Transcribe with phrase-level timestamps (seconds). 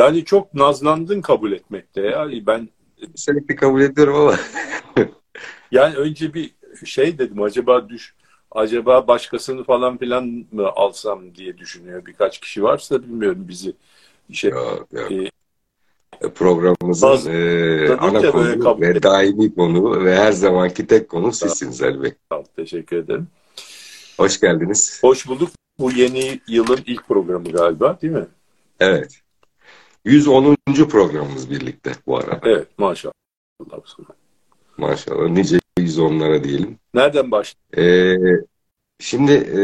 [0.00, 2.28] yani çok nazlandın kabul etmekte ya.
[2.46, 2.68] Ben
[3.14, 4.36] sürekli kabul ediyorum ama
[5.70, 6.50] yani önce bir
[6.84, 8.14] şey dedim acaba düş
[8.50, 13.72] acaba başkasını falan filan mı alsam diye düşünüyor birkaç kişi varsa bilmiyorum bizi
[14.32, 15.12] şey yok, yok.
[15.12, 15.30] E,
[16.34, 22.02] programımızın Baz, e, ana konu ve daimi konu ve her zamanki tek konu sizsiniz Ali
[22.02, 22.12] Bey.
[22.56, 23.26] Teşekkür ederim.
[24.16, 24.98] Hoş geldiniz.
[25.02, 25.50] Hoş bulduk.
[25.78, 28.26] Bu yeni yılın ilk programı galiba değil mi?
[28.80, 29.20] Evet.
[30.04, 30.56] 110.
[30.88, 32.40] programımız birlikte bu arada.
[32.42, 33.12] Evet maşallah.
[34.76, 35.28] Maşallah.
[35.28, 36.78] Nice 110'lara diyelim.
[36.94, 37.82] Nereden başladın?
[37.82, 38.16] Ee,
[38.98, 39.60] şimdi e,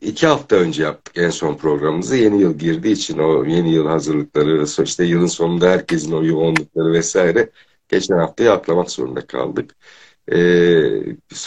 [0.00, 2.16] iki hafta önce yaptık en son programımızı.
[2.16, 7.50] Yeni yıl girdiği için o yeni yıl hazırlıkları, işte yılın sonunda herkesin o yoğunlukları vesaire
[7.88, 9.76] geçen haftayı atlamak zorunda kaldık.
[10.32, 10.36] Ee,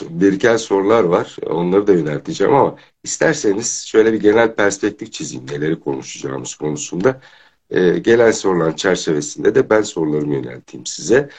[0.09, 1.35] biriken sorular var.
[1.45, 7.21] Onları da yönelteceğim ama isterseniz şöyle bir genel perspektif çizeyim neleri konuşacağımız konusunda.
[7.69, 11.29] Ee, gelen sorulan çerçevesinde de ben sorularımı yönelteyim size.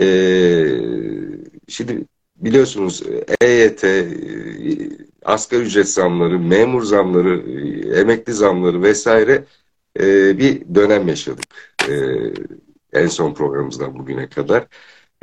[0.00, 0.80] Ee,
[1.68, 3.02] şimdi biliyorsunuz
[3.40, 3.84] EYT,
[5.24, 7.42] asgari ücret zamları, memur zamları,
[8.00, 9.44] emekli zamları vesaire
[10.00, 11.76] e, bir dönem yaşadık.
[11.88, 11.92] E,
[12.92, 14.66] en son programımızdan bugüne kadar.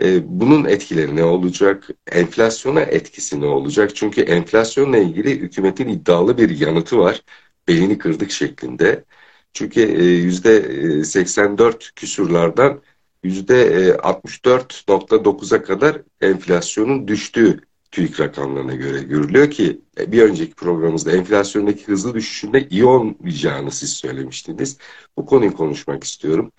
[0.03, 1.87] E, bunun etkileri ne olacak?
[2.11, 3.95] Enflasyona etkisi ne olacak?
[3.95, 7.21] Çünkü enflasyonla ilgili hükümetin iddialı bir yanıtı var.
[7.67, 9.03] Belini kırdık şeklinde.
[9.53, 12.81] Çünkü e, yüzde 84 küsurlardan
[13.23, 17.59] yüzde 64.9'a kadar enflasyonun düştüğü
[17.91, 23.93] TÜİK rakamlarına göre görülüyor ki e, bir önceki programımızda enflasyondaki hızlı düşüşünde iyi olmayacağını siz
[23.93, 24.77] söylemiştiniz.
[25.17, 26.51] Bu konuyu konuşmak istiyorum.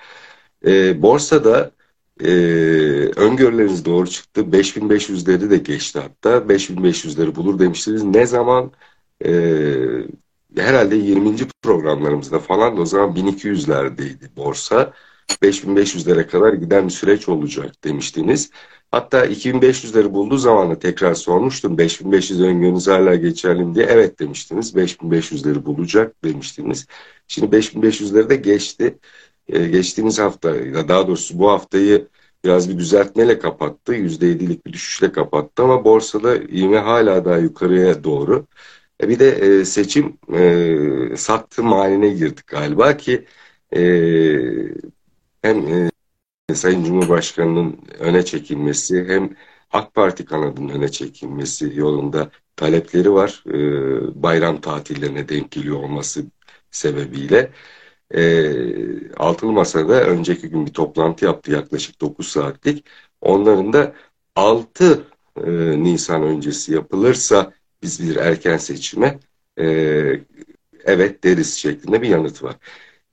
[0.66, 1.70] E, borsada
[2.20, 2.28] e,
[3.16, 4.52] öngörüleriniz doğru çıktı.
[4.52, 6.48] 5500'leri de geçti hatta.
[6.48, 8.04] 5500'leri bulur demiştiniz.
[8.04, 8.72] Ne zaman?
[9.24, 9.30] E,
[10.56, 11.48] herhalde 20.
[11.62, 14.92] programlarımızda falan o zaman 1200'lerdeydi borsa.
[15.42, 18.50] 5500'lere kadar giden bir süreç olacak demiştiniz.
[18.90, 21.78] Hatta 2500'leri bulduğu zaman da tekrar sormuştum.
[21.78, 23.86] 5500 öngörünüz hala geçerli mi diye.
[23.86, 24.76] Evet demiştiniz.
[24.76, 26.86] 5500'leri bulacak demiştiniz.
[27.28, 28.98] Şimdi 5500'leri de geçti.
[29.48, 32.08] Ee, geçtiğimiz hafta ya daha doğrusu bu haftayı
[32.44, 33.94] biraz bir düzeltmeyle kapattı.
[33.94, 38.46] %7'lik bir düşüşle kapattı ama borsada ivme hala daha yukarıya doğru.
[39.02, 43.26] E bir de e, seçim e, sattım haline girdik galiba ki
[43.76, 43.80] e,
[45.42, 49.30] hem e, Sayın Cumhurbaşkanı'nın öne çekilmesi hem
[49.72, 53.44] AK Parti kanadının öne çekilmesi yolunda talepleri var.
[53.48, 56.24] E, bayram tatillerine denk geliyor olması
[56.70, 57.52] sebebiyle.
[58.14, 62.86] E, Altılı Masa'da önceki gün bir toplantı yaptı yaklaşık 9 saatlik.
[63.20, 63.94] Onların da
[64.36, 65.04] 6
[65.46, 65.50] e,
[65.84, 69.18] Nisan öncesi yapılırsa biz bir erken seçime
[69.58, 69.64] e,
[70.84, 72.56] evet deriz şeklinde bir yanıt var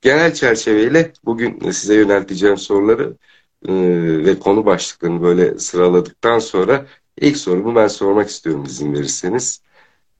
[0.00, 3.16] genel çerçeveyle bugün size yönelteceğim soruları
[3.68, 3.74] e,
[4.26, 6.86] ve konu başlıklarını böyle sıraladıktan sonra
[7.20, 9.62] ilk sorumu ben sormak istiyorum izin verirseniz.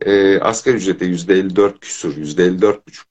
[0.00, 3.06] E, asgari ücrete %54 küsur, %54,5,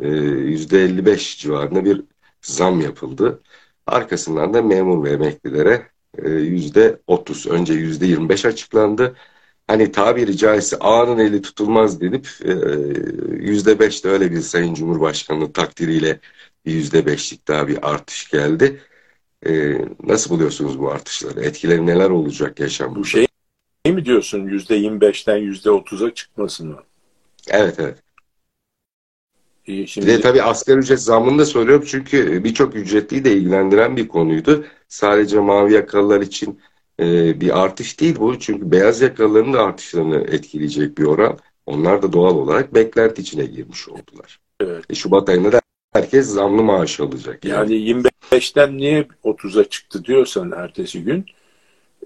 [0.00, 2.04] e, %55 civarında bir
[2.42, 3.42] zam yapıldı.
[3.86, 9.16] Arkasından da memur ve emeklilere e, %30, önce %25 açıklandı
[9.70, 12.52] hani tabiri caizse ağanın eli tutulmaz denip e,
[13.36, 16.20] yüzde beş de öyle bir Sayın Cumhurbaşkanı takdiriyle
[16.66, 18.80] bir yüzde beşlik daha bir artış geldi.
[19.46, 21.40] E, nasıl buluyorsunuz bu artışları?
[21.40, 22.98] Etkileri neler olacak yaşamda?
[22.98, 23.26] Bu şey
[23.86, 26.76] mi diyorsun yüzde yirmi beşten yüzde otuza çıkmasını?
[27.48, 27.98] Evet evet.
[29.88, 30.06] Şimdi...
[30.06, 34.64] Bir de tabii asgari ücret zammını da soruyorum çünkü birçok ücretliyi de ilgilendiren bir konuydu.
[34.88, 36.60] Sadece mavi yakalılar için
[37.00, 38.38] e, bir artış değil bu.
[38.38, 41.38] Çünkü beyaz yakalıların da artışlarını etkileyecek bir oran.
[41.66, 44.40] Onlar da doğal olarak beklenti içine girmiş oldular.
[44.60, 44.84] Evet.
[44.90, 45.60] E, Şubat ayında da
[45.92, 47.44] herkes zamlı maaş alacak.
[47.44, 51.26] Yani, yani 25'ten niye 30'a çıktı diyorsan ertesi gün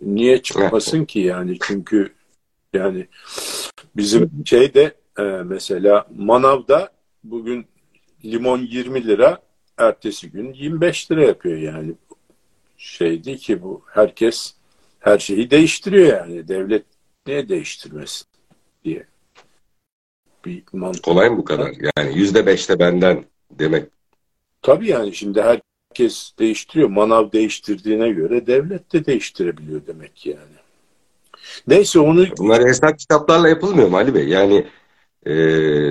[0.03, 2.13] niye çıkmasın ki yani çünkü
[2.73, 3.07] yani
[3.97, 6.93] bizim şeyde e, mesela manavda
[7.25, 7.67] bugün
[8.25, 9.39] limon 20 lira
[9.79, 11.93] ertesi gün 25 lira yapıyor yani
[12.77, 14.55] şeydi ki bu herkes
[15.05, 16.49] her şeyi değiştiriyor yani.
[16.49, 16.85] Devlet
[17.27, 18.27] niye değiştirmesin
[18.85, 19.07] diye.
[20.45, 21.05] Bir mantık.
[21.05, 21.73] Kolay mı bu kadar?
[21.97, 23.89] Yani yüzde beşte benden demek.
[24.63, 26.89] Tabii yani şimdi herkes değiştiriyor.
[26.89, 30.39] Manav değiştirdiğine göre devlet de değiştirebiliyor demek yani.
[31.67, 32.27] Neyse onu...
[32.39, 34.29] Bunlar hesap kitaplarla yapılmıyor mu Ali Bey?
[34.29, 34.67] Yani
[35.27, 35.35] e,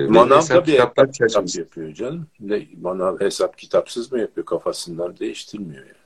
[0.08, 2.26] Manav da bir kitaplar kitap yapıyor canım.
[2.40, 4.46] Ne, manav hesap kitapsız mı yapıyor?
[4.46, 6.03] Kafasından değiştirmiyor yani.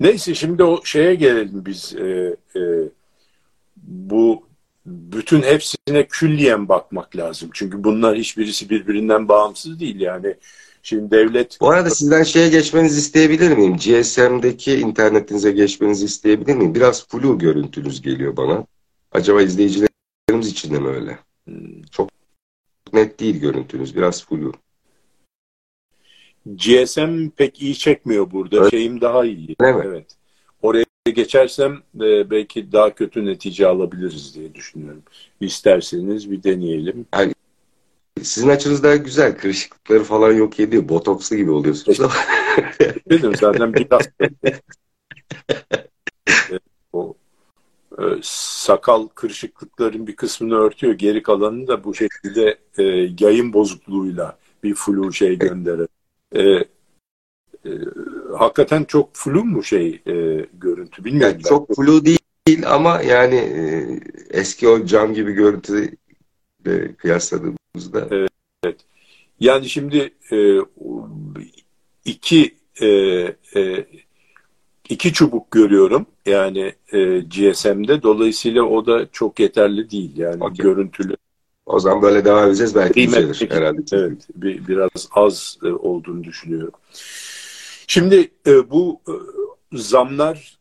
[0.00, 1.94] Neyse şimdi o şeye gelelim biz.
[1.96, 2.60] E, e,
[3.76, 4.42] bu
[4.86, 7.50] bütün hepsine külliyen bakmak lazım.
[7.54, 10.34] Çünkü bunlar hiçbirisi birbirinden bağımsız değil yani.
[10.82, 11.60] Şimdi devlet...
[11.60, 13.76] Bu arada sizden şeye geçmenizi isteyebilir miyim?
[13.76, 16.74] GSM'deki internetinize geçmenizi isteyebilir miyim?
[16.74, 18.66] Biraz flu görüntünüz geliyor bana.
[19.12, 21.18] Acaba izleyicilerimiz için de mi öyle?
[21.44, 21.82] Hmm.
[21.90, 22.10] Çok
[22.92, 23.96] net değil görüntünüz.
[23.96, 24.52] Biraz flu.
[26.46, 28.56] GSM pek iyi çekmiyor burada.
[28.56, 28.70] Evet.
[28.70, 29.56] Şeyim daha iyi.
[29.60, 29.82] Değil mi?
[29.86, 30.06] Evet.
[30.62, 35.02] Oraya geçersem e, belki daha kötü netice alabiliriz diye düşünüyorum.
[35.40, 37.06] İsterseniz bir deneyelim.
[37.14, 37.34] Yani,
[38.22, 39.36] sizin açınızda güzel.
[39.38, 40.88] Kırışıklıkları falan yok ediyor.
[40.88, 42.12] Botokslu gibi oluyorsunuz ama.
[43.10, 44.02] Dedim zaten biraz
[46.92, 47.14] o
[47.98, 50.92] e, sakal kırışıklıkların bir kısmını örtüyor.
[50.92, 52.82] Geri kalanını da bu şekilde e,
[53.18, 55.88] yayın bozukluğuyla bir flu şey gönderir.
[56.34, 57.70] E, e,
[58.38, 61.32] hakikaten çok flu mu şey e, görüntü bilmiyorum.
[61.34, 62.18] Yani çok flu değil
[62.66, 64.00] ama yani e,
[64.30, 65.96] eski o cam gibi görüntü
[66.98, 68.08] kıyasladığımızda.
[68.10, 68.30] Evet,
[68.64, 68.80] evet.
[69.40, 70.58] Yani şimdi e,
[72.04, 72.86] iki e,
[73.56, 73.86] e,
[74.88, 80.56] iki çubuk görüyorum yani e, GSM'de dolayısıyla o da çok yeterli değil yani okay.
[80.56, 81.16] görüntülü.
[81.66, 83.82] O zaman böyle devam edeceğiz belki düzelir herhalde.
[83.92, 86.72] Evet bir, biraz az e, olduğunu düşünüyorum.
[87.86, 89.14] Şimdi e, bu e,
[89.72, 90.58] zamlar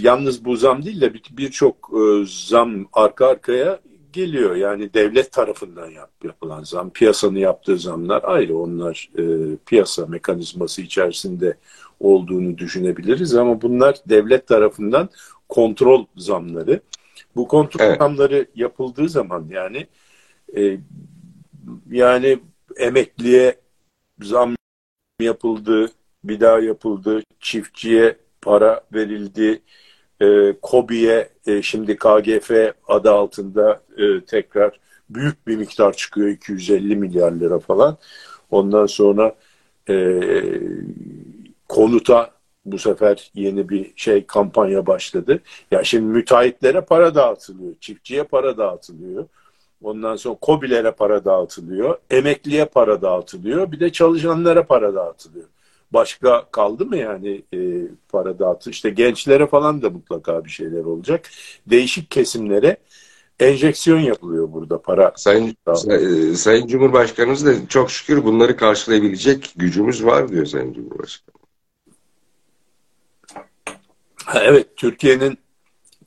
[0.00, 3.80] yalnız bu zam değil de birçok bir zam arka arkaya
[4.12, 4.56] geliyor.
[4.56, 8.58] Yani devlet tarafından yap, yapılan zam, piyasanın yaptığı zamlar ayrı.
[8.58, 11.56] Onlar e, piyasa mekanizması içerisinde
[12.00, 15.08] olduğunu düşünebiliriz ama bunlar devlet tarafından
[15.48, 16.80] kontrol zamları.
[17.36, 17.98] Bu kontrol evet.
[17.98, 19.86] zamları yapıldığı zaman yani
[20.56, 20.78] e,
[21.90, 22.38] yani
[22.76, 23.56] emekliye
[24.22, 24.54] zam
[25.20, 25.90] yapıldı,
[26.24, 29.62] bir daha yapıldı, çiftçiye para verildi,
[30.22, 32.50] e, KOBİ'ye e, şimdi KGF
[32.88, 34.80] adı altında e, tekrar
[35.10, 37.98] büyük bir miktar çıkıyor 250 milyar lira falan.
[38.50, 39.36] Ondan sonra
[39.88, 40.20] e,
[41.68, 42.30] konuta
[42.64, 45.40] bu sefer yeni bir şey kampanya başladı.
[45.70, 49.28] Ya şimdi müteahhitlere para dağıtılıyor, çiftçiye para dağıtılıyor.
[49.82, 55.46] Ondan sonra kobilere para dağıtılıyor, emekliye para dağıtılıyor, bir de çalışanlara para dağıtılıyor.
[55.92, 57.58] Başka kaldı mı yani e,
[58.08, 58.70] para dağıtı?
[58.70, 61.30] İşte gençlere falan da mutlaka bir şeyler olacak.
[61.66, 62.76] Değişik kesimlere
[63.40, 65.12] enjeksiyon yapılıyor burada para.
[65.16, 71.34] Sayın, say, Sayın Cumhurbaşkanımız da çok şükür bunları karşılayabilecek gücümüz var diyor Sayın Cumhurbaşkanı.
[74.34, 75.38] Evet, Türkiye'nin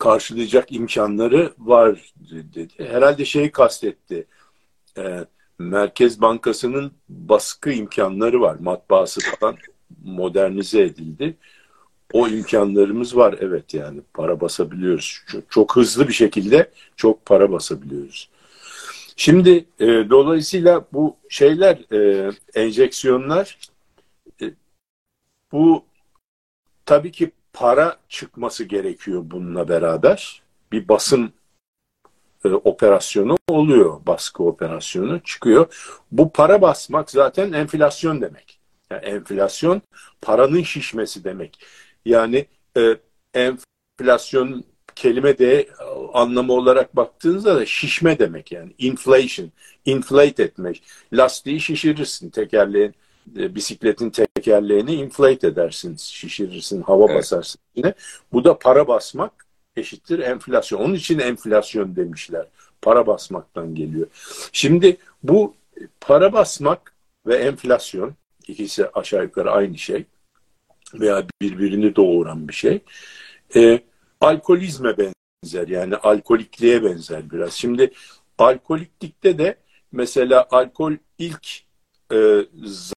[0.03, 2.13] karşılayacak imkanları var
[2.53, 2.67] dedi.
[2.77, 4.27] Herhalde şeyi kastetti.
[4.97, 5.25] E,
[5.59, 8.57] Merkez Bankası'nın baskı imkanları var.
[8.59, 9.55] Matbaası falan
[10.03, 11.38] modernize edildi.
[12.13, 15.23] O imkanlarımız var evet yani para basabiliyoruz.
[15.27, 18.29] Çok, çok hızlı bir şekilde çok para basabiliyoruz.
[19.15, 23.57] Şimdi e, dolayısıyla bu şeyler e, enjeksiyonlar
[24.41, 24.45] e,
[25.51, 25.86] bu
[26.86, 30.41] tabii ki para çıkması gerekiyor bununla beraber.
[30.72, 31.33] Bir basın
[32.45, 35.95] e, operasyonu oluyor, baskı operasyonu çıkıyor.
[36.12, 38.60] Bu para basmak zaten enflasyon demek.
[38.89, 39.81] Yani enflasyon
[40.22, 41.65] paranın şişmesi demek.
[42.05, 42.45] Yani
[42.77, 42.98] e,
[43.33, 44.63] enflasyon
[44.95, 45.69] kelime de
[46.13, 48.74] anlamı olarak baktığınızda da şişme demek yani.
[48.77, 49.51] Inflation,
[49.86, 50.83] inflate etmek.
[51.13, 52.95] Lastiği şişirirsin tekerleğin,
[53.38, 57.18] e, bisikletin tekerleğini inflate edersin, şişirirsin, hava evet.
[57.18, 57.62] basarsın.
[57.75, 57.94] Yine.
[58.34, 59.32] Bu da para basmak
[59.75, 60.80] eşittir enflasyon.
[60.80, 62.48] Onun için enflasyon demişler.
[62.82, 64.08] Para basmaktan geliyor.
[64.51, 65.56] Şimdi bu
[66.01, 66.94] para basmak
[67.27, 68.13] ve enflasyon
[68.48, 70.06] ikisi aşağı yukarı aynı şey
[70.94, 72.80] veya birbirini doğuran bir şey.
[73.56, 73.82] E,
[74.22, 77.53] alkolizme benzer yani alkolikliğe benzer biraz.
[77.53, 77.92] Şimdi
[78.38, 79.58] alkoliklikte de
[79.92, 81.48] mesela alkol ilk
[82.13, 82.46] e,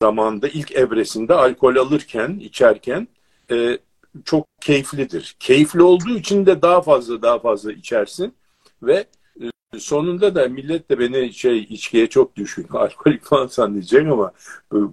[0.02, 3.08] zamanda, ilk evresinde alkol alırken, içerken
[3.52, 3.78] e,
[4.26, 5.36] çok keyiflidir.
[5.40, 8.36] Keyifli olduğu için de daha fazla daha fazla içersin
[8.84, 9.06] ve
[9.42, 14.32] e, sonunda da millet de beni şey içkiye çok düşkün, alkolik falan sanacak ama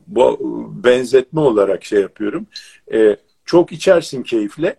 [0.07, 0.39] bu
[0.85, 2.47] benzetme olarak şey yapıyorum.
[2.93, 4.77] Ee, çok içersin keyifle.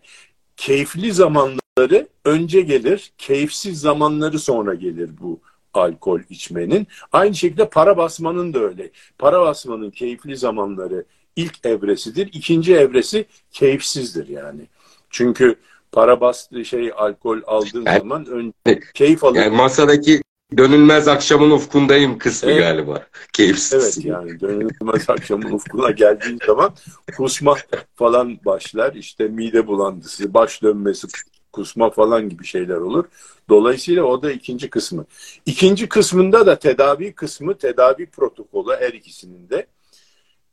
[0.57, 5.39] Keyifli zamanları önce gelir, keyifsiz zamanları sonra gelir bu
[5.73, 6.87] alkol içmenin.
[7.11, 8.91] Aynı şekilde para basmanın da öyle.
[9.17, 12.29] Para basmanın keyifli zamanları ilk evresidir.
[12.33, 14.61] İkinci evresi keyifsizdir yani.
[15.09, 15.55] Çünkü
[15.91, 19.39] para bastığı şey alkol aldığın yani, zaman önce keyif alır.
[19.39, 20.21] Yani masadaki
[20.57, 22.61] dönülmez akşamın ufkundayım kısmı evet.
[22.61, 23.07] galiba.
[23.33, 23.83] Keyifsiz.
[23.83, 26.73] Evet yani dönülmez akşamın ufkuna geldiğin zaman
[27.17, 27.55] kusma
[27.95, 28.93] falan başlar.
[28.93, 31.07] İşte mide bulantısı, baş dönmesi
[31.53, 33.05] kusma falan gibi şeyler olur.
[33.49, 35.05] Dolayısıyla o da ikinci kısmı.
[35.45, 39.67] İkinci kısmında da tedavi kısmı, tedavi protokolü her ikisinin de.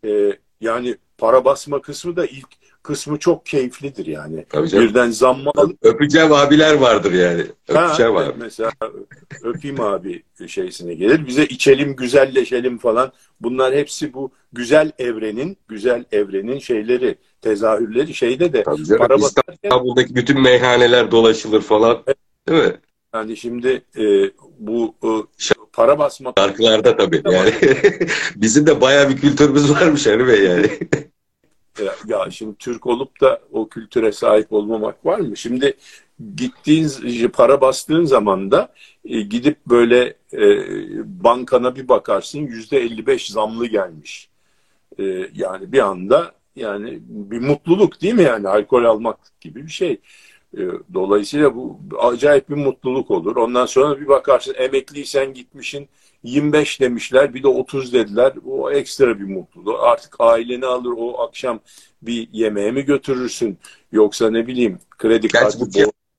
[0.06, 2.48] E, yani para basma kısmı da ilk
[2.82, 4.44] kısmı çok keyiflidir yani.
[4.54, 5.78] Birden zammı alıp...
[5.82, 7.46] Öpeceğim abiler vardır yani.
[7.68, 8.34] Öpeceğim ha, abi.
[8.38, 8.72] Mesela
[9.42, 11.26] öpeyim abi şeysine gelir.
[11.26, 13.12] Bize içelim, güzelleşelim falan.
[13.40, 18.62] Bunlar hepsi bu güzel evrenin, güzel evrenin şeyleri, tezahürleri şeyde de.
[18.62, 19.16] Tabii canım, para
[19.52, 22.02] İstanbul'daki bütün meyhaneler dolaşılır falan.
[22.48, 22.76] Değil mi?
[23.14, 25.10] Yani şimdi e, bu e,
[25.72, 26.32] para basma...
[26.38, 27.52] Şarkılarda tabii yani.
[28.36, 30.70] Bizim de bayağı bir kültürümüz varmış hani Bey yani.
[32.06, 35.36] ya şimdi Türk olup da o kültüre sahip olmamak var mı?
[35.36, 35.76] Şimdi
[36.36, 36.88] gittiğin
[37.32, 38.72] para bastığın zaman da
[39.04, 40.44] e, gidip böyle e,
[41.24, 44.28] bankana bir bakarsın yüzde 55 zamlı gelmiş.
[44.98, 45.04] E,
[45.34, 50.00] yani bir anda yani bir mutluluk değil mi yani alkol almak gibi bir şey.
[50.58, 50.60] E,
[50.94, 53.36] dolayısıyla bu acayip bir mutluluk olur.
[53.36, 55.88] Ondan sonra bir bakarsın emekliysen gitmişin
[56.22, 58.32] 25 demişler bir de 30 dediler.
[58.46, 59.80] O ekstra bir mutluluk.
[59.80, 61.60] Artık aileni alır o akşam
[62.02, 63.58] bir yemeğe mi götürürsün?
[63.92, 65.70] Yoksa ne bileyim kredi kartı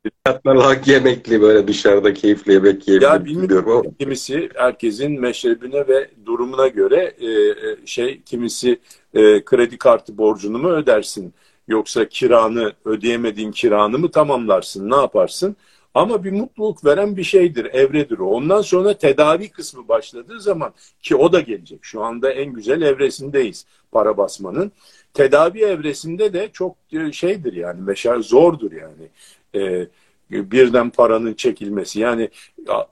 [0.04, 3.14] Fiyatlar hak yemekli böyle dışarıda keyifli yemek yiyebilirim.
[3.14, 3.98] Ya bilmiyorum ama.
[4.00, 8.80] Kimisi herkesin meşrebine ve durumuna göre e, e, şey kimisi
[9.14, 11.34] e, kredi kartı borcunu mu ödersin?
[11.68, 14.92] Yoksa kiranı ödeyemediğin kiranı mı tamamlarsın?
[14.92, 15.56] Ne yaparsın?
[15.94, 18.26] Ama bir mutluluk veren bir şeydir, evredir o.
[18.26, 21.80] Ondan sonra tedavi kısmı başladığı zaman ki o da gelecek.
[21.82, 24.72] Şu anda en güzel evresindeyiz para basmanın.
[25.14, 29.08] Tedavi evresinde de çok e, şeydir yani, meşer zordur yani.
[29.56, 29.88] Ee,
[30.32, 32.00] birden paranın çekilmesi.
[32.00, 32.30] Yani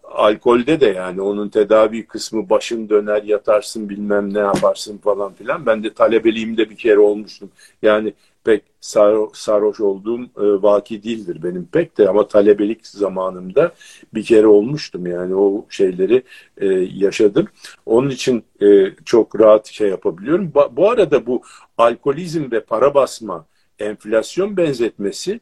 [0.03, 5.65] alkolde de yani onun tedavi kısmı başın döner yatarsın bilmem ne yaparsın falan filan.
[5.65, 7.51] Ben de talebeliğimde bir kere olmuştum.
[7.81, 8.13] Yani
[8.43, 13.71] pek sar, sarhoş olduğum e, vaki değildir benim pek de ama talebelik zamanımda
[14.13, 16.23] bir kere olmuştum yani o şeyleri
[16.57, 17.47] e, yaşadım.
[17.85, 20.51] Onun için e, çok rahat şey yapabiliyorum.
[20.55, 21.41] Ba, bu arada bu
[21.77, 23.45] alkolizm ve para basma
[23.79, 25.39] enflasyon benzetmesi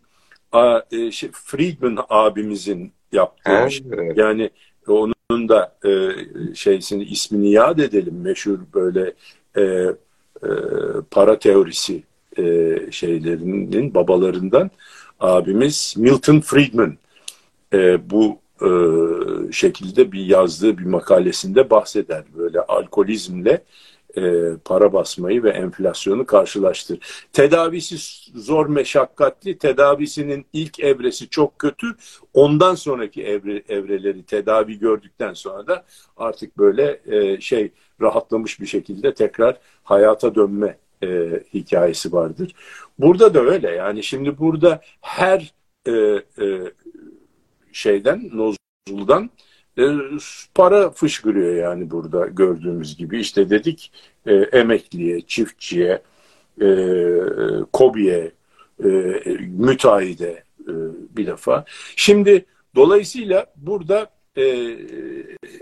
[0.52, 3.72] a, e, şey, Friedman abimizin yaptığı evet.
[3.72, 3.84] şey.
[4.16, 4.50] Yani
[4.88, 6.12] onun da e,
[6.56, 9.14] şeysini ismini yad edelim meşhur böyle
[9.58, 9.62] e,
[10.44, 10.50] e,
[11.12, 12.04] para teorisi
[12.38, 14.72] e, şeylerinin babalarından
[15.20, 16.98] abimiz Milton Friedman
[17.74, 18.70] e, bu e,
[19.52, 22.24] şekilde bir yazdığı bir makalesinde bahseder.
[22.38, 23.64] Böyle alkolizmle
[24.18, 27.00] e, para basmayı ve enflasyonu karşılaştır.
[27.34, 27.98] Tedavisi
[28.36, 31.96] zor meşakkatli, tedavisinin ilk evresi çok kötü.
[32.34, 35.86] Ondan sonraki evre, evreleri tedavi gördükten sonra da
[36.18, 37.72] artık böyle e, şey
[38.02, 42.56] rahatlamış bir şekilde tekrar hayata dönme e, hikayesi vardır.
[43.00, 45.54] Burada da öyle yani şimdi burada her
[45.86, 46.72] e, e,
[47.72, 49.30] şeyden nozuldan
[49.78, 49.84] e,
[50.56, 53.20] para fışkırıyor yani burada gördüğümüz gibi.
[53.20, 53.92] işte dedik
[54.26, 56.02] e, emekliye, çiftçiye,
[56.62, 56.68] e,
[57.74, 58.32] kobiye,
[58.84, 58.88] e,
[59.58, 60.74] müteahhide e,
[61.18, 61.66] bir defa.
[61.96, 64.78] Şimdi dolayısıyla burada e,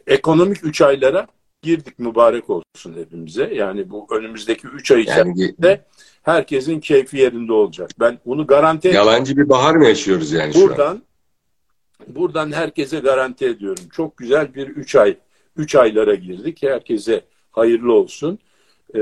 [0.07, 1.27] ekonomik üç aylara
[1.61, 3.53] girdik mübarek olsun hepimize.
[3.53, 5.79] Yani bu önümüzdeki üç ay içerisinde yani,
[6.23, 7.89] herkesin keyfi yerinde olacak.
[7.99, 11.01] Ben bunu garanti Yalancı bir bahar mı yaşıyoruz yani buradan, şu an?
[12.07, 13.83] Buradan herkese garanti ediyorum.
[13.93, 15.17] Çok güzel bir üç ay,
[15.57, 16.63] üç aylara girdik.
[16.63, 17.21] Herkese
[17.51, 18.39] hayırlı olsun.
[18.95, 18.99] Ee,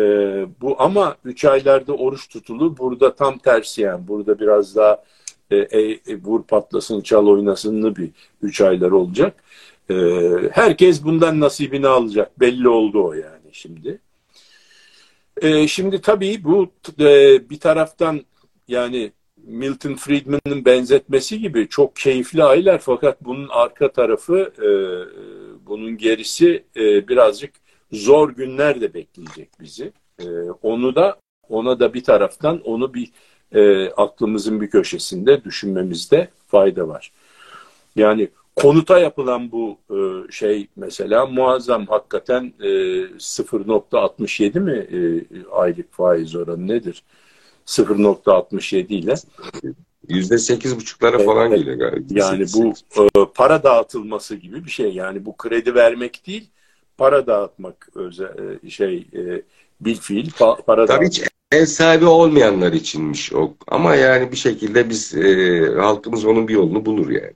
[0.62, 2.78] bu ama üç aylarda oruç tutulur.
[2.78, 4.08] Burada tam tersi yani.
[4.08, 5.04] Burada biraz daha
[5.52, 8.10] e, e, vur patlasın, çal oynasınlı bir
[8.42, 9.44] üç aylar olacak.
[9.90, 9.96] Ee,
[10.52, 12.40] herkes bundan nasibini alacak.
[12.40, 14.00] Belli oldu o yani şimdi.
[15.42, 18.22] Ee, şimdi tabii bu e, bir taraftan
[18.68, 19.12] yani
[19.44, 24.70] Milton Friedman'ın benzetmesi gibi çok keyifli aylar fakat bunun arka tarafı e,
[25.66, 27.54] bunun gerisi e, birazcık
[27.92, 29.94] zor günler de bekleyecek bizi.
[30.20, 30.26] E,
[30.62, 31.18] onu da
[31.50, 33.12] ona da bir taraftan onu bir
[33.52, 37.12] e, aklımızın bir köşesinde düşünmemizde fayda var.
[37.96, 45.00] Yani konuta yapılan bu e, şey mesela muazzam hakikaten e, 0.67 mi e,
[45.52, 47.04] aylık faiz oranı nedir?
[47.66, 49.14] 0.67 ile.
[50.08, 52.06] Yüzde sekiz buçuklara falan evet, geliyor galiba.
[52.10, 54.94] Yani bu e, para dağıtılması gibi bir şey.
[54.94, 56.50] Yani bu kredi vermek değil,
[56.98, 59.42] para dağıtmak özel e, şey e,
[59.82, 63.54] bil fiil pa, para Tabii hiç ev sahibi olmayanlar içinmiş o.
[63.68, 67.34] Ama yani bir şekilde biz e, halkımız onun bir yolunu bulur yani.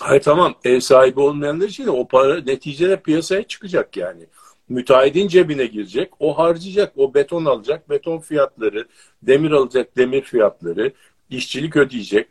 [0.00, 4.26] Hayır tamam ev sahibi olmayanlar için o para neticede piyasaya çıkacak yani
[4.70, 6.10] müteahhidin cebine girecek.
[6.20, 8.86] O harcayacak, o beton alacak, beton fiyatları,
[9.22, 10.92] demir alacak, demir fiyatları,
[11.30, 12.28] işçilik ödeyecek.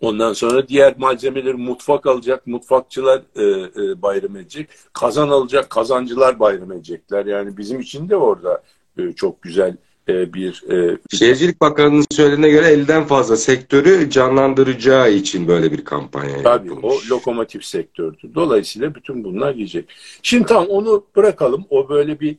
[0.00, 4.68] Ondan sonra diğer malzemeleri mutfak alacak, mutfakçılar e, e, bayram edecek.
[4.92, 7.26] Kazan alacak, kazancılar bayram edecekler.
[7.26, 8.62] Yani bizim için de orada
[8.98, 9.76] e, çok güzel
[10.10, 10.70] e, bir...
[10.70, 17.12] E, Şehircilik Bakanı'nın söylediğine göre elden fazla sektörü canlandıracağı için böyle bir kampanya Tabii yapılmış.
[17.12, 18.34] o lokomotif sektördü.
[18.34, 19.88] Dolayısıyla bütün bunlar gelecek.
[20.22, 21.64] Şimdi tam onu bırakalım.
[21.70, 22.36] O böyle bir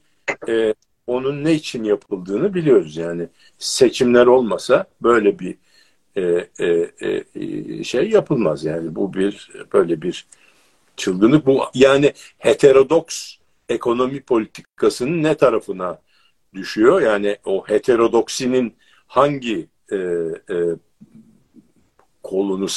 [0.48, 0.74] e,
[1.08, 2.98] onun ne için yapıldığını biliyoruz.
[2.98, 5.56] Yani seçimler olmasa böyle bir
[6.16, 6.90] e, e,
[7.36, 8.64] e, şey yapılmaz.
[8.64, 10.26] Yani bu bir böyle bir
[10.98, 11.46] çılgınlık.
[11.46, 13.36] Bu yani heterodoks
[13.70, 16.00] ekonomi politikasının ne tarafına
[16.54, 17.02] düşüyor?
[17.02, 18.74] Yani o heterodoksinin
[19.08, 20.56] hangi e, e,
[22.24, 22.68] kolunu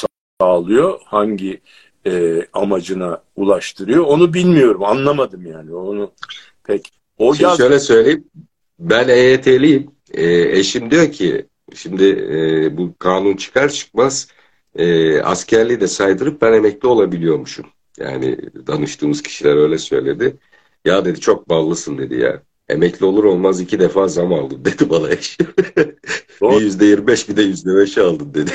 [0.41, 1.61] sağlıyor, hangi
[2.07, 6.11] e, amacına ulaştırıyor onu bilmiyorum, anlamadım yani onu
[6.63, 6.91] pek.
[7.17, 7.57] O Şimdi yaz...
[7.57, 8.25] şöyle söyleyeyim,
[8.79, 10.25] ben EYT'liyim, e,
[10.59, 14.27] eşim diyor ki Şimdi e, bu kanun çıkar çıkmaz
[14.75, 17.65] e, askerliği de saydırıp ben emekli olabiliyormuşum.
[17.97, 20.37] Yani danıştığımız kişiler öyle söyledi.
[20.85, 22.43] Ya dedi çok ballısın dedi ya.
[22.69, 25.47] Emekli olur olmaz iki defa zam aldım dedi bana eşim.
[26.41, 28.51] bir yüzde yirmi beş bir de yüzde beş aldım dedi.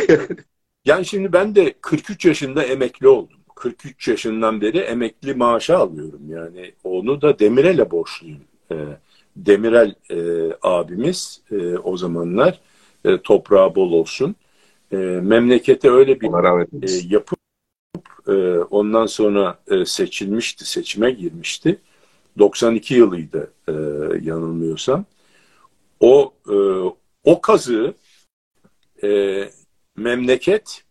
[0.85, 3.37] yani şimdi ben de 43 yaşında emekli oldum.
[3.55, 6.21] 43 yaşından beri emekli maaşı alıyorum.
[6.29, 8.41] Yani onu da Demirel'e borçluyum.
[8.73, 8.77] E,
[9.37, 10.19] Demirel e,
[10.63, 12.61] abimiz e, o zamanlar
[13.05, 14.37] e, toprağı bol olsun.
[15.23, 17.39] Memlekete öyle bir yapıp
[18.71, 21.79] ondan sonra seçilmişti, seçime girmişti.
[22.41, 23.73] 92 yılıydı e,
[24.23, 25.05] yanılmıyorsam.
[26.01, 26.57] O e,
[27.25, 27.95] o kazığı
[29.05, 29.45] e,
[29.97, 30.85] memleket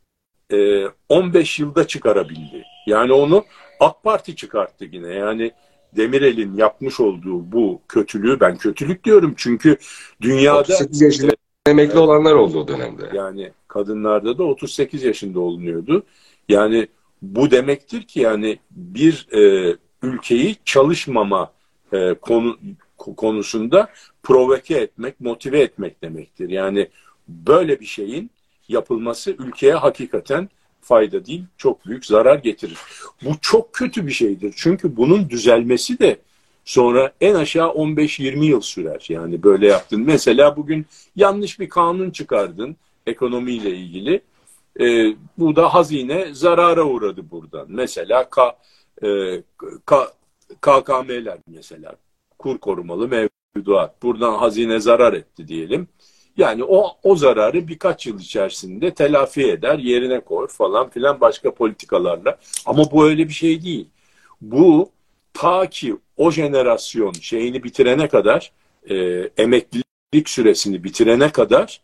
[0.53, 2.63] e, 15 yılda çıkarabildi.
[2.87, 3.45] Yani onu
[3.79, 5.13] AK Parti çıkarttı yine.
[5.13, 5.51] Yani
[5.95, 9.77] Demirel'in yapmış olduğu bu kötülüğü ben kötülük diyorum çünkü
[10.21, 11.31] dünyada 38 yaşında
[11.67, 13.09] emekli olanlar oldu o dönemde.
[13.13, 16.03] Yani kadınlarda da 38 yaşında olunuyordu.
[16.49, 16.87] Yani
[17.21, 21.51] bu demektir ki yani bir e, ülkeyi çalışmama
[21.93, 22.57] e, konu
[22.97, 23.89] konusunda
[24.23, 26.49] provoke etmek, motive etmek demektir.
[26.49, 26.89] Yani
[27.27, 28.31] böyle bir şeyin
[28.67, 30.49] yapılması ülkeye hakikaten
[30.81, 32.77] fayda değil, çok büyük zarar getirir.
[33.23, 34.53] Bu çok kötü bir şeydir.
[34.57, 36.19] Çünkü bunun düzelmesi de
[36.69, 39.05] Sonra en aşağı 15-20 yıl sürer.
[39.09, 40.01] Yani böyle yaptın.
[40.01, 40.85] Mesela bugün
[41.15, 42.75] yanlış bir kanun çıkardın
[43.07, 44.21] ekonomiyle ilgili.
[44.79, 47.65] E, bu da hazine zarara uğradı buradan.
[47.69, 48.57] Mesela K,
[49.03, 49.41] e,
[49.85, 50.13] K,
[50.61, 51.95] KKM'ler mesela
[52.39, 53.07] kur korumalı
[53.55, 54.03] mevduat.
[54.03, 55.87] Buradan hazine zarar etti diyelim.
[56.37, 62.39] Yani o, o zararı birkaç yıl içerisinde telafi eder, yerine koy falan filan başka politikalarla.
[62.65, 63.89] Ama bu öyle bir şey değil.
[64.41, 64.91] Bu
[65.33, 68.51] ta ki o jenerasyon şeyini bitirene kadar
[68.89, 68.95] e,
[69.37, 71.81] emeklilik süresini bitirene kadar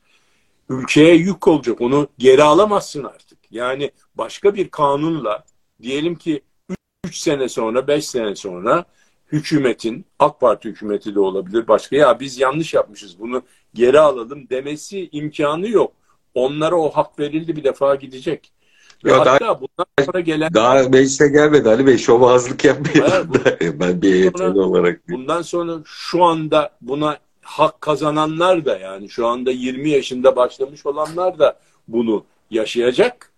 [0.70, 1.82] ülkeye yük olacak.
[1.82, 3.38] Onu geri alamazsın artık.
[3.52, 5.44] Yani başka bir kanunla
[5.82, 6.42] diyelim ki
[7.06, 8.86] 3 sene sonra 5 sene sonra
[9.32, 13.42] hükümetin AK Parti hükümeti de olabilir başka ya biz yanlış yapmışız bunu
[13.74, 15.94] geri alalım demesi imkanı yok.
[16.34, 18.52] Onlara o hak verildi bir defa gidecek.
[19.04, 20.54] Ya hatta daha, bundan sonra gelen...
[20.54, 21.98] Daha meclise gelmedi Ali Bey.
[21.98, 23.30] Şovazlık yapmayın.
[23.30, 23.38] Bu,
[23.80, 25.10] ben bir eğitimci olarak.
[25.10, 31.40] Bundan sonra şu anda buna hak kazananlar da yani şu anda 20 yaşında başlamış olanlar
[31.40, 33.32] da bunu yaşayacak.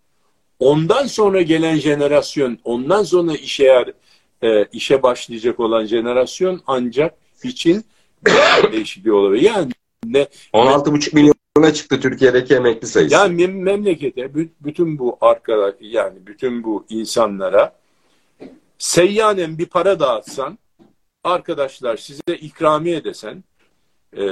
[0.60, 3.94] Ondan sonra gelen jenerasyon, ondan sonra işe yer,
[4.42, 7.86] e, işe başlayacak olan jenerasyon ancak için
[8.72, 9.42] değişikliği olabilir.
[9.42, 9.72] Yani
[10.06, 13.14] ne 16,5 milyon ne çıktı Türkiye'deki emekli sayısı.
[13.14, 17.76] Yani memlekete bütün bu arkadaş yani bütün bu insanlara
[18.78, 20.58] seyyanen bir para dağıtsan
[21.24, 23.44] arkadaşlar size ikramiye desen
[24.14, 24.24] e,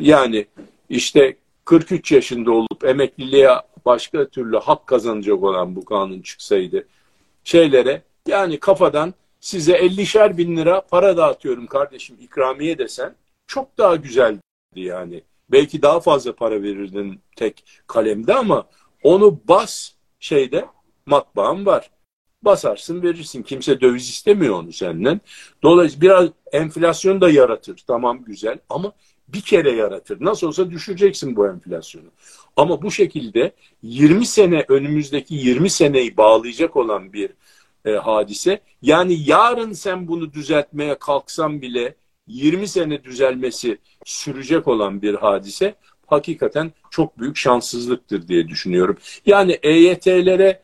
[0.00, 0.46] yani
[0.88, 3.48] işte 43 yaşında olup emekliliğe
[3.84, 6.86] başka türlü hak kazanacak olan bu kanun çıksaydı
[7.44, 13.14] şeylere yani kafadan size 50'şer bin lira para dağıtıyorum kardeşim ikramiye desen
[13.46, 14.40] çok daha güzeldi
[14.74, 15.22] yani.
[15.52, 18.66] Belki daha fazla para verirdin tek kalemde ama
[19.02, 20.66] onu bas şeyde
[21.06, 21.90] matbaam var.
[22.42, 23.42] Basarsın verirsin.
[23.42, 25.20] Kimse döviz istemiyor onu senden.
[25.62, 27.84] Dolayısıyla biraz enflasyon da yaratır.
[27.86, 28.92] Tamam güzel ama
[29.32, 30.18] bir kere yaratır.
[30.20, 32.08] Nasıl olsa düşüreceksin bu enflasyonu.
[32.56, 37.30] Ama bu şekilde 20 sene önümüzdeki 20 seneyi bağlayacak olan bir
[37.84, 38.60] e, hadise.
[38.82, 41.94] Yani yarın sen bunu düzeltmeye kalksan bile
[42.26, 45.74] 20 sene düzelmesi sürecek olan bir hadise
[46.06, 48.98] hakikaten çok büyük şanssızlıktır diye düşünüyorum.
[49.26, 50.62] Yani EYT'lere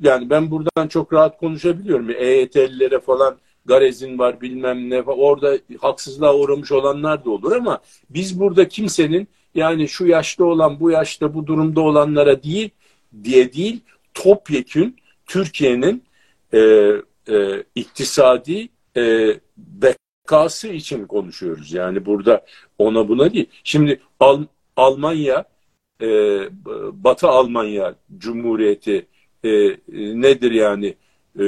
[0.00, 2.10] yani ben buradan çok rahat konuşabiliyorum.
[2.10, 8.68] EYT'lilere falan garezin var bilmem ne orada haksızlığa uğramış olanlar da olur ama biz burada
[8.68, 12.70] kimsenin yani şu yaşta olan bu yaşta bu durumda olanlara değil
[13.24, 13.80] diye değil
[14.14, 16.02] topyekün Türkiye'nin
[16.54, 16.58] e,
[17.28, 21.72] e, iktisadi e, bekası için konuşuyoruz.
[21.72, 22.46] Yani burada
[22.78, 23.46] ona buna değil.
[23.64, 24.44] Şimdi Al
[24.76, 25.44] Almanya
[26.02, 26.08] e,
[26.92, 29.06] Batı Almanya Cumhuriyeti
[29.44, 29.50] e,
[29.94, 30.94] nedir yani
[31.40, 31.44] e,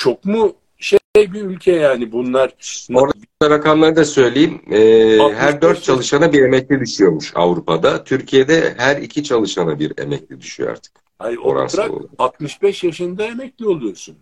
[0.00, 2.54] çok mu şey bir ülke yani bunlar.
[2.94, 4.62] Orada rakamları da söyleyeyim.
[4.70, 8.04] Ee, her dört çalışana bir emekli düşüyormuş Avrupa'da.
[8.04, 10.92] Türkiye'de her iki çalışana bir emekli düşüyor artık.
[11.18, 14.16] Ay, o bırak, 65 yaşında emekli oluyorsun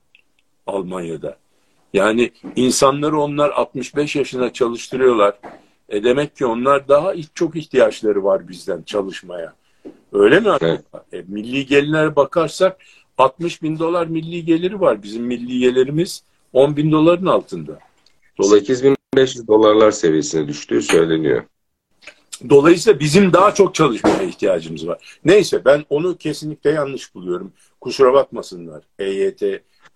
[0.67, 1.37] Almanya'da.
[1.95, 5.39] Yani insanları onlar 65 yaşına çalıştırıyorlar.
[5.89, 9.55] E demek ki onlar daha çok ihtiyaçları var bizden çalışmaya.
[10.13, 10.49] Öyle mi?
[10.61, 10.81] Evet.
[11.13, 12.77] E, milli gelirlere bakarsak
[13.19, 15.03] 60 bin dolar milli geliri var.
[15.03, 17.79] Bizim milli gelirimiz 10 bin doların altında.
[18.39, 21.43] Dolayısıyla 8500 dolarlar seviyesine düştüğü söyleniyor.
[22.51, 25.19] Dolayısıyla bizim daha çok çalışmaya ihtiyacımız var.
[25.25, 27.53] Neyse ben onu kesinlikle yanlış buluyorum.
[27.81, 28.83] Kusura bakmasınlar.
[28.99, 29.43] EYT,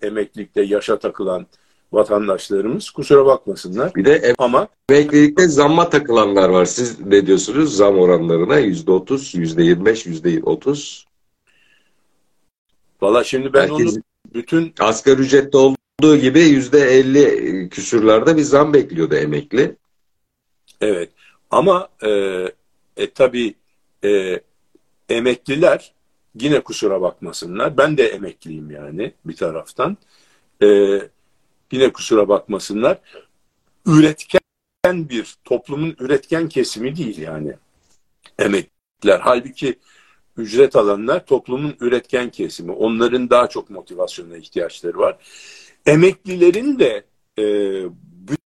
[0.02, 1.46] emeklilikte yaşa takılan
[1.92, 3.94] vatandaşlarımız kusura bakmasınlar.
[3.94, 6.64] Bir de ama emeklilikte zamma takılanlar var.
[6.64, 8.58] Siz ne diyorsunuz zam oranlarına?
[8.58, 11.06] Yüzde otuz, yüzde yirmi beş, yüzde otuz.
[13.02, 14.02] Valla şimdi ben Herkes, onu
[14.34, 14.74] bütün...
[14.80, 19.76] Asgari ücrette olduğu gibi yüzde elli küsürlerde bir zam bekliyordu emekli.
[20.80, 21.10] Evet
[21.50, 22.08] ama e,
[22.96, 23.54] e, tabii
[24.04, 24.40] e,
[25.08, 25.92] emekliler
[26.34, 27.76] yine kusura bakmasınlar.
[27.76, 29.96] Ben de emekliyim yani bir taraftan.
[30.62, 30.66] E,
[31.72, 32.98] yine kusura bakmasınlar.
[33.86, 34.42] Üretken
[35.08, 37.52] bir toplumun üretken kesimi değil yani
[38.38, 39.20] emekliler.
[39.20, 39.78] Halbuki
[40.36, 42.72] ücret alanlar toplumun üretken kesimi.
[42.72, 45.16] Onların daha çok motivasyona ihtiyaçları var.
[45.86, 47.04] Emeklilerin de
[47.38, 47.44] e,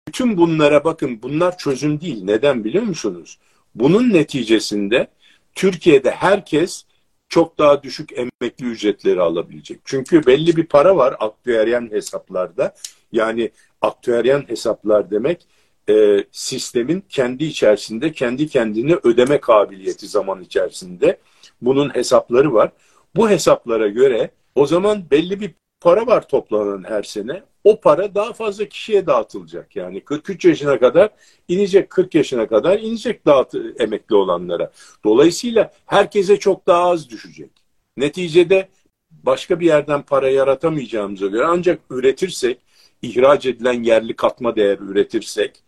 [0.08, 2.24] bütün bunlara bakın bunlar çözüm değil.
[2.24, 3.38] Neden biliyor musunuz?
[3.74, 5.08] Bunun neticesinde
[5.54, 6.84] Türkiye'de herkes
[7.28, 9.80] çok daha düşük emekli ücretleri alabilecek.
[9.84, 12.74] Çünkü belli bir para var aktüeryen hesaplarda.
[13.12, 15.46] Yani aktüeryen hesaplar demek
[15.88, 21.18] e, sistemin kendi içerisinde kendi kendine ödeme kabiliyeti zaman içerisinde.
[21.62, 22.72] Bunun hesapları var.
[23.16, 27.42] Bu hesaplara göre o zaman belli bir para var toplanan her sene.
[27.64, 29.76] O para daha fazla kişiye dağıtılacak.
[29.76, 31.10] Yani 43 yaşına kadar
[31.48, 34.72] inecek, 40 yaşına kadar inecek dağıt emekli olanlara.
[35.04, 37.50] Dolayısıyla herkese çok daha az düşecek.
[37.96, 38.68] Neticede
[39.10, 42.58] başka bir yerden para yaratamayacağımıza göre ancak üretirsek,
[43.02, 45.62] ihraç edilen yerli katma değer üretirsek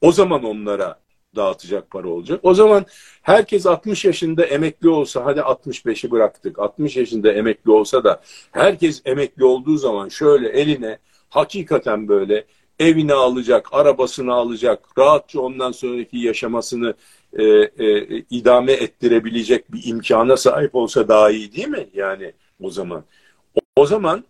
[0.00, 1.01] o zaman onlara
[1.36, 2.40] dağıtacak para olacak.
[2.42, 2.86] O zaman
[3.22, 6.58] herkes 60 yaşında emekli olsa hadi 65'i bıraktık.
[6.58, 8.20] 60 yaşında emekli olsa da
[8.52, 12.44] herkes emekli olduğu zaman şöyle eline hakikaten böyle
[12.78, 16.94] evini alacak, arabasını alacak, rahatça ondan sonraki yaşamasını
[17.32, 21.88] e, e, idame ettirebilecek bir imkana sahip olsa daha iyi değil mi?
[21.94, 23.04] Yani o zaman.
[23.54, 24.24] O, o zaman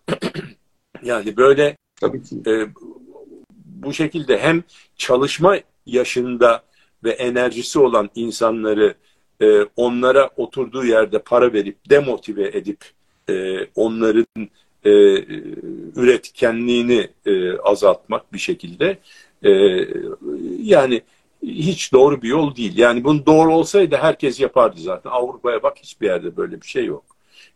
[1.03, 2.41] yani böyle Tabii ki.
[2.47, 2.67] E,
[3.65, 4.63] bu şekilde hem
[4.97, 6.63] çalışma yaşında
[7.03, 8.95] ve enerjisi olan insanları
[9.41, 12.85] e, onlara oturduğu yerde para verip demotive edip
[13.29, 14.49] e, onların
[14.85, 14.91] e,
[15.95, 18.97] üretkenliğini e, azaltmak bir şekilde
[19.43, 19.51] e,
[20.59, 21.01] yani
[21.43, 22.77] hiç doğru bir yol değil.
[22.77, 25.09] Yani bunun doğru olsaydı herkes yapardı zaten.
[25.09, 27.03] Avrupa'ya bak hiçbir yerde böyle bir şey yok.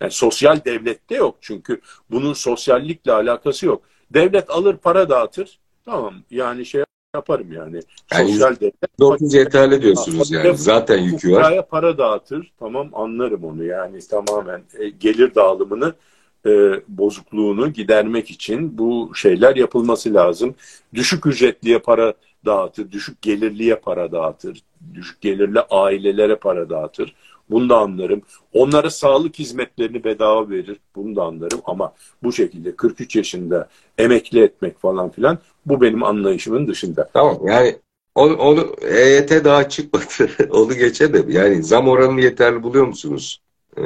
[0.02, 1.82] Yani sosyal devlette yok çünkü
[2.12, 3.82] bunun sosyallikle alakası yok.
[4.14, 5.60] Devlet alır para dağıtır.
[5.86, 6.84] Tamam yani şey
[7.16, 7.80] yaparım yani.
[8.14, 9.00] yani Sosyal devlet.
[9.00, 10.58] 9 yeterli diyorsunuz yani.
[10.58, 11.68] Zaten yükü var.
[11.68, 12.52] para dağıtır.
[12.60, 15.94] Tamam anlarım onu yani tamamen e, gelir dağılımını
[16.46, 16.50] e,
[16.88, 20.56] bozukluğunu gidermek için bu şeyler yapılması lazım.
[20.94, 22.14] Düşük ücretliye para
[22.46, 24.62] dağıtır, düşük gelirliye para dağıtır,
[24.94, 27.16] düşük gelirli ailelere para dağıtır.
[27.50, 28.22] Bunu da anlarım.
[28.54, 30.78] Onlara sağlık hizmetlerini bedava verir.
[30.96, 36.68] Bunu da anlarım ama bu şekilde 43 yaşında emekli etmek falan filan bu benim anlayışımın
[36.68, 37.10] dışında.
[37.14, 37.76] Tamam yani
[38.16, 40.06] onu, onu EYT daha çıkmadı.
[40.50, 41.30] onu geçelim.
[41.30, 43.42] Yani zam oranını yeterli buluyor musunuz?
[43.78, 43.82] Ee,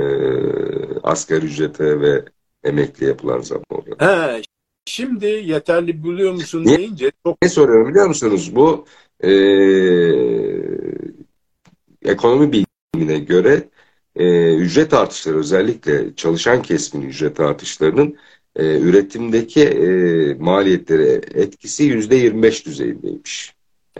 [1.03, 2.25] asgari ücrete ve
[2.63, 3.95] emekli yapılan zam oranı.
[3.99, 4.41] He,
[4.85, 6.77] şimdi yeterli buluyor musun Niye?
[6.77, 7.41] deyince çok...
[7.41, 8.55] Ne soruyorum biliyor musunuz?
[8.55, 8.85] Bu
[9.23, 9.31] e,
[12.05, 12.51] ekonomi
[12.95, 13.69] bilimine göre
[14.15, 18.17] e, ücret artışları özellikle çalışan kesimin ücret artışlarının
[18.55, 19.87] e, üretimdeki e,
[20.33, 23.55] maliyetlere etkisi yüzde 25 düzeyindeymiş.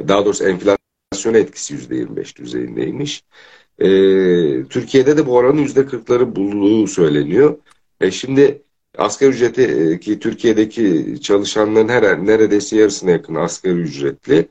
[0.08, 3.24] Daha doğrusu enflasyon etkisi yüzde 25 düzeyindeymiş.
[3.80, 3.88] E,
[4.70, 7.58] Türkiye'de de bu oranın yüzde 40'ları bulduğu söyleniyor.
[8.02, 8.62] E, şimdi
[8.98, 14.48] asgari ücreti e, ki Türkiye'deki çalışanların her neredeyse yarısına yakın asgari ücretli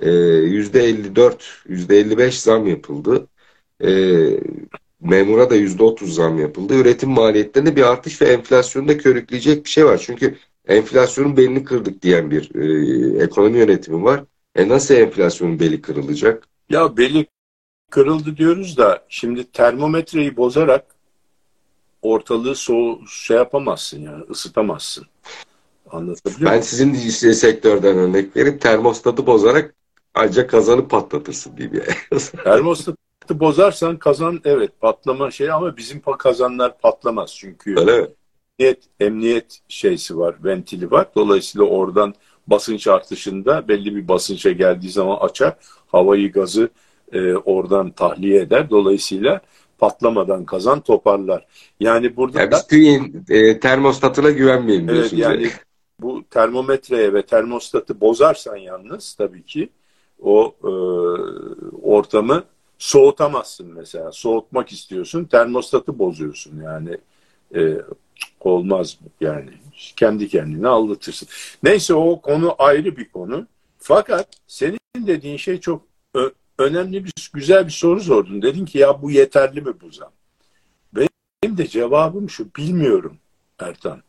[0.00, 3.28] e, yüzde 54, yüzde 55 zam yapıldı.
[3.82, 3.90] E,
[5.00, 6.74] memura da yüzde otuz zam yapıldı.
[6.74, 9.98] Üretim maliyetlerinde bir artış ve enflasyonu da körükleyecek bir şey var.
[9.98, 10.36] Çünkü
[10.68, 14.24] enflasyonun belini kırdık diyen bir e, ekonomi yönetimi var.
[14.54, 16.48] E nasıl enflasyonun beli kırılacak?
[16.70, 17.26] Ya beli
[17.90, 20.86] kırıldı diyoruz da şimdi termometreyi bozarak
[22.02, 25.06] ortalığı soğu şey yapamazsın yani ısıtamazsın.
[25.90, 26.94] Anlatabiliyor Ben sizin
[27.32, 29.74] sektörden örnek verip termostatı bozarak
[30.14, 32.20] ancak kazanı patlatırsın yani.
[32.44, 32.96] termostatı
[33.30, 38.08] bozarsan kazan evet patlama şey ama bizim kazanlar patlamaz çünkü Öyle
[38.58, 41.06] emniyet, emniyet şeysi var, ventili var.
[41.16, 42.14] Dolayısıyla oradan
[42.46, 45.56] basınç artışında belli bir basınça geldiği zaman açar.
[45.86, 46.68] Havayı gazı
[47.12, 48.70] e, oradan tahliye eder.
[48.70, 49.40] Dolayısıyla
[49.78, 51.46] patlamadan kazan toparlar.
[51.80, 55.22] Yani burada yani biz TÜİ'nin e, termostatına güvenmeyin diyorsunuz.
[55.26, 55.50] Evet yani
[56.00, 59.68] bu termometreye ve termostatı bozarsan yalnız tabii ki
[60.22, 60.72] o e,
[61.82, 62.44] ortamı
[62.82, 64.12] soğutamazsın mesela.
[64.12, 66.98] Soğutmak istiyorsun, termostatı bozuyorsun yani.
[67.54, 67.76] E,
[68.40, 69.50] olmaz yani.
[69.96, 71.28] Kendi kendine aldatırsın.
[71.62, 73.46] Neyse o konu ayrı bir konu.
[73.78, 75.82] Fakat senin dediğin şey çok
[76.58, 78.42] önemli bir güzel bir soru sordun.
[78.42, 80.12] Dedin ki ya bu yeterli mi bu zam?
[80.96, 83.18] Benim de cevabım şu bilmiyorum
[83.58, 84.02] Ertan.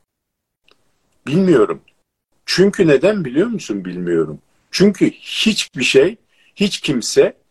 [1.28, 1.82] Bilmiyorum.
[2.46, 4.40] Çünkü neden biliyor musun bilmiyorum.
[4.72, 6.18] Çünkü hiçbir şey,
[6.56, 7.43] hiç kimse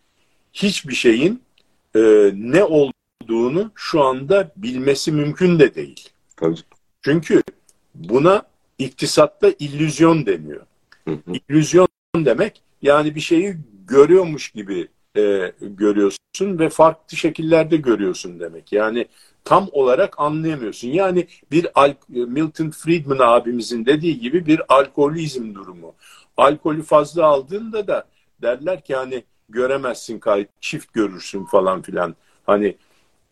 [0.52, 1.42] hiçbir şeyin
[1.96, 2.00] e,
[2.34, 6.08] ne olduğunu şu anda bilmesi mümkün de değil.
[6.36, 6.56] Tabii.
[7.02, 7.42] Çünkü
[7.94, 8.42] buna
[8.78, 10.66] iktisatta illüzyon deniyor.
[11.08, 18.72] Hı İllüzyon demek yani bir şeyi görüyormuş gibi e, görüyorsun ve farklı şekillerde görüyorsun demek.
[18.72, 19.06] Yani
[19.44, 20.88] tam olarak anlayamıyorsun.
[20.88, 21.66] Yani bir
[22.08, 25.94] Milton Friedman abimizin dediği gibi bir alkolizm durumu.
[26.36, 28.04] Alkolü fazla aldığında da
[28.42, 32.14] derler ki hani göremezsin kayıt, çift görürsün falan filan.
[32.46, 32.76] Hani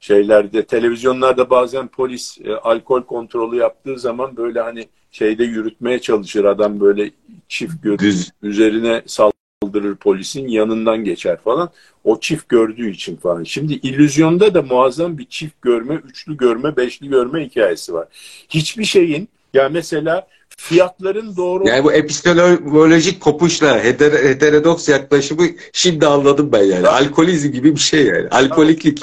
[0.01, 6.81] şeylerde televizyonlarda bazen polis e, alkol kontrolü yaptığı zaman böyle hani şeyde yürütmeye çalışır adam
[6.81, 7.11] böyle
[7.49, 11.71] çift görür üzerine saldırır polisin yanından geçer falan
[12.05, 13.45] o çift gördüğü için falan.
[13.45, 18.09] Şimdi illüzyonda da muazzam bir çift görme, üçlü görme, beşli görme hikayesi var.
[18.49, 20.27] Hiçbir şeyin ya mesela
[20.61, 21.69] fiyatların doğru...
[21.69, 26.89] Yani bu epistemolojik kopuşla heter heterodoks yaklaşımı şimdi anladım ben yani.
[26.89, 28.29] Alkolizm gibi bir şey yani.
[28.29, 29.03] Alkoliklik.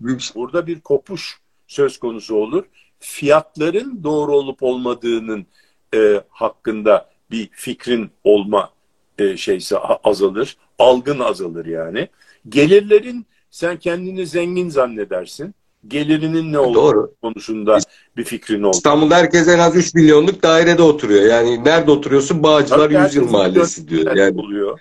[0.34, 2.64] Burada bir kopuş söz konusu olur.
[3.00, 5.46] Fiyatların doğru olup olmadığının
[5.94, 8.70] e, hakkında bir fikrin olma
[9.18, 10.56] e, şeysi azalır.
[10.78, 12.08] Algın azalır yani.
[12.48, 15.54] Gelirlerin sen kendini zengin zannedersin
[15.88, 17.14] gelirinin ne olduğu Doğru.
[17.22, 17.78] konusunda
[18.16, 18.76] bir fikrin oldu.
[18.76, 21.22] İstanbul'da herkes en az 3 milyonluk dairede oturuyor.
[21.22, 22.42] Yani nerede oturuyorsun?
[22.42, 24.16] Bağcılar Tabii Yüzyıl Mahallesi diyor.
[24.16, 24.40] Yani.
[24.40, 24.80] Oluyor.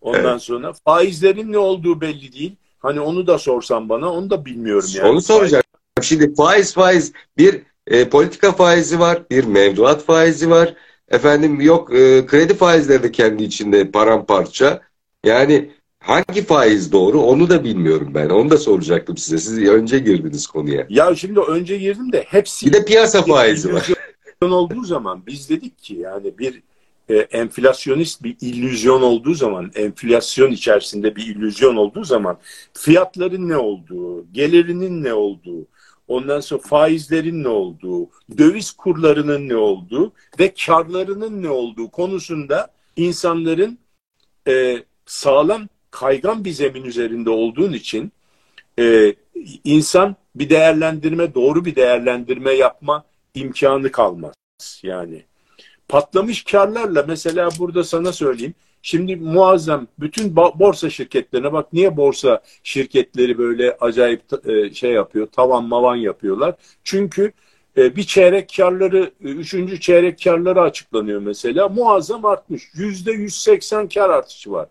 [0.00, 0.42] Ondan evet.
[0.42, 2.56] sonra faizlerin ne olduğu belli değil.
[2.78, 5.08] Hani onu da sorsan bana onu da bilmiyorum yani.
[5.08, 5.64] Onu soracağım.
[6.02, 10.74] Şimdi faiz faiz bir e, politika faizi var, bir mevduat faizi var.
[11.08, 14.80] Efendim yok e, kredi faizleri de kendi içinde paramparça.
[15.24, 15.70] Yani
[16.04, 18.28] Hangi faiz doğru onu da bilmiyorum ben.
[18.28, 19.38] Onu da soracaktım size.
[19.38, 20.86] Siz önce girdiniz konuya.
[20.88, 22.66] Ya şimdi önce girdim de hepsi...
[22.66, 23.88] Bir de piyasa faizi var.
[24.42, 26.62] olduğu zaman biz dedik ki yani bir
[27.08, 32.38] e, enflasyonist bir illüzyon olduğu zaman, enflasyon içerisinde bir illüzyon olduğu zaman
[32.74, 35.66] fiyatların ne olduğu, gelirinin ne olduğu,
[36.08, 43.78] ondan sonra faizlerin ne olduğu, döviz kurlarının ne olduğu ve karlarının ne olduğu konusunda insanların
[44.48, 48.12] e, sağlam kaygan bir zemin üzerinde olduğun için
[48.78, 49.14] e,
[49.64, 53.04] insan bir değerlendirme, doğru bir değerlendirme yapma
[53.34, 54.34] imkanı kalmaz.
[54.82, 55.22] Yani
[55.88, 58.54] patlamış karlarla mesela burada sana söyleyeyim.
[58.82, 65.64] Şimdi muazzam bütün borsa şirketlerine bak niye borsa şirketleri böyle acayip e, şey yapıyor, tavan
[65.64, 66.54] mavan yapıyorlar.
[66.84, 67.32] Çünkü
[67.76, 71.68] e, bir çeyrek karları, üçüncü çeyrek karları açıklanıyor mesela.
[71.68, 72.62] Muazzam artmış.
[72.74, 74.68] Yüzde 180 kar artışı var.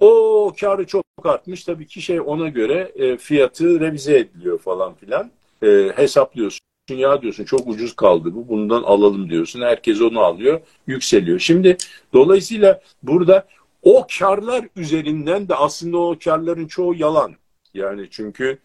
[0.00, 1.64] O karı çok artmış.
[1.64, 5.30] Tabii ki şey ona göre e, fiyatı revize ediliyor falan filan.
[5.62, 6.60] E, hesaplıyorsun.
[6.90, 8.48] Ya diyorsun çok ucuz kaldı bu.
[8.48, 9.60] Bundan alalım diyorsun.
[9.60, 10.60] Herkes onu alıyor.
[10.86, 11.38] Yükseliyor.
[11.38, 11.76] Şimdi
[12.12, 13.46] dolayısıyla burada
[13.82, 17.34] o karlar üzerinden de aslında o karların çoğu yalan.
[17.74, 18.58] Yani çünkü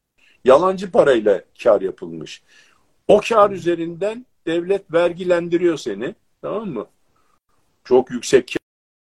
[0.45, 2.43] yalancı parayla kar yapılmış.
[3.07, 6.15] O kar üzerinden devlet vergilendiriyor seni.
[6.41, 6.87] Tamam mı?
[7.83, 8.55] Çok yüksek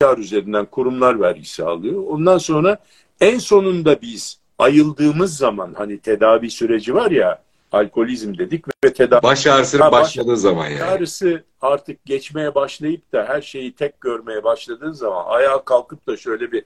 [0.02, 2.04] kar üzerinden kurumlar vergisi alıyor.
[2.08, 2.78] Ondan sonra
[3.22, 9.48] en sonunda biz ayıldığımız zaman hani tedavi süreci var ya alkolizm dedik ve tedavi baş
[9.48, 10.84] ağrısının başladığı zaman yani.
[10.84, 16.52] Ağrısı artık geçmeye başlayıp da her şeyi tek görmeye başladığın zaman ayağa kalkıp da şöyle
[16.52, 16.64] bir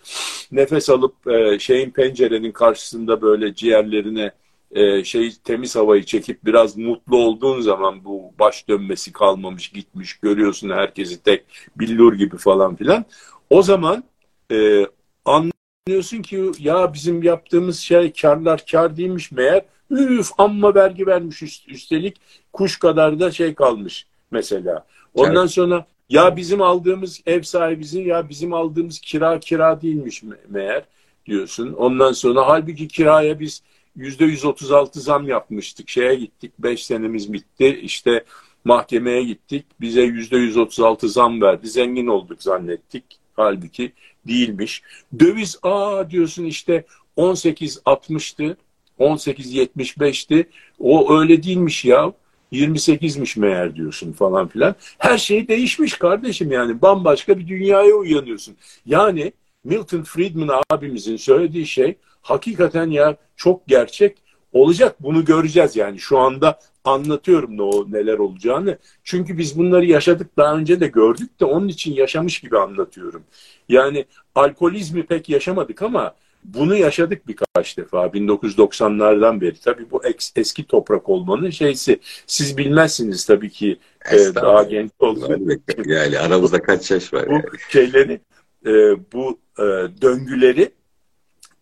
[0.51, 4.31] nefes alıp e, şeyin pencerenin karşısında böyle ciğerlerine
[4.71, 10.69] e, şey temiz havayı çekip biraz mutlu olduğun zaman bu baş dönmesi kalmamış gitmiş görüyorsun
[10.69, 13.05] herkesi tek billur gibi falan filan.
[13.49, 14.03] O zaman
[14.51, 14.87] e,
[15.25, 22.17] anlıyorsun ki ya bizim yaptığımız şey karlar kar değilmiş meğer üf amma vergi vermiş üstelik
[22.53, 24.85] kuş kadar da şey kalmış mesela.
[25.13, 25.51] Ondan evet.
[25.51, 30.83] sonra ya bizim aldığımız ev sahibimizin ya bizim aldığımız kira kira değilmiş meğer
[31.25, 31.73] diyorsun.
[31.73, 33.61] Ondan sonra halbuki kiraya biz
[33.95, 35.89] yüzde 136 zam yapmıştık.
[35.89, 37.79] Şeye gittik 5 senemiz bitti.
[37.83, 38.23] İşte
[38.65, 39.65] mahkemeye gittik.
[39.81, 41.67] Bize yüzde 136 zam verdi.
[41.67, 43.03] Zengin olduk zannettik.
[43.35, 43.91] Halbuki
[44.27, 44.81] değilmiş.
[45.19, 46.85] Döviz aa diyorsun işte
[47.17, 48.57] 18.60'tı.
[48.99, 50.49] 18.75'ti.
[50.79, 52.13] O öyle değilmiş ya.
[52.51, 54.75] 28'miş meğer diyorsun falan filan.
[54.97, 56.81] Her şey değişmiş kardeşim yani.
[56.81, 58.55] Bambaşka bir dünyaya uyanıyorsun.
[58.85, 64.17] Yani Milton Friedman abimizin söylediği şey hakikaten ya çok gerçek
[64.53, 64.95] olacak.
[64.99, 65.99] Bunu göreceğiz yani.
[65.99, 68.77] Şu anda anlatıyorum ne o neler olacağını.
[69.03, 73.23] Çünkü biz bunları yaşadık daha önce de gördük de onun için yaşamış gibi anlatıyorum.
[73.69, 79.55] Yani alkolizmi pek yaşamadık ama bunu yaşadık birkaç defa 1990'lardan beri.
[79.59, 80.01] Tabii bu
[80.35, 81.99] eski toprak olmanın şeysi.
[82.27, 83.77] Siz bilmezsiniz tabii ki
[84.11, 87.27] e, daha genç olduğunuz Yani aramızda kaç yaş var?
[87.27, 87.43] Bu yani.
[87.69, 88.19] şeyleri,
[88.65, 88.71] e,
[89.13, 89.63] bu e,
[90.01, 90.71] döngüleri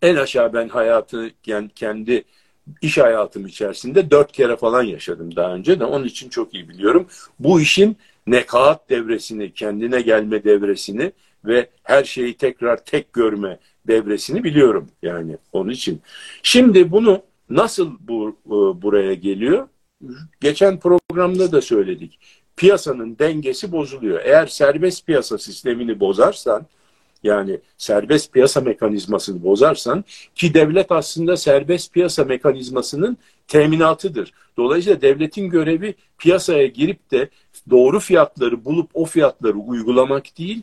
[0.03, 1.31] en aşağı ben hayatı
[1.75, 2.23] kendi
[2.81, 7.07] iş hayatım içerisinde dört kere falan yaşadım daha önce de onun için çok iyi biliyorum.
[7.39, 11.11] Bu işin nekaat devresini, kendine gelme devresini
[11.45, 16.01] ve her şeyi tekrar tek görme devresini biliyorum yani onun için.
[16.43, 19.67] Şimdi bunu nasıl bu e, buraya geliyor?
[20.41, 22.19] Geçen programda da söyledik.
[22.55, 24.19] Piyasanın dengesi bozuluyor.
[24.23, 26.67] Eğer serbest piyasa sistemini bozarsan
[27.23, 30.03] yani serbest piyasa mekanizmasını bozarsan
[30.35, 34.33] ki devlet aslında serbest piyasa mekanizmasının teminatıdır.
[34.57, 37.29] Dolayısıyla devletin görevi piyasaya girip de
[37.69, 40.61] doğru fiyatları bulup o fiyatları uygulamak değil,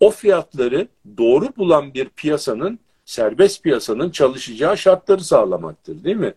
[0.00, 6.34] o fiyatları doğru bulan bir piyasanın, serbest piyasanın çalışacağı şartları sağlamaktır değil mi?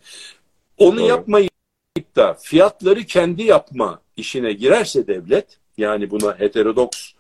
[0.78, 1.08] Onu Doğru.
[1.08, 1.52] yapmayıp
[2.16, 7.11] da fiyatları kendi yapma işine girerse devlet, yani buna heterodoks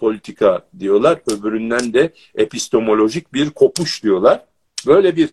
[0.00, 4.44] politika diyorlar, öbüründen de epistemolojik bir kopuş diyorlar.
[4.86, 5.28] Böyle bir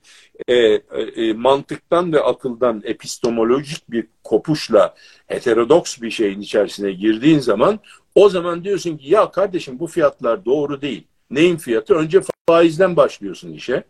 [0.47, 4.95] e, e, mantıktan ve akıldan epistemolojik bir kopuşla
[5.27, 7.80] heterodoks bir şeyin içerisine girdiğin zaman
[8.15, 11.08] o zaman diyorsun ki ya kardeşim bu fiyatlar doğru değil.
[11.32, 11.95] Neyin fiyatı?
[11.95, 13.84] Önce faizden başlıyorsun işe.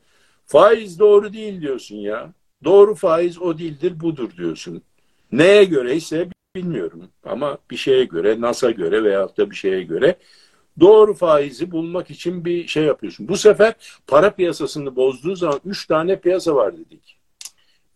[0.46, 2.34] Faiz doğru değil diyorsun ya.
[2.64, 4.82] Doğru faiz o değildir budur diyorsun.
[5.32, 10.16] Neye göre ise bilmiyorum ama bir şeye göre, NASA göre veyahut da bir şeye göre
[10.80, 13.28] doğru faizi bulmak için bir şey yapıyorsun.
[13.28, 13.74] Bu sefer
[14.08, 17.18] para piyasasını bozduğu zaman üç tane piyasa var dedik.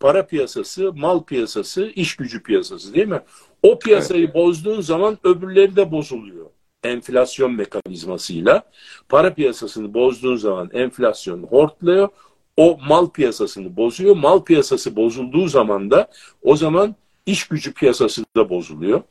[0.00, 3.20] Para piyasası, mal piyasası, iş gücü piyasası değil mi?
[3.62, 4.34] O piyasayı evet.
[4.34, 6.46] bozduğun zaman öbürleri de bozuluyor.
[6.84, 8.62] Enflasyon mekanizmasıyla.
[9.08, 12.08] Para piyasasını bozduğun zaman enflasyon hortluyor.
[12.56, 14.16] O mal piyasasını bozuyor.
[14.16, 16.10] Mal piyasası bozulduğu zaman da
[16.42, 16.94] o zaman
[17.26, 19.02] iş gücü piyasası da bozuluyor.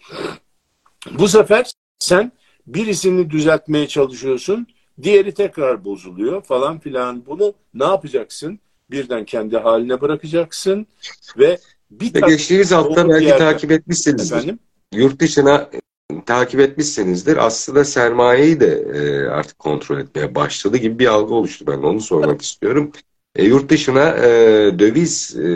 [1.12, 2.31] Bu sefer sen
[2.67, 4.67] birisini düzeltmeye çalışıyorsun.
[5.04, 7.26] Diğeri tekrar bozuluyor falan filan.
[7.26, 8.60] Bunu ne yapacaksın?
[8.91, 10.88] Birden kendi haline bırakacaksın
[11.38, 11.58] ve
[11.91, 13.38] bir Ve geçtiğimiz hafta belki yerde...
[13.38, 14.36] takip etmişsinizdir.
[14.36, 14.60] Efendim?
[14.93, 15.80] Yurt dışına e,
[16.26, 17.45] takip etmişsinizdir.
[17.45, 21.65] Aslında sermayeyi de e, artık kontrol etmeye başladı gibi bir algı oluştu.
[21.67, 22.91] Ben onu sormak istiyorum.
[23.36, 24.30] E, yurt dışına e,
[24.80, 25.47] döviz e,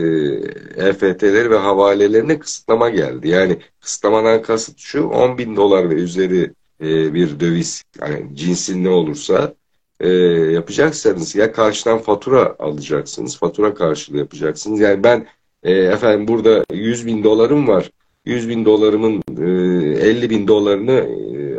[0.87, 3.29] EFT'leri ve havalelerine kısıtlama geldi.
[3.29, 8.89] Yani kısıtlamadan kasıt şu 10 bin dolar ve üzeri e, bir döviz yani cinsin ne
[8.89, 9.53] olursa
[9.99, 10.09] e,
[10.51, 13.37] yapacaksanız ya karşıdan fatura alacaksınız.
[13.37, 14.79] Fatura karşılığı yapacaksınız.
[14.79, 15.27] Yani ben
[15.63, 17.91] e, efendim burada 100 bin dolarım var.
[18.25, 21.07] 100 bin dolarımın e, 50 bin dolarını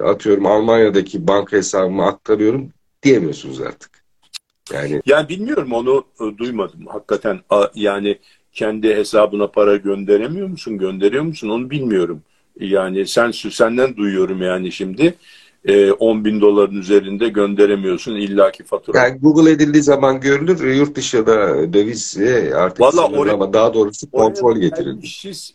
[0.04, 2.68] atıyorum Almanya'daki banka hesabıma aktarıyorum
[3.02, 3.90] diyemiyorsunuz artık.
[4.72, 6.04] Yani yani bilmiyorum onu
[6.38, 6.86] duymadım.
[6.86, 7.40] Hakikaten
[7.74, 8.18] yani
[8.52, 10.78] kendi hesabına para gönderemiyor musun?
[10.78, 11.48] Gönderiyor musun?
[11.48, 12.22] Onu bilmiyorum.
[12.60, 15.14] Yani sen senden duyuyorum yani şimdi.
[15.98, 18.98] 10 e, bin doların üzerinde gönderemiyorsun illaki fatura.
[18.98, 20.74] Yani Google edildiği zaman görülür.
[20.74, 22.18] Yurt dışında döviz
[22.54, 25.06] artık Vallahi oraya, ama daha doğrusu kontrol getirildi.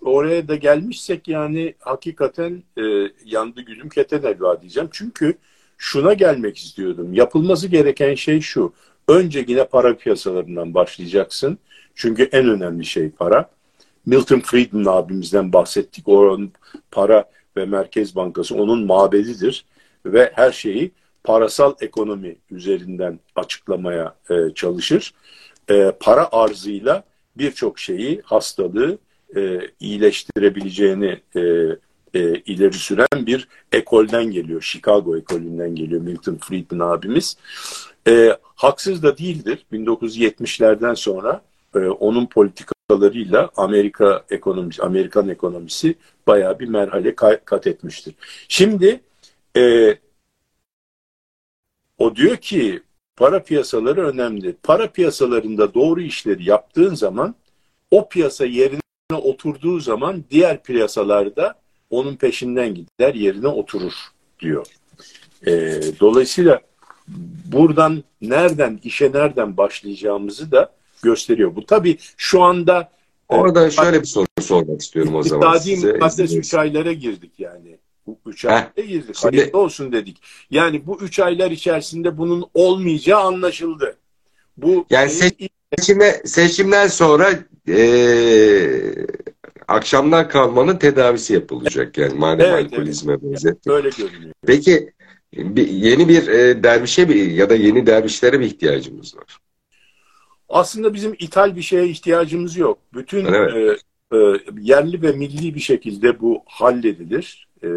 [0.01, 2.83] Oraya da gelmişsek yani hakikaten e,
[3.25, 4.89] yandı gülüm keten elva diyeceğim.
[4.91, 5.33] Çünkü
[5.77, 7.13] şuna gelmek istiyordum.
[7.13, 8.73] Yapılması gereken şey şu.
[9.07, 11.57] Önce yine para piyasalarından başlayacaksın.
[11.95, 13.49] Çünkü en önemli şey para.
[14.05, 16.07] Milton Friedman abimizden bahsettik.
[16.07, 16.51] Onun
[16.91, 19.65] para ve Merkez Bankası onun mabedidir
[20.05, 20.91] ve her şeyi
[21.23, 25.13] parasal ekonomi üzerinden açıklamaya e, çalışır.
[25.69, 27.03] E, para arzıyla
[27.37, 28.97] birçok şeyi, hastalığı
[29.35, 31.41] e, iyileştirebileceğini e,
[32.13, 34.61] e, ileri süren bir ekolden geliyor.
[34.61, 37.37] Chicago ekolünden geliyor Milton Friedman abimiz.
[38.07, 39.65] E, haksız da değildir.
[39.73, 41.41] 1970'lerden sonra
[41.75, 42.25] e, onun
[42.91, 45.95] politikalarıyla Amerika ekonomisi, Amerikan ekonomisi
[46.27, 47.15] bayağı bir merhale
[47.45, 48.15] kat etmiştir.
[48.47, 49.01] Şimdi
[49.57, 49.95] e,
[51.97, 52.81] o diyor ki
[53.15, 54.55] para piyasaları önemli.
[54.63, 57.35] Para piyasalarında doğru işleri yaptığın zaman
[57.91, 58.81] o piyasa yerine
[59.11, 61.55] oturduğu zaman diğer piyasalarda
[61.89, 63.93] onun peşinden gider yerine oturur
[64.39, 64.65] diyor.
[65.47, 65.51] E,
[65.99, 66.61] dolayısıyla
[67.45, 71.55] buradan nereden işe nereden başlayacağımızı da gösteriyor.
[71.55, 72.91] Bu tabii şu anda
[73.29, 75.93] e, Orada e, şöyle bir soru sormak istiyorum o zaman size.
[75.93, 77.77] mukaddes 3 aylara girdik yani.
[78.07, 79.15] Bu 3 aylara girdik.
[79.15, 80.17] Şimdi, Hayırlı olsun dedik.
[80.51, 83.97] Yani bu 3 aylar içerisinde bunun olmayacağı anlaşıldı.
[84.57, 85.11] Bu yani
[85.77, 87.29] seçime, seçimden sonra
[87.67, 87.81] e,
[89.67, 93.23] akşamdan kalmanın tedavisi yapılacak yani madem evet, alkolizme evet.
[93.23, 93.69] benzetti.
[93.69, 94.33] Böyle görünüyor.
[94.45, 94.93] Peki
[95.33, 99.37] bir, yeni bir e, dervişe bir, ya da yeni dervişlere bir ihtiyacımız var.
[100.51, 102.77] Aslında bizim ithal bir şeye ihtiyacımız yok.
[102.93, 103.79] Bütün evet.
[104.11, 107.69] e, e, yerli ve milli bir şekilde bu halledilir e,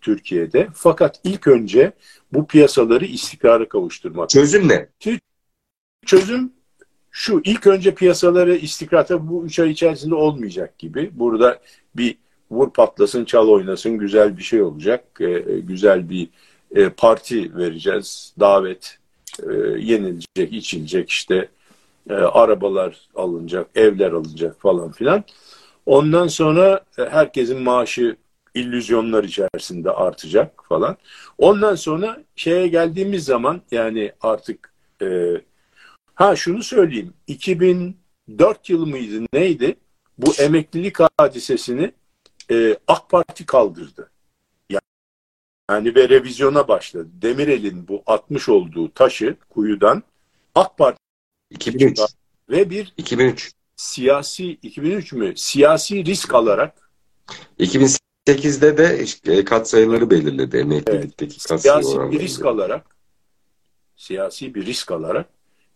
[0.00, 0.68] Türkiye'de.
[0.74, 1.92] Fakat ilk önce
[2.32, 4.30] bu piyasaları istikrara kavuşturmak.
[4.30, 4.88] Çözüm ne?
[6.06, 6.52] Çözüm
[7.10, 11.10] şu ilk önce piyasaları istikrata bu üç ay içerisinde olmayacak gibi.
[11.12, 11.60] Burada
[11.96, 12.16] bir
[12.50, 15.04] vur patlasın çal oynasın güzel bir şey olacak.
[15.20, 16.28] E, güzel bir
[16.74, 18.34] e, parti vereceğiz.
[18.40, 18.98] Davet
[19.42, 21.48] e, yenilecek, içilecek işte
[22.10, 25.24] e, arabalar alınacak, evler alınacak falan filan.
[25.86, 28.16] Ondan sonra e, herkesin maaşı
[28.54, 30.96] illüzyonlar içerisinde artacak falan.
[31.38, 34.72] Ondan sonra şeye geldiğimiz zaman yani artık
[35.02, 35.34] e,
[36.14, 39.76] ha şunu söyleyeyim 2004 yılı mıydı neydi
[40.18, 41.92] bu emeklilik hadisesini
[42.50, 44.10] e, AK Parti kaldırdı.
[45.70, 47.08] Yani ve revizyona başladı.
[47.22, 50.02] Demirel'in bu atmış olduğu taşı kuyudan
[50.54, 50.99] AK Parti
[51.50, 52.00] 2003
[52.50, 55.32] ve bir 2003 siyasi 2003 mü?
[55.36, 56.90] Siyasi risk alarak
[57.58, 62.96] 2008'de de e, katsayıları belirledi emeklilikteki evet, katsayı Siyasi bir risk alarak
[63.96, 65.28] siyasi bir risk alarak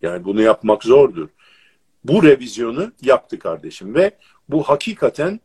[0.03, 1.29] yani bunu yapmak zordur.
[2.05, 4.19] Bu revizyonu yaptı kardeşim ve
[4.49, 5.41] bu hakikaten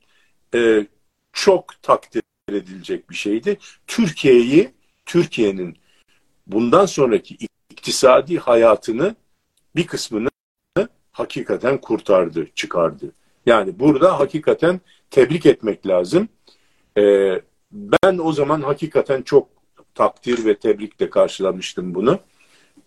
[0.55, 0.87] e,
[1.33, 3.57] çok takdir edilecek bir şeydi.
[3.87, 4.71] Türkiye'yi,
[5.05, 5.77] Türkiye'nin
[6.47, 7.37] bundan sonraki
[7.69, 9.15] iktisadi hayatını
[9.75, 10.29] bir kısmını
[11.11, 13.11] hakikaten kurtardı, çıkardı.
[13.45, 16.29] Yani burada hakikaten tebrik etmek lazım.
[16.97, 17.41] Ee,
[17.71, 19.47] ben o zaman hakikaten çok
[19.95, 22.19] takdir ve tebrikle karşılamıştım bunu.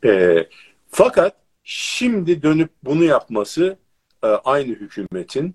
[0.04, 0.48] Ee,
[0.90, 3.76] fakat şimdi dönüp bunu yapması
[4.22, 5.54] e, aynı hükümetin,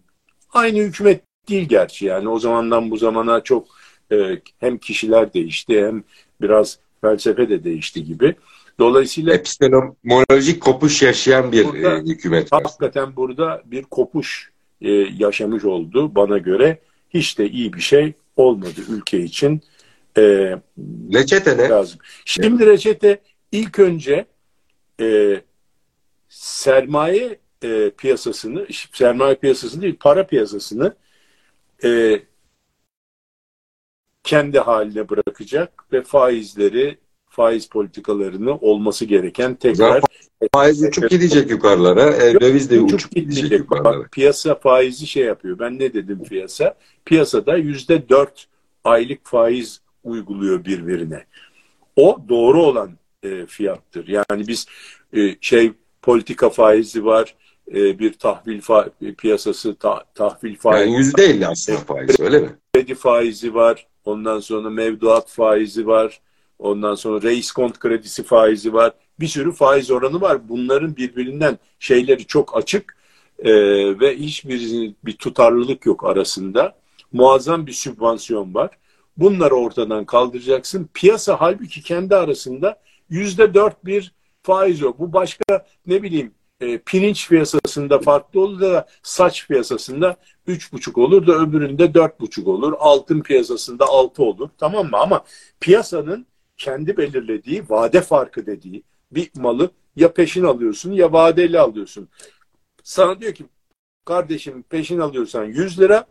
[0.54, 3.68] aynı hükümet değil gerçi yani o zamandan bu zamana çok
[4.12, 6.04] e, hem kişiler değişti hem
[6.42, 8.36] biraz felsefe de değişti gibi.
[8.80, 12.64] Dolayısıyla epistemolojik kopuş yaşayan bir burada, e, hükümet var.
[12.64, 14.52] Hakikaten burada bir kopuş
[14.82, 16.80] e, yaşamış oldu bana göre.
[17.10, 19.62] Hiç de iyi bir şey olmadı ülke için.
[20.18, 20.22] E,
[21.14, 21.70] reçete ne?
[21.70, 22.00] Lazım.
[22.26, 23.22] Şimdi reçete
[23.52, 24.26] ilk önce
[25.02, 25.42] e,
[26.30, 30.96] sermaye e, piyasasını, sermaye piyasasını değil para piyasasını
[31.84, 32.22] e,
[34.24, 36.98] kendi haline bırakacak ve faizleri
[37.38, 40.04] faiz politikalarını olması gereken tekrar
[40.54, 42.16] faiz uçup gidecek yukarılara.
[42.16, 44.00] E, döviz de uçup gidecek yukarılara.
[44.00, 45.60] Bak, piyasa faizi şey yapıyor.
[45.60, 46.76] Ben ne dedim piyasa?
[47.06, 48.48] Piyasada yüzde dört
[48.84, 51.24] aylık faiz uyguluyor birbirine.
[51.96, 52.92] O doğru olan
[53.24, 54.08] e, fiyattır.
[54.08, 54.66] Yani biz
[55.14, 55.72] e, şey
[56.02, 57.36] politika faizi var,
[57.72, 60.90] e, bir tahvil fa piyasası ta tahvil faizi.
[60.90, 62.50] Yani yüzde elli aslında faiz öyle mi?
[62.74, 63.88] Kredi faizi var.
[64.06, 66.22] Ondan sonra mevduat faizi var.
[66.60, 68.94] Ondan sonra reis kont kredisi faizi var.
[69.20, 70.50] Bir sürü faiz oranı var.
[70.50, 72.98] Bunların birbirinden şeyleri çok açık
[73.40, 73.52] e,
[74.00, 76.76] ve hiçbir bir tutarlılık yok arasında.
[77.12, 78.78] Muazzam bir sübvansiyon var.
[79.18, 80.90] Bunları ortadan kaldıracaksın.
[80.94, 82.80] Piyasa halbuki kendi arasında
[83.10, 85.00] yüzde dört bir faiz yok.
[85.00, 91.28] Bu başka ne bileyim e, pirinç piyasasında farklı olur da saç piyasasında üç buçuk olur
[91.28, 92.74] da öbüründe dört buçuk olur.
[92.80, 94.50] Altın piyasasında altı olur.
[94.58, 94.98] Tamam mı?
[94.98, 95.24] Ama
[95.60, 96.28] piyasanın
[96.58, 102.10] kendi belirlediği vade farkı dediği bir malı ya peşin alıyorsun ya vadeli alıyorsun.
[102.84, 103.46] Sana diyor ki
[104.06, 106.06] kardeşim peşin alıyorsan 100 lira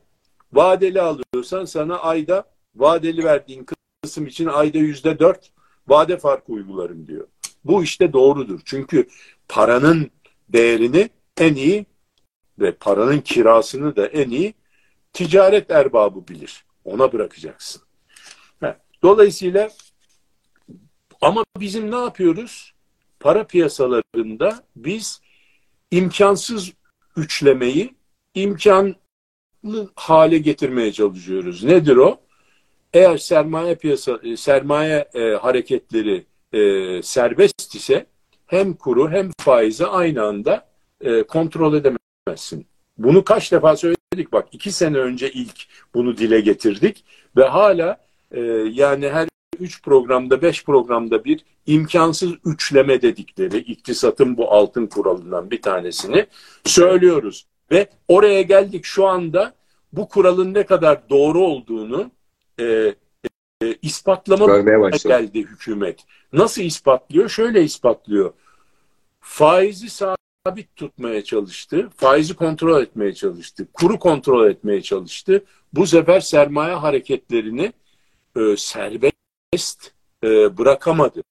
[0.53, 2.44] vadeli alıyorsan sana ayda
[2.76, 3.66] vadeli verdiğin
[4.03, 5.51] kısım için ayda yüzde dört
[5.88, 7.26] vade farkı uygularım diyor.
[7.64, 8.61] Bu işte doğrudur.
[8.64, 9.09] Çünkü
[9.49, 10.11] paranın
[10.49, 11.86] değerini en iyi
[12.59, 14.55] ve paranın kirasını da en iyi
[15.12, 16.64] ticaret erbabı bilir.
[16.84, 17.82] Ona bırakacaksın.
[19.03, 19.70] Dolayısıyla
[21.20, 22.72] ama bizim ne yapıyoruz?
[23.20, 25.20] Para piyasalarında biz
[25.90, 26.72] imkansız
[27.16, 27.94] üçlemeyi
[28.34, 28.94] imkanlı
[29.94, 31.64] hale getirmeye çalışıyoruz.
[31.64, 32.20] Nedir o?
[32.92, 38.06] Eğer sermaye piyasa e, sermaye e, hareketleri e, serbest ise
[38.46, 40.68] hem kuru hem faizi aynı anda
[41.00, 42.66] e, kontrol edemezsin.
[42.98, 47.04] Bunu kaç defa söyledik bak iki sene önce ilk bunu dile getirdik
[47.36, 48.00] ve hala
[48.30, 48.40] e,
[48.72, 49.28] yani her
[49.61, 56.26] üç programda beş programda bir imkansız üçleme dedikleri iktisatın bu altın kuralından bir tanesini
[56.64, 57.46] söylüyoruz.
[57.70, 59.54] Ve oraya geldik şu anda
[59.92, 62.11] bu kuralın ne kadar doğru olduğunu
[62.61, 62.94] e,
[63.62, 64.59] e, ispatlama
[65.04, 66.00] geldi hükümet.
[66.32, 67.28] Nasıl ispatlıyor?
[67.28, 68.32] Şöyle ispatlıyor.
[69.20, 71.90] Faizi sabit tutmaya çalıştı.
[71.96, 73.68] Faizi kontrol etmeye çalıştı.
[73.72, 75.44] Kuru kontrol etmeye çalıştı.
[75.72, 77.72] Bu sefer sermaye hareketlerini
[78.36, 79.15] e, serbest
[80.24, 81.22] e, bırakamadı.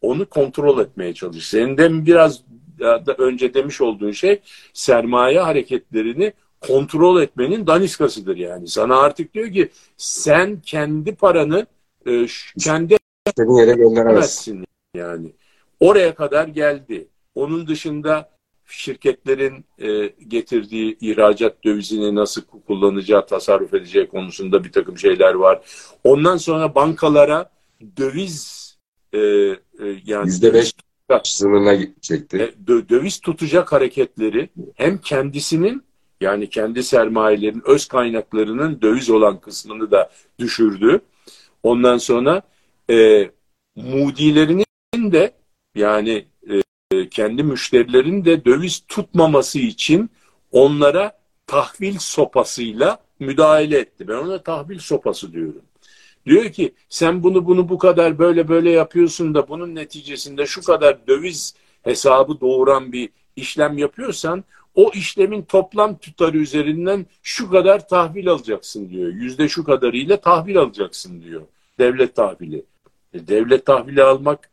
[0.00, 1.48] Onu kontrol etmeye çalıştı.
[1.48, 2.42] Senin de biraz
[2.80, 4.40] da önce demiş olduğun şey
[4.72, 8.68] sermaye hareketlerini kontrol etmenin daniskasıdır yani.
[8.68, 11.66] Sana artık diyor ki sen kendi paranı
[12.06, 12.26] e,
[12.60, 12.96] kendi
[13.38, 14.64] yere gönderemezsin.
[14.94, 15.32] Yani
[15.80, 17.08] oraya kadar geldi.
[17.34, 18.30] Onun dışında
[18.66, 25.60] şirketlerin e, getirdiği ihracat dövizini nasıl kullanacağı, tasarruf edeceği konusunda bir takım şeyler var.
[26.04, 27.50] Ondan sonra bankalara
[27.96, 28.62] döviz
[29.12, 29.56] e, e,
[30.04, 30.72] yani %5
[31.24, 32.36] sınırına gidecekti.
[32.36, 35.82] E, dö, döviz tutacak hareketleri hem kendisinin
[36.20, 41.00] yani kendi sermayelerin öz kaynaklarının döviz olan kısmını da düşürdü.
[41.62, 42.42] Ondan sonra
[42.90, 43.30] e,
[43.76, 44.64] mudilerinin
[45.12, 45.34] de
[45.74, 46.26] yani
[46.92, 50.10] e, kendi müşterilerin de döviz tutmaması için
[50.52, 54.08] onlara tahvil sopasıyla müdahale etti.
[54.08, 55.62] Ben ona tahvil sopası diyorum.
[56.26, 61.06] Diyor ki sen bunu bunu bu kadar böyle böyle yapıyorsun da bunun neticesinde şu kadar
[61.06, 64.44] döviz hesabı doğuran bir işlem yapıyorsan
[64.74, 69.08] o işlemin toplam tutarı üzerinden şu kadar tahvil alacaksın diyor.
[69.12, 71.42] Yüzde şu kadarıyla tahvil alacaksın diyor.
[71.78, 72.64] Devlet tahvili.
[73.14, 74.50] E, devlet tahvili almak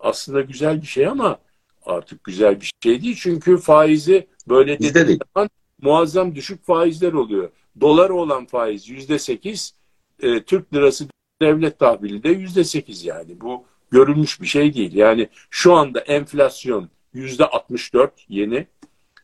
[0.00, 1.38] aslında güzel bir şey ama
[1.86, 3.16] artık güzel bir şey değil.
[3.20, 5.50] Çünkü faizi böyle dediği zaman
[5.82, 7.50] muazzam düşük faizler oluyor.
[7.80, 9.74] Dolar olan faiz yüzde sekiz,
[10.22, 11.04] e, Türk lirası
[11.42, 13.40] devlet tahvili de yüzde sekiz yani.
[13.40, 14.94] Bu görülmüş bir şey değil.
[14.94, 18.66] Yani şu anda enflasyon yüzde altmış dört yeni.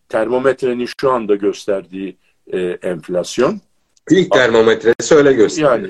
[0.09, 2.17] Termometrenin şu anda gösterdiği
[2.53, 3.61] e, enflasyon.
[4.07, 5.73] TÜİK termometresi öyle gösteriyor.
[5.73, 5.89] Yani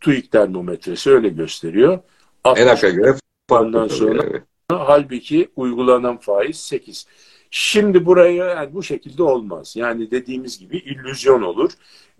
[0.00, 1.98] TÜİK termometresi öyle gösteriyor.
[2.44, 3.16] ENAK'a göre
[3.50, 4.22] ondan sonra
[4.68, 7.06] halbuki uygulanan faiz 8.
[7.50, 9.76] Şimdi buraya yani bu şekilde olmaz.
[9.76, 11.70] Yani dediğimiz gibi illüzyon olur.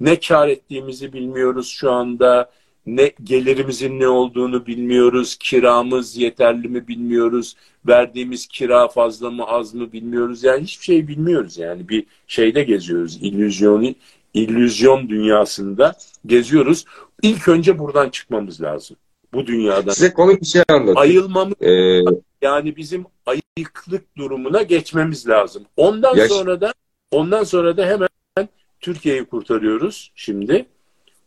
[0.01, 2.51] Ne kar ettiğimizi bilmiyoruz şu anda.
[2.87, 5.37] Ne gelirimizin ne olduğunu bilmiyoruz.
[5.37, 7.57] Kiramız yeterli mi bilmiyoruz.
[7.87, 10.45] Verdiğimiz kira fazla mı az mı bilmiyoruz.
[10.45, 11.89] Yani hiçbir şey bilmiyoruz yani.
[11.89, 13.18] Bir şeyde geziyoruz.
[13.22, 13.95] İllüzyonu
[14.35, 15.95] illüzyon dünyasında
[16.26, 16.85] geziyoruz.
[17.22, 18.97] İlk önce buradan çıkmamız lazım.
[19.33, 19.93] Bu dünyadan.
[19.93, 20.99] Size komik bir şey anlatayım.
[20.99, 22.30] Ayılmamız ee...
[22.43, 25.66] yani bizim ayıklık durumuna geçmemiz lazım.
[25.76, 26.28] Ondan Yaş...
[26.30, 26.74] sonra da
[27.11, 28.49] ondan sonra da hemen
[28.80, 30.66] Türkiye'yi kurtarıyoruz şimdi.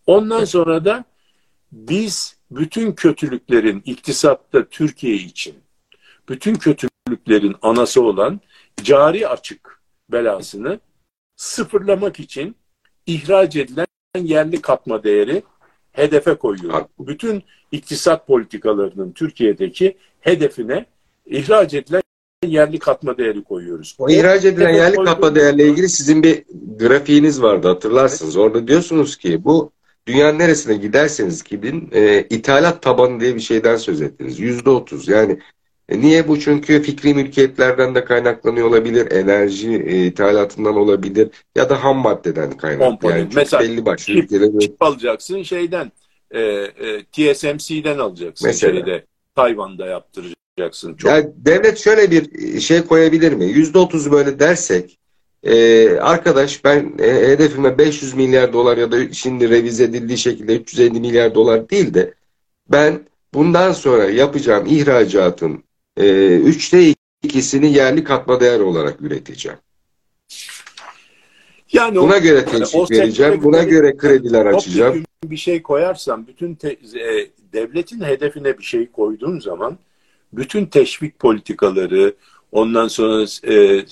[0.07, 1.05] Ondan sonra da
[1.71, 5.55] biz bütün kötülüklerin iktisatta Türkiye için
[6.29, 8.41] bütün kötülüklerin anası olan
[8.83, 10.79] cari açık belasını
[11.35, 12.55] sıfırlamak için
[13.05, 15.43] ihraç edilen yerli katma değeri
[15.91, 16.85] hedefe koyuyor.
[16.99, 20.85] Bütün iktisat politikalarının Türkiye'deki hedefine
[21.25, 22.01] ihraç edilen
[22.45, 23.95] yerli katma değeri koyuyoruz.
[23.99, 26.43] O ihraç edilen yerli katma değerle ilgili sizin bir
[26.79, 28.35] grafiğiniz vardı hatırlarsınız.
[28.35, 28.45] Evet.
[28.45, 29.71] Orada diyorsunuz ki bu
[30.07, 34.39] dünyanın neresine giderseniz gidin e, ithalat tabanı diye bir şeyden söz ettiniz.
[34.39, 35.39] Yüzde otuz yani
[35.89, 36.39] e, niye bu?
[36.39, 43.19] Çünkü fikri mülkiyetlerden de kaynaklanıyor olabilir, enerji e, ithalatından olabilir ya da ham maddeden kaynaklanıyor.
[43.19, 44.59] Yani Mesela belli başlı çip, ülkelerde...
[44.59, 45.91] çip alacaksın şeyden,
[46.31, 48.73] e, e, TSMC'den alacaksın Mesela.
[48.73, 49.05] şeyde,
[49.35, 50.42] Tayvan'da yaptıracaksın.
[50.97, 51.11] Çok...
[51.11, 53.45] Yani devlet şöyle bir şey koyabilir mi?
[53.45, 54.99] Yüzde otuz böyle dersek,
[55.43, 60.99] e, arkadaş ben e, hedefime 500 milyar dolar ya da şimdi revize edildiği şekilde 350
[60.99, 62.13] milyar dolar değil de
[62.71, 62.99] ben
[63.33, 65.63] bundan sonra yapacağım ihracatın
[65.97, 66.93] e, üçte
[67.23, 69.57] ikisini yerli katma değer olarak üreteceğim.
[71.73, 75.03] Yani buna o, göre teşvik yani vereceğim, buna göre krediler açacağım.
[75.23, 79.77] Bir şey koyarsam, bütün te, e, devletin hedefine bir şey koyduğun zaman
[80.33, 82.13] bütün teşvik politikaları,
[82.51, 83.85] ondan sonra e,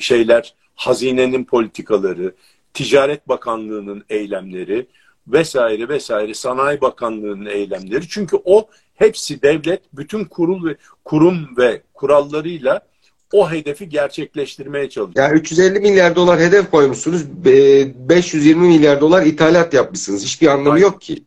[0.00, 2.34] şeyler hazinenin politikaları,
[2.74, 4.86] Ticaret Bakanlığı'nın eylemleri
[5.28, 8.08] vesaire vesaire Sanayi Bakanlığı'nın eylemleri.
[8.08, 12.80] Çünkü o hepsi devlet bütün kurul ve kurum ve kurallarıyla
[13.32, 15.28] o hedefi gerçekleştirmeye çalışıyor.
[15.28, 17.44] Yani 350 milyar dolar hedef koymuşsunuz.
[17.44, 20.24] 520 milyar dolar ithalat yapmışsınız.
[20.24, 20.82] Hiçbir anlamı Aynen.
[20.82, 21.24] yok ki.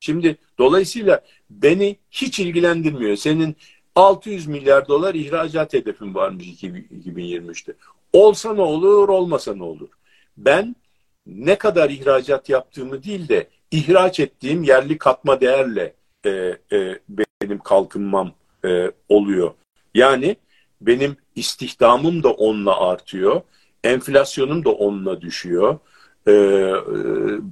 [0.00, 3.16] Şimdi dolayısıyla beni hiç ilgilendirmiyor.
[3.16, 3.56] Senin
[3.94, 7.72] 600 milyar dolar ihracat hedefin varmış 2023'te.
[8.12, 9.88] Olsa ne olur, olmasa ne olur?
[10.36, 10.76] Ben
[11.26, 15.94] ne kadar ihracat yaptığımı değil de ihraç ettiğim yerli katma değerle
[16.26, 16.30] e,
[16.72, 16.98] e,
[17.42, 18.32] benim kalkınmam
[18.64, 19.50] e, oluyor.
[19.94, 20.36] Yani
[20.80, 23.40] benim istihdamım da onunla artıyor,
[23.84, 25.78] enflasyonum da onunla düşüyor,
[26.26, 26.74] e, e,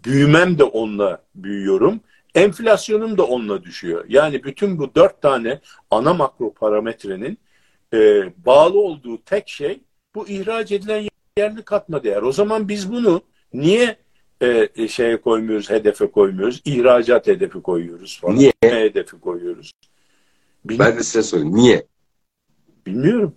[0.04, 2.00] büyümem de onunla büyüyorum,
[2.40, 4.04] enflasyonum da onunla düşüyor.
[4.08, 5.60] Yani bütün bu dört tane
[5.90, 7.38] ana makro parametrenin
[7.94, 7.98] e,
[8.46, 9.80] bağlı olduğu tek şey
[10.14, 11.08] bu ihraç edilen
[11.38, 12.22] yerli katma değer.
[12.22, 13.22] O zaman biz bunu
[13.52, 13.96] niye
[14.40, 16.62] e, şeye koymuyoruz, hedefe koymuyoruz?
[16.64, 18.36] İhracat hedefi koyuyoruz falan.
[18.36, 18.52] Niye?
[18.62, 19.72] Ne hedefi koyuyoruz?
[20.64, 20.92] Bilmiyorum.
[20.92, 21.56] Ben de size sorayım.
[21.56, 21.86] Niye?
[22.86, 23.34] Bilmiyorum.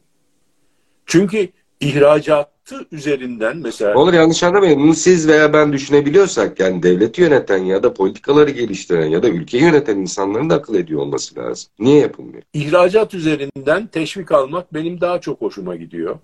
[1.06, 1.50] Çünkü
[1.82, 3.96] ihracatı üzerinden mesela...
[3.96, 4.80] Olur yanlış anlamayın.
[4.80, 9.64] Bunu siz veya ben düşünebiliyorsak yani devleti yöneten ya da politikaları geliştiren ya da ülkeyi
[9.64, 11.72] yöneten insanların da akıl ediyor olması lazım.
[11.80, 12.44] Niye yapılmıyor?
[12.54, 16.20] İhracat üzerinden teşvik almak benim daha çok hoşuma gidiyor.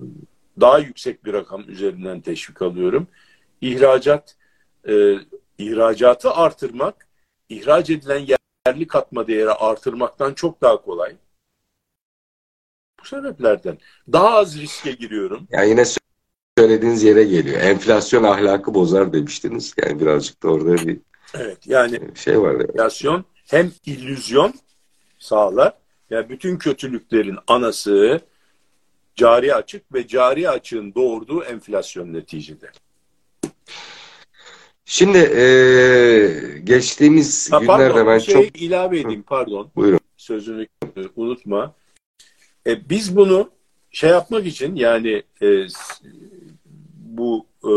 [0.61, 3.07] Daha yüksek bir rakam üzerinden teşvik alıyorum.
[3.61, 4.35] İhracat,
[4.89, 5.15] e,
[5.57, 7.07] ihracatı artırmak,
[7.49, 8.27] ihraç edilen
[8.67, 11.15] yerli katma değeri artırmaktan çok daha kolay.
[13.09, 13.77] Sebeplerden.
[14.11, 15.47] Daha az riske giriyorum.
[15.51, 15.83] Yani yine
[16.57, 17.61] söylediğiniz yere geliyor.
[17.61, 19.73] Enflasyon ahlakı bozar demiştiniz.
[19.85, 20.99] Yani birazcık da orada bir
[21.33, 22.55] Evet yani şey var.
[22.55, 24.53] Enflasyon hem illüzyon
[25.19, 25.73] sağlar.
[26.09, 28.21] Yani bütün kötülüklerin anası
[29.15, 32.71] cari açık ve cari açığın doğurduğu enflasyon neticede.
[34.85, 35.43] Şimdi e,
[36.63, 38.61] geçtiğimiz ha, günlerde pardon, ben şey çok...
[38.61, 39.71] ilave edeyim pardon.
[39.75, 39.99] Buyurun.
[40.17, 40.67] Sözünü
[41.15, 41.75] unutma.
[42.67, 43.49] E, biz bunu
[43.91, 45.67] şey yapmak için yani e,
[46.95, 47.71] bu e,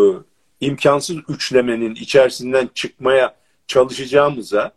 [0.60, 3.36] imkansız üçlemenin içerisinden çıkmaya
[3.66, 4.72] çalışacağımıza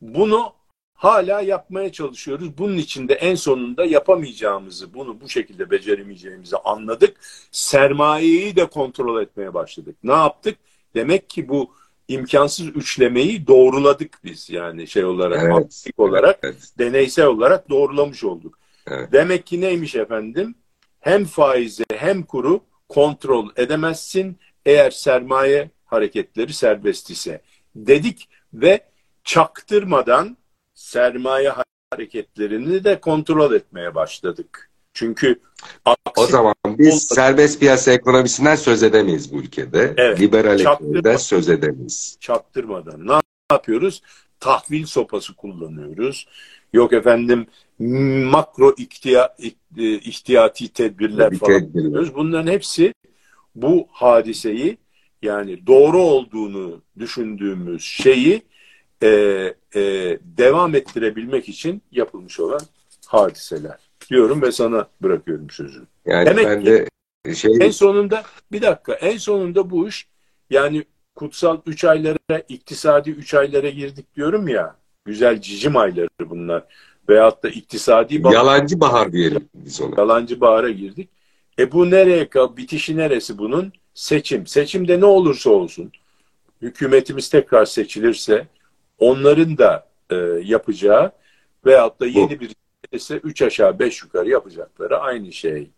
[0.00, 0.52] bunu
[0.94, 2.58] hala yapmaya çalışıyoruz.
[2.58, 7.16] Bunun için de en sonunda yapamayacağımızı, bunu bu şekilde beceremeyeceğimizi anladık.
[7.52, 9.96] Sermayeyi de kontrol etmeye başladık.
[10.02, 10.58] Ne yaptık?
[10.94, 11.70] Demek ki bu
[12.08, 15.86] imkansız üçlemeyi doğruladık biz yani şey olarak, evet.
[15.96, 16.72] olarak, evet.
[16.78, 18.59] deneysel olarak doğrulamış olduk.
[18.86, 19.12] Evet.
[19.12, 20.54] Demek ki neymiş efendim?
[21.00, 27.42] Hem faizi hem kuru kontrol edemezsin eğer sermaye hareketleri serbest ise
[27.74, 28.80] dedik ve
[29.24, 30.36] çaktırmadan
[30.74, 31.52] sermaye
[31.90, 34.70] hareketlerini de kontrol etmeye başladık.
[34.94, 35.40] Çünkü
[36.16, 39.94] o zaman biz serbest piyasa ekonomisinden söz edemeyiz bu ülkede.
[39.96, 40.20] Evet.
[40.20, 42.16] Liberal ekonomiden söz edemeyiz.
[42.20, 43.20] Çaktırmadan ne
[43.52, 44.02] yapıyoruz?
[44.40, 46.28] Tahvil sopası kullanıyoruz.
[46.72, 47.46] Yok efendim
[48.30, 49.36] makro ihtiya,
[49.78, 51.84] e, ihtiyati tedbirler falan tedbirler.
[51.84, 52.14] yapıyoruz.
[52.14, 52.94] Bunların hepsi
[53.54, 54.78] bu hadiseyi
[55.22, 58.42] yani doğru olduğunu düşündüğümüz şeyi
[59.02, 59.08] e,
[59.74, 59.82] e,
[60.22, 62.60] devam ettirebilmek için yapılmış olan
[63.06, 63.78] hadiseler
[64.10, 65.86] diyorum ve sana bırakıyorum sözü.
[66.06, 66.86] Yani Demek ben de
[67.34, 67.56] şey...
[67.60, 70.08] en sonunda bir dakika en sonunda bu iş
[70.50, 76.64] yani kutsal üç aylara iktisadi üç aylara girdik diyorum ya güzel cicim ayları bunlar
[77.08, 78.34] veyahut da iktisadi bahar.
[78.34, 79.94] Yalancı bahar diyelim biz ona.
[80.00, 81.08] Yalancı bahara girdik.
[81.58, 83.72] E bu nereye bitişi neresi bunun?
[83.94, 84.46] Seçim.
[84.46, 85.92] Seçimde ne olursa olsun
[86.62, 88.46] hükümetimiz tekrar seçilirse
[88.98, 91.12] onların da e, yapacağı
[91.66, 92.40] veyahut da yeni bu.
[92.40, 92.54] bir
[92.92, 95.70] ise üç aşağı beş yukarı yapacakları aynı şey.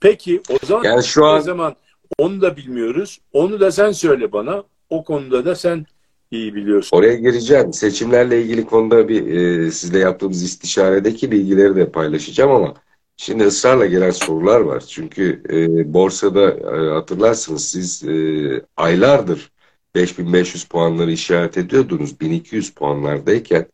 [0.00, 1.38] Peki o zaman yani şu an...
[1.38, 1.76] o zaman
[2.18, 3.20] onu da bilmiyoruz.
[3.32, 4.62] Onu da sen söyle bana.
[4.90, 5.86] O konuda da sen
[6.32, 6.96] iyi biliyorsun.
[6.96, 7.72] Oraya gireceğim.
[7.72, 12.74] Seçimlerle ilgili konuda bir e, sizle yaptığımız istişaredeki bilgileri de paylaşacağım ama
[13.16, 14.84] şimdi ısrarla gelen sorular var.
[14.88, 19.52] Çünkü e, borsada e, hatırlarsınız siz e, aylardır
[19.94, 22.20] 5500 puanları işaret ediyordunuz.
[22.20, 23.66] 1200 puanlardayken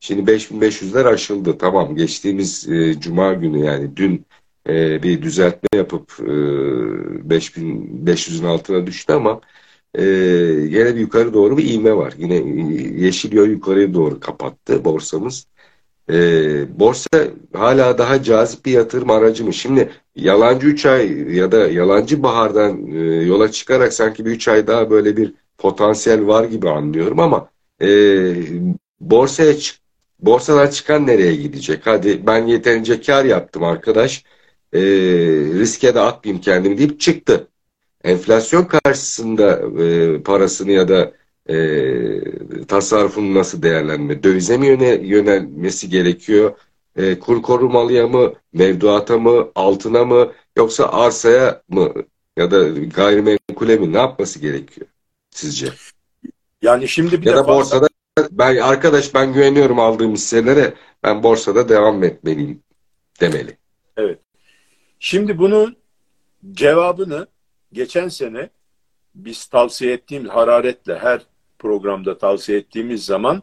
[0.00, 1.58] şimdi 5500'ler aşıldı.
[1.58, 4.26] Tamam geçtiğimiz e, cuma günü yani dün
[4.68, 6.32] e, bir düzeltme yapıp e,
[7.28, 9.40] 5500'ün altına düştü ama
[9.94, 12.14] e, yine bir yukarı doğru bir ivme var.
[12.18, 12.34] Yine
[13.04, 15.46] yeşil yol yukarıya doğru kapattı borsamız.
[16.10, 17.08] E, borsa
[17.52, 19.54] hala daha cazip bir yatırım aracı mı?
[19.54, 24.66] Şimdi yalancı 3 ay ya da yalancı bahardan e, yola çıkarak sanki bir 3 ay
[24.66, 27.50] daha böyle bir potansiyel var gibi anlıyorum ama
[27.82, 27.88] e,
[29.00, 29.78] borsaya çık
[30.20, 31.86] borsadan çıkan nereye gidecek?
[31.86, 34.24] Hadi ben yeterince kar yaptım arkadaş.
[34.72, 34.80] E,
[35.60, 37.48] riske de atmayayım kendimi deyip çıktı.
[38.06, 41.12] Enflasyon karşısında e, parasını ya da
[41.48, 41.56] e,
[42.64, 44.22] tasarrufunu nasıl değerlenme?
[44.22, 46.56] Dövize mi yöne, yönelmesi gerekiyor?
[46.96, 51.92] E, kur korumalıya mı, mevduata mı, altına mı yoksa arsaya mı
[52.36, 54.86] ya da gayrimenkule mi ne yapması gerekiyor
[55.30, 55.66] sizce?
[56.62, 57.88] Yani şimdi bir ya da borsada
[58.30, 62.62] ben arkadaş ben güveniyorum aldığım hisselere ben borsada devam etmeliyim
[63.20, 63.56] demeli.
[63.96, 64.18] Evet.
[64.98, 65.76] Şimdi bunun
[66.52, 67.26] cevabını
[67.72, 68.50] geçen sene
[69.14, 71.20] biz tavsiye ettiğimiz hararetle her
[71.58, 73.42] programda tavsiye ettiğimiz zaman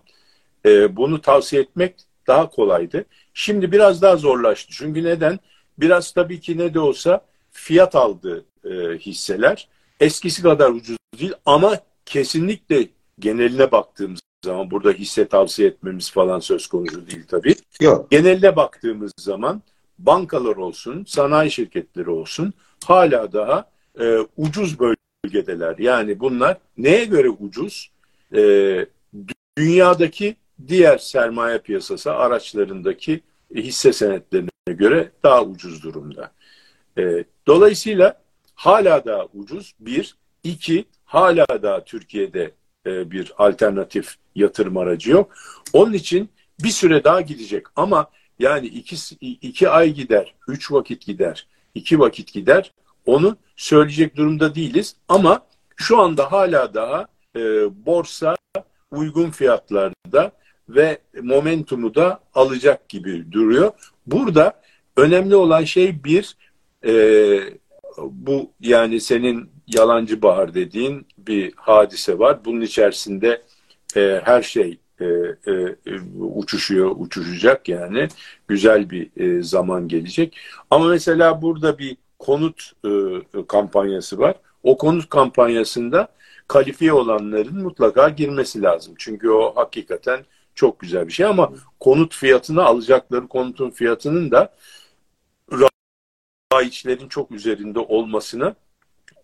[0.66, 1.96] e, bunu tavsiye etmek
[2.28, 3.06] daha kolaydı.
[3.34, 4.74] Şimdi biraz daha zorlaştı.
[4.74, 5.40] Çünkü neden?
[5.78, 9.68] Biraz tabii ki ne de olsa fiyat aldı e, hisseler.
[10.00, 12.88] Eskisi kadar ucuz değil ama kesinlikle
[13.20, 17.56] geneline baktığımız zaman burada hisse tavsiye etmemiz falan söz konusu değil tabii.
[17.82, 18.12] Yok.
[18.12, 19.62] Geneline baktığımız zaman
[20.00, 22.54] bankalar olsun, sanayi şirketleri olsun
[22.86, 25.78] hala daha e, ucuz bölgedeler.
[25.78, 27.92] Yani bunlar neye göre ucuz?
[28.36, 28.86] E,
[29.58, 30.36] dünyadaki
[30.68, 33.22] diğer sermaye piyasası araçlarındaki
[33.56, 36.32] hisse senetlerine göre daha ucuz durumda.
[36.98, 38.22] E, dolayısıyla
[38.56, 39.74] hala daha ucuz.
[39.80, 42.52] Bir, iki, hala daha Türkiye'de
[42.86, 45.34] e, bir alternatif yatırım aracı yok.
[45.74, 46.30] Onun için
[46.64, 52.34] bir süre daha gidecek ama yani iki, iki ay gider, üç vakit gider, iki vakit
[52.34, 52.72] gider.
[53.06, 55.46] Onu söyleyecek durumda değiliz ama
[55.76, 57.40] şu anda hala daha e,
[57.86, 58.36] borsa
[58.92, 60.32] uygun fiyatlarda
[60.70, 63.72] ve momentumu da alacak gibi duruyor.
[64.08, 64.62] Burada
[64.98, 66.38] önemli olan şey bir
[66.86, 66.94] e,
[67.98, 72.46] bu yani senin yalancı bahar dediğin bir hadise var.
[72.46, 73.42] Bunun içerisinde
[73.96, 75.76] e, her şey e, e,
[76.20, 78.08] uçuşuyor, uçuşacak yani.
[78.48, 80.38] Güzel bir e, zaman gelecek.
[80.70, 82.90] Ama mesela burada bir konut e,
[83.48, 84.36] kampanyası var.
[84.64, 86.08] O konut kampanyasında
[86.48, 88.96] kalifiye olanların mutlaka girmesi lazım.
[88.98, 94.54] Çünkü o hakikaten çok güzel bir şey ama konut fiyatını alacakları konutun fiyatının da
[96.54, 98.56] raiçlerin çok üzerinde olmasına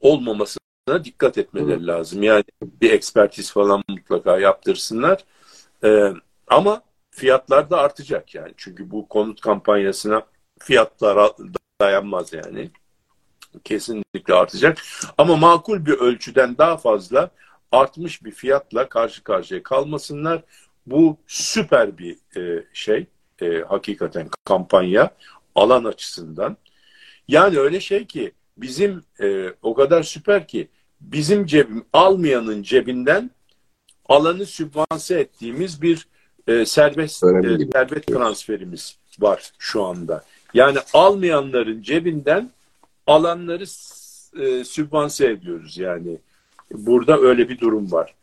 [0.02, 0.60] olmamasına
[1.04, 2.24] dikkat etmeleri lazım.
[2.24, 5.26] Yani bir ekspertiz falan mutlaka yaptırsınlar.
[5.84, 6.14] Ee,
[6.48, 6.82] ama
[7.12, 8.54] fiyatlar da artacak yani.
[8.58, 10.24] Çünkü bu konut kampanyasına
[10.60, 11.32] fiyatlar
[11.82, 12.72] dayanmaz yani.
[13.64, 14.78] Kesinlikle artacak.
[15.18, 17.32] Ama makul bir ölçüden daha fazla
[17.72, 20.42] artmış bir fiyatla karşı karşıya kalmasınlar.
[20.86, 23.06] Bu süper bir e, şey.
[23.42, 25.12] E, hakikaten kampanya
[25.56, 26.58] alan açısından.
[27.28, 30.68] Yani öyle şey ki bizim e, o kadar süper ki
[31.02, 33.32] bizim cebim almayanın cebinden
[34.10, 36.08] alanı sübvanse ettiğimiz bir
[36.48, 40.24] e, serbest e, servet transferimiz var şu anda.
[40.54, 42.50] Yani almayanların cebinden
[43.10, 43.64] alanları
[44.44, 46.18] e, sübvanse ediyoruz yani.
[46.72, 48.14] Burada öyle bir durum var.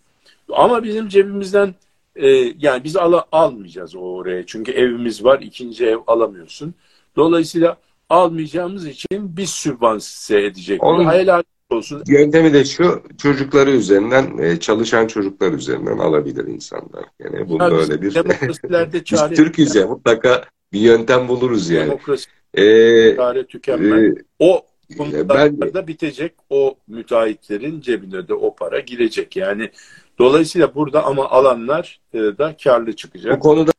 [0.52, 1.74] Ama bizim cebimizden
[2.16, 2.28] e,
[2.58, 4.46] yani biz al almayacağız oraya.
[4.46, 5.40] Çünkü evimiz var.
[5.40, 6.74] ikinci ev alamıyorsun.
[7.16, 7.76] Dolayısıyla
[8.08, 10.84] almayacağımız için biz sübvanse edecek.
[10.84, 12.02] Onun Hayal olsun.
[12.06, 17.04] Yöntemi de şu çocukları üzerinden e, çalışan çocuklar üzerinden alabilir insanlar.
[17.18, 18.14] Yani bunda ya öyle bir
[19.12, 21.88] biz Türk'üz ya mutlaka bir yöntem buluruz yani.
[21.88, 24.16] Demokrasi ee, çare tükenmez.
[24.16, 24.62] E, o
[24.98, 26.32] bunlarda ben, bitecek.
[26.50, 29.36] O müteahhitlerin cebine de o para girecek.
[29.36, 29.70] Yani
[30.18, 33.36] dolayısıyla burada ama alanlar e, da karlı çıkacak.
[33.36, 33.72] Bu konuda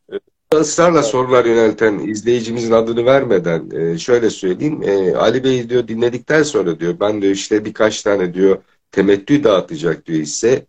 [0.53, 4.83] ısrarla sorular yönelten izleyicimizin adını vermeden e, şöyle söyleyeyim.
[4.83, 8.57] E, Ali Bey diyor dinledikten sonra diyor ben diyor işte birkaç tane diyor
[8.91, 10.65] temettü dağıtacak diyor ise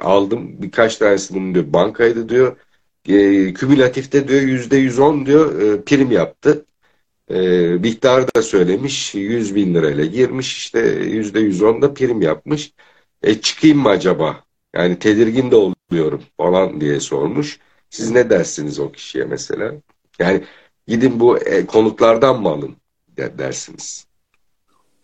[0.00, 0.62] aldım.
[0.62, 2.56] Birkaç tanesinin diyor bankaydı diyor.
[3.54, 6.64] Kümülatifte diyor yüzde yüz on diyor prim yaptı.
[7.34, 9.14] E, miktarı da söylemiş.
[9.14, 12.72] yüz bin lirayla girmiş işte yüzde yüz on da prim yapmış.
[13.22, 14.44] E çıkayım mı acaba?
[14.74, 17.58] Yani tedirgin de oluyorum falan diye sormuş.
[17.90, 19.72] Siz ne dersiniz o kişiye mesela?
[20.18, 20.44] Yani
[20.86, 22.76] gidin bu e, konutlardan mı alın
[23.16, 24.06] dersiniz?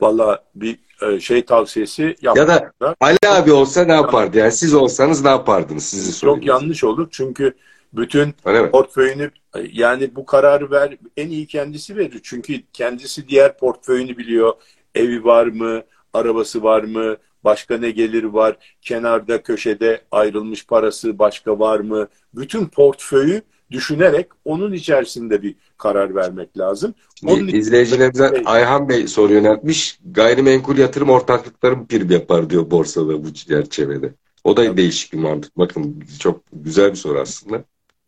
[0.01, 4.39] Valla bir e, şey tavsiyesi Ya da Ali abi olsa ne yapardı?
[4.39, 5.85] Yani siz olsanız ne yapardınız?
[5.85, 7.55] Sizi Çok yanlış olur çünkü
[7.93, 8.35] bütün
[8.73, 9.31] portföyünü
[9.73, 12.21] yani bu kararı ver en iyi kendisi verir.
[12.23, 14.53] Çünkü kendisi diğer portföyünü biliyor.
[14.95, 15.83] Evi var mı?
[16.13, 17.17] Arabası var mı?
[17.45, 18.57] Başka ne gelir var?
[18.83, 22.09] Kenarda köşede ayrılmış parası başka var mı?
[22.35, 26.95] Bütün portföyü düşünerek onun içerisinde bir karar vermek lazım.
[27.27, 28.43] Onun İzleyicilerimize şey...
[28.45, 29.99] Ayhan Bey soru yöneltmiş.
[30.11, 34.15] Gayrimenkul yatırım ortaklıkları prim yapar diyor borsada bu çerçevede.
[34.45, 34.77] O da Tabii.
[34.77, 35.59] değişik bir mantık.
[35.59, 37.65] Bakın çok güzel bir soru aslında.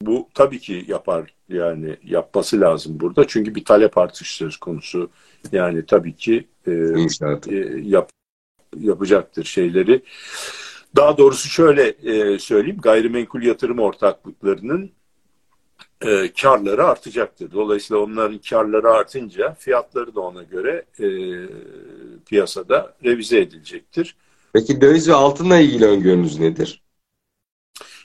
[0.07, 5.11] Bu tabii ki yapar yani yapması lazım burada çünkü bir talep artışı söz konusu
[5.53, 6.73] yani tabii ki e,
[7.49, 8.11] e, yap,
[8.81, 10.03] yapacaktır şeyleri.
[10.97, 14.91] Daha doğrusu şöyle e, söyleyeyim gayrimenkul yatırım ortaklıklarının
[16.01, 17.53] e, karları artacaktır.
[17.53, 21.07] Dolayısıyla onların karları artınca fiyatları da ona göre e,
[22.27, 24.17] piyasada revize edilecektir.
[24.53, 26.83] Peki döviz ve altınla ilgili öngörünüz nedir?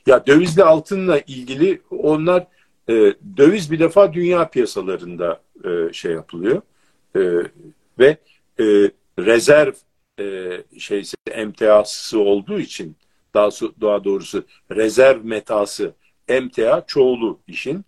[0.07, 2.47] Ya dövizle altınla ilgili onlar
[2.89, 2.93] e,
[3.37, 6.61] döviz bir defa dünya piyasalarında e, şey yapılıyor.
[7.15, 7.21] E,
[7.99, 8.17] ve
[8.59, 9.73] e, rezerv
[10.19, 12.95] e, şeysi emtiası olduğu için
[13.33, 13.49] daha,
[13.81, 15.93] daha doğrusu rezerv metası
[16.27, 17.85] emtia çoğulu işin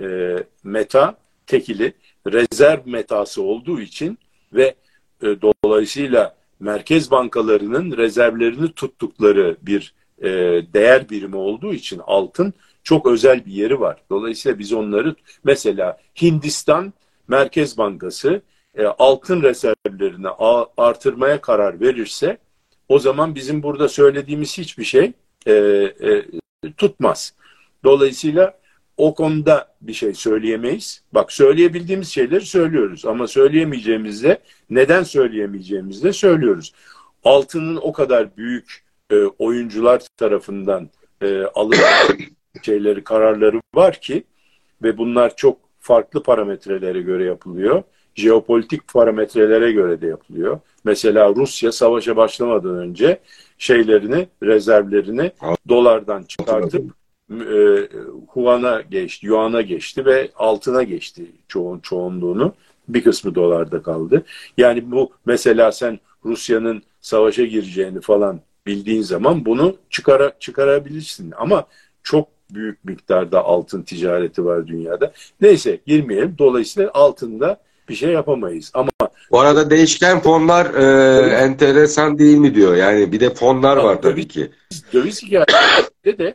[0.00, 1.92] e, meta tekili
[2.26, 4.18] rezerv metası olduğu için
[4.52, 4.74] ve
[5.22, 10.28] e, dolayısıyla merkez bankalarının rezervlerini tuttukları bir e,
[10.74, 12.54] değer birimi olduğu için altın
[12.84, 14.02] çok özel bir yeri var.
[14.10, 15.14] Dolayısıyla biz onları
[15.44, 16.92] mesela Hindistan
[17.28, 18.42] Merkez Bankası
[18.74, 20.28] e, altın rezervlerini
[20.76, 22.38] artırmaya karar verirse
[22.88, 25.12] o zaman bizim burada söylediğimiz hiçbir şey
[25.46, 26.24] e, e,
[26.76, 27.34] tutmaz.
[27.84, 28.58] Dolayısıyla
[28.96, 31.02] o konuda bir şey söyleyemeyiz.
[31.12, 34.38] Bak söyleyebildiğimiz şeyleri söylüyoruz ama söyleyemeyeceğimizde
[34.70, 36.72] neden söyleyemeyeceğimizde söylüyoruz.
[37.24, 40.88] Altının o kadar büyük e, oyuncular tarafından
[41.22, 42.18] e, alınan
[42.62, 44.24] şeyleri, kararları var ki
[44.82, 47.82] ve bunlar çok farklı parametrelere göre yapılıyor.
[48.14, 50.60] Jeopolitik parametrelere göre de yapılıyor.
[50.84, 53.20] Mesela Rusya savaşa başlamadan önce
[53.58, 55.32] şeylerini, rezervlerini
[55.68, 56.92] dolardan çıkartıp
[57.30, 57.88] e,
[58.28, 62.54] Huan'a geçti, Yuan'a geçti ve altına geçti çoğun çoğunluğunu.
[62.88, 64.24] Bir kısmı dolarda kaldı.
[64.58, 71.32] Yani bu mesela sen Rusya'nın savaşa gireceğini falan bildiğin zaman bunu çıkara, çıkarabilirsin.
[71.36, 71.66] Ama
[72.02, 75.12] çok büyük miktarda altın ticareti var dünyada.
[75.40, 76.34] Neyse girmeyelim.
[76.38, 78.70] Dolayısıyla altında bir şey yapamayız.
[78.74, 78.90] Ama
[79.30, 82.76] bu arada değişken fonlar e, enteresan değil mi diyor.
[82.76, 84.50] Yani bir de fonlar var tabii, ki.
[84.92, 86.34] Döviz hikayesinde de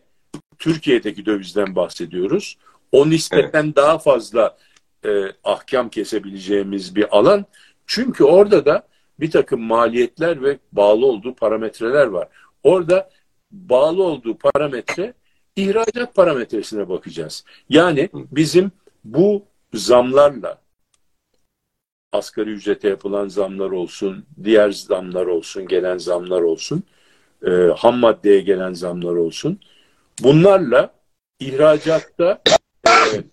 [0.59, 2.57] Türkiye'deki dövizden bahsediyoruz.
[2.91, 3.75] O nispeten evet.
[3.75, 4.57] daha fazla
[5.05, 5.09] e,
[5.43, 7.45] ahkam kesebileceğimiz bir alan.
[7.87, 8.87] Çünkü orada da
[9.19, 12.27] bir takım maliyetler ve bağlı olduğu parametreler var.
[12.63, 13.09] Orada
[13.51, 15.13] bağlı olduğu parametre
[15.55, 17.45] ihracat parametresine bakacağız.
[17.69, 18.71] Yani bizim
[19.03, 20.61] bu zamlarla
[22.11, 26.83] asgari ücrete yapılan zamlar olsun, diğer zamlar olsun, gelen zamlar olsun,
[27.47, 29.59] e, ham maddeye gelen zamlar olsun.
[30.23, 30.93] Bunlarla
[31.39, 32.41] ihracatta
[32.87, 33.23] e,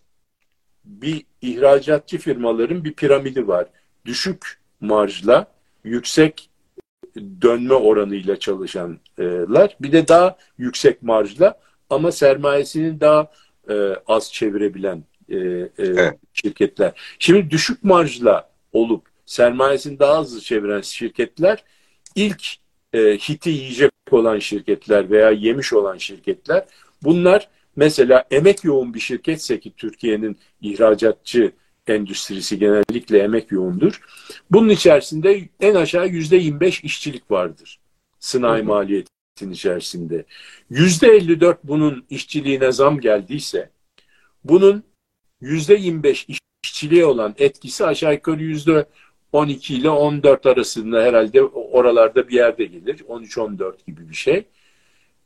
[0.84, 3.66] bir ihracatçı firmaların bir piramidi var.
[4.04, 5.53] Düşük marjla
[5.84, 6.50] yüksek
[7.16, 11.60] dönme oranıyla çalışanlar bir de daha yüksek marjla
[11.90, 13.30] ama sermayesini daha
[13.68, 13.74] e,
[14.06, 16.18] az çevirebilen e, e, evet.
[16.32, 16.92] şirketler.
[17.18, 21.64] Şimdi düşük marjla olup sermayesini daha hızlı çeviren şirketler
[22.14, 22.44] ilk
[22.92, 26.64] e, hiti yiyecek olan şirketler veya yemiş olan şirketler
[27.02, 31.52] bunlar mesela emek yoğun bir şirketse ki Türkiye'nin ihracatçı
[31.86, 34.00] endüstrisi genellikle emek yoğundur.
[34.50, 37.80] Bunun içerisinde en aşağı yüzde 25 işçilik vardır.
[38.18, 40.24] Sınai hı maliyetin içerisinde.
[40.70, 43.70] Yüzde 54 bunun işçiliğine zam geldiyse
[44.44, 44.84] bunun
[45.40, 46.26] yüzde 25
[46.62, 48.86] işçiliğe olan etkisi aşağı yukarı yüzde
[49.32, 52.98] 12 ile 14 arasında herhalde oralarda bir yerde gelir.
[52.98, 54.44] 13-14 gibi bir şey.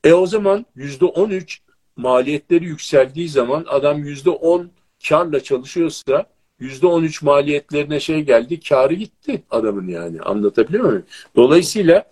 [0.04, 1.60] E o zaman yüzde 13
[1.96, 4.70] maliyetleri yükseldiği zaman adam yüzde 10
[5.08, 6.26] karla çalışıyorsa
[6.60, 10.20] yüzde on üç maliyetlerine şey geldi, karı gitti adamın yani.
[10.20, 11.04] Anlatabiliyor muyum?
[11.36, 12.04] Dolayısıyla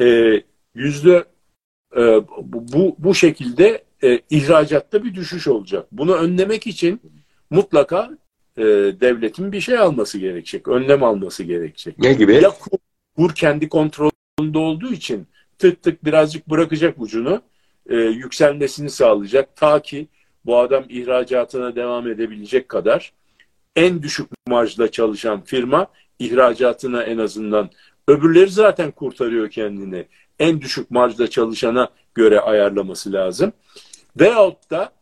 [0.00, 0.32] e,
[0.74, 1.24] yüzde
[1.96, 2.00] e,
[2.42, 5.86] bu, bu şekilde e, ihracatta bir düşüş olacak.
[5.92, 7.00] Bunu önlemek için
[7.50, 8.18] mutlaka
[8.56, 8.62] e,
[9.00, 10.68] devletin bir şey alması gerekecek.
[10.68, 11.98] Önlem alması gerekecek.
[11.98, 12.34] Ne gibi?
[12.34, 12.78] Ya kur,
[13.16, 15.26] kur kendi kontrolünde olduğu için
[15.58, 17.42] tık tık birazcık bırakacak ucunu
[17.88, 19.56] e, yükselmesini sağlayacak.
[19.56, 20.06] Ta ki
[20.46, 23.12] bu adam ihracatına devam edebilecek kadar
[23.76, 25.86] en düşük marjla çalışan firma
[26.18, 27.70] ihracatına en azından
[28.08, 30.06] öbürleri zaten kurtarıyor kendini.
[30.38, 33.52] En düşük marjla çalışana göre ayarlaması lazım.
[34.20, 34.92] Veyahut da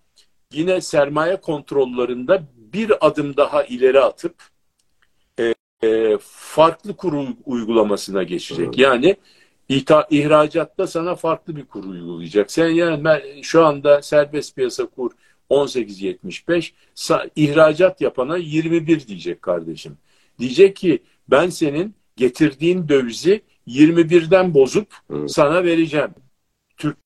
[0.52, 4.34] yine sermaye kontrollerinde bir adım daha ileri atıp
[5.40, 7.12] e, e, farklı kur
[7.46, 8.66] uygulamasına geçecek.
[8.66, 8.78] Evet.
[8.78, 9.16] Yani
[9.68, 12.50] İta, ihracatta sana farklı bir kur uygulayacak.
[12.50, 15.10] Sen yani ben, şu anda serbest piyasa kur
[15.50, 16.72] 18.75
[17.36, 19.98] ihracat yapana 21 diyecek kardeşim.
[20.38, 25.28] Diyecek ki ben senin getirdiğin dövizi 21'den bozup Hı.
[25.28, 26.10] sana vereceğim.
[26.76, 26.96] Türk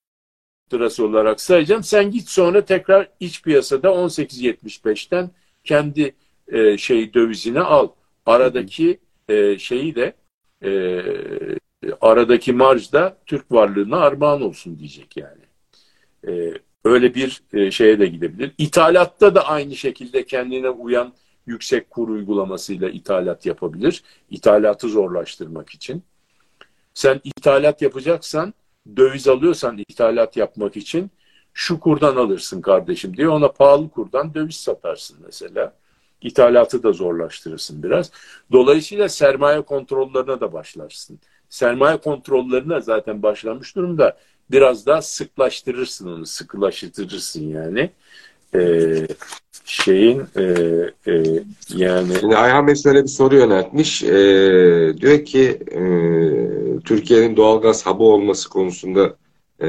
[0.72, 1.82] lirası olarak sayacağım.
[1.82, 5.30] Sen git sonra tekrar iç piyasada 18.75'ten
[5.64, 6.14] kendi
[6.48, 7.88] e, şey dövizini al.
[8.26, 10.14] Aradaki e, şeyi de
[10.64, 10.70] e,
[12.00, 15.42] aradaki marj da Türk varlığına armağan olsun diyecek yani.
[16.28, 16.52] E,
[16.84, 18.52] öyle bir e, şeye de gidebilir.
[18.58, 21.12] İthalatta da aynı şekilde kendine uyan
[21.46, 24.02] yüksek kur uygulamasıyla ithalat yapabilir.
[24.30, 26.02] İthalatı zorlaştırmak için.
[26.94, 28.54] Sen ithalat yapacaksan,
[28.96, 31.10] döviz alıyorsan ithalat yapmak için
[31.54, 35.74] şu kurdan alırsın kardeşim diye ona pahalı kurdan döviz satarsın mesela.
[36.22, 38.10] İthalatı da zorlaştırırsın biraz.
[38.52, 41.20] Dolayısıyla sermaye kontrollerine de başlarsın.
[41.48, 44.18] Sermaye kontrollerine zaten başlamış durumda.
[44.52, 47.90] Biraz daha sıklaştırırsın onu, sıkılaştırırsın yani.
[48.54, 49.06] Ee,
[49.64, 50.42] şeyin e,
[51.06, 51.22] e,
[51.74, 52.14] yani...
[52.20, 54.02] Şimdi Ayhan Bey şöyle bir soru yöneltmiş.
[54.02, 55.80] Ee, diyor ki e,
[56.84, 59.16] Türkiye'nin doğalgaz hub'ı olması konusunda
[59.60, 59.68] e,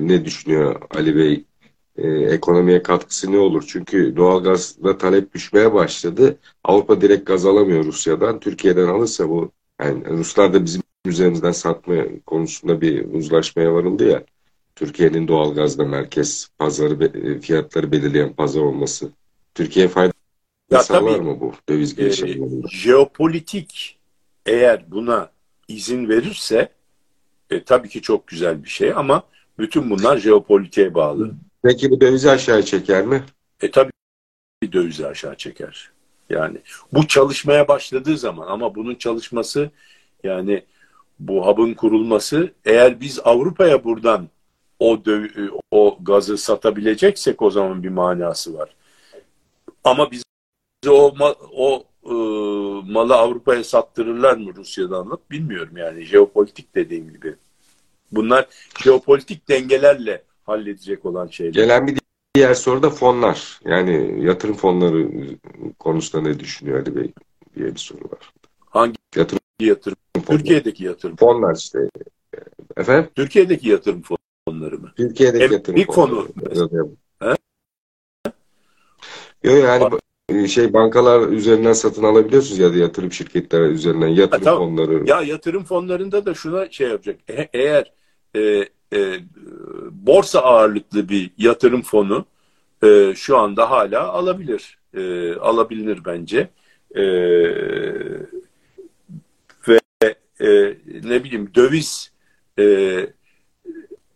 [0.00, 1.44] ne düşünüyor Ali Bey?
[1.96, 3.64] E, ekonomiye katkısı ne olur?
[3.66, 6.36] Çünkü doğalgazda talep düşmeye başladı.
[6.64, 8.40] Avrupa direkt gaz alamıyor Rusya'dan.
[8.40, 11.94] Türkiye'den alırsa bu yani Ruslar da bizim üzerimizden satma
[12.26, 14.24] konusunda bir uzlaşmaya varıldı ya.
[14.76, 19.10] Türkiye'nin doğalgazda merkez pazarı e, fiyatları belirleyen pazar olması
[19.54, 20.12] Türkiye fayda
[20.70, 22.66] ya sağlar mı bu döviz girişimlerinde?
[22.66, 23.98] E, jeopolitik
[24.46, 25.30] eğer buna
[25.68, 26.68] izin verirse
[27.50, 29.22] e, tabii ki çok güzel bir şey ama
[29.58, 31.34] bütün bunlar jeopolitiğe bağlı.
[31.62, 33.22] Peki bu dövizi aşağı çeker mi?
[33.60, 33.92] E tabii
[34.72, 35.90] dövizi aşağı çeker.
[36.30, 36.58] Yani
[36.92, 39.70] bu çalışmaya başladığı zaman ama bunun çalışması
[40.24, 40.64] yani
[41.18, 44.28] bu hub'ın kurulması eğer biz Avrupa'ya buradan
[44.78, 45.02] o
[45.70, 48.76] o gazı satabileceksek o zaman bir manası var.
[49.84, 50.22] Ama biz
[50.88, 51.14] o
[51.52, 52.14] o e,
[52.92, 57.34] malı Avrupa'ya sattırırlar mı Rusya'dan alıp bilmiyorum yani jeopolitik dediğim gibi.
[58.12, 58.46] Bunlar
[58.82, 61.52] jeopolitik dengelerle halledecek olan şeyler.
[61.52, 61.98] Gelen bir
[62.34, 63.60] diğer soru da fonlar.
[63.64, 65.10] Yani yatırım fonları
[65.78, 67.12] konusunda ne düşünüyor Ali Bey
[67.56, 68.32] diye bir soru var.
[68.70, 69.43] Hangi yatırım?
[69.60, 69.96] Yatırım?
[70.16, 70.38] Fonlar.
[70.38, 71.16] Türkiye'deki yatırım.
[71.16, 71.78] Fonlar işte.
[72.76, 73.10] Efendim?
[73.14, 74.02] Türkiye'deki yatırım
[74.46, 74.92] fonları mı?
[74.96, 76.26] Türkiye'deki Hem yatırım bir fonları.
[76.32, 77.36] konu.
[79.44, 84.68] Yok yani şey bankalar üzerinden satın alabiliyorsunuz ya da yatırım şirketleri üzerinden yatırım ha, tamam.
[84.68, 85.02] fonları.
[85.06, 87.16] Ya yatırım fonlarında da şuna şey yapacak.
[87.30, 87.92] E, eğer
[88.36, 88.40] e,
[88.92, 89.20] e,
[89.90, 92.24] borsa ağırlıklı bir yatırım fonu
[92.84, 94.78] e, şu anda hala alabilir.
[94.94, 96.48] E, alabilir bence.
[96.96, 97.04] E,
[100.40, 102.12] e, ne bileyim döviz
[102.58, 102.64] e,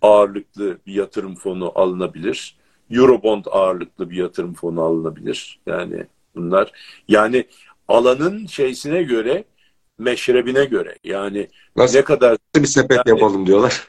[0.03, 2.57] ağırlıklı bir yatırım fonu alınabilir.
[2.91, 5.61] Eurobond ağırlıklı bir yatırım fonu alınabilir.
[5.67, 6.73] Yani bunlar
[7.09, 7.47] yani
[7.89, 9.45] alanın şeysine göre
[9.99, 13.89] meşrebine göre yani Nasıl ne kadar bir sepet yani, yapalım diyorlar.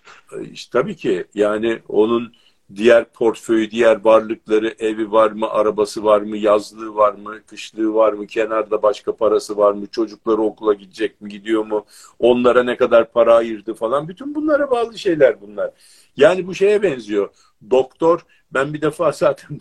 [0.52, 2.34] Işte, tabii ki yani onun
[2.76, 8.14] diğer portföyü, diğer varlıkları, evi var mı, arabası var mı, yazlığı var mı, kışlığı var
[8.14, 11.86] mı, kenarda başka parası var mı, çocukları okula gidecek mi, gidiyor mu,
[12.20, 14.08] onlara ne kadar para ayırdı falan.
[14.08, 15.72] Bütün bunlara bağlı şeyler bunlar.
[16.18, 17.30] Yani bu şeye benziyor.
[17.72, 18.20] Doktor,
[18.54, 19.60] ben bir defa zaten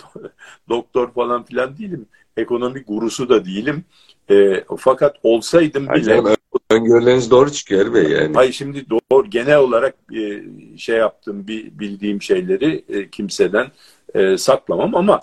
[0.68, 2.06] doktor falan filan değilim.
[2.36, 3.84] Ekonomi gurusu da değilim.
[4.30, 6.02] E, fakat olsaydım bile...
[6.02, 6.37] Canım,
[6.70, 8.34] öngörüleriniz doğru çıkıyor Bey yani.
[8.34, 10.42] Hayır şimdi doğru genel olarak e,
[10.78, 13.66] şey yaptım bir bildiğim şeyleri e, kimseden
[14.14, 15.20] e, saklamam ama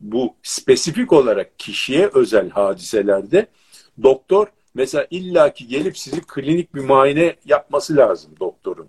[0.00, 3.46] bu spesifik olarak kişiye özel hadiselerde
[4.02, 8.88] doktor mesela illaki gelip sizi klinik bir muayene yapması lazım doktorun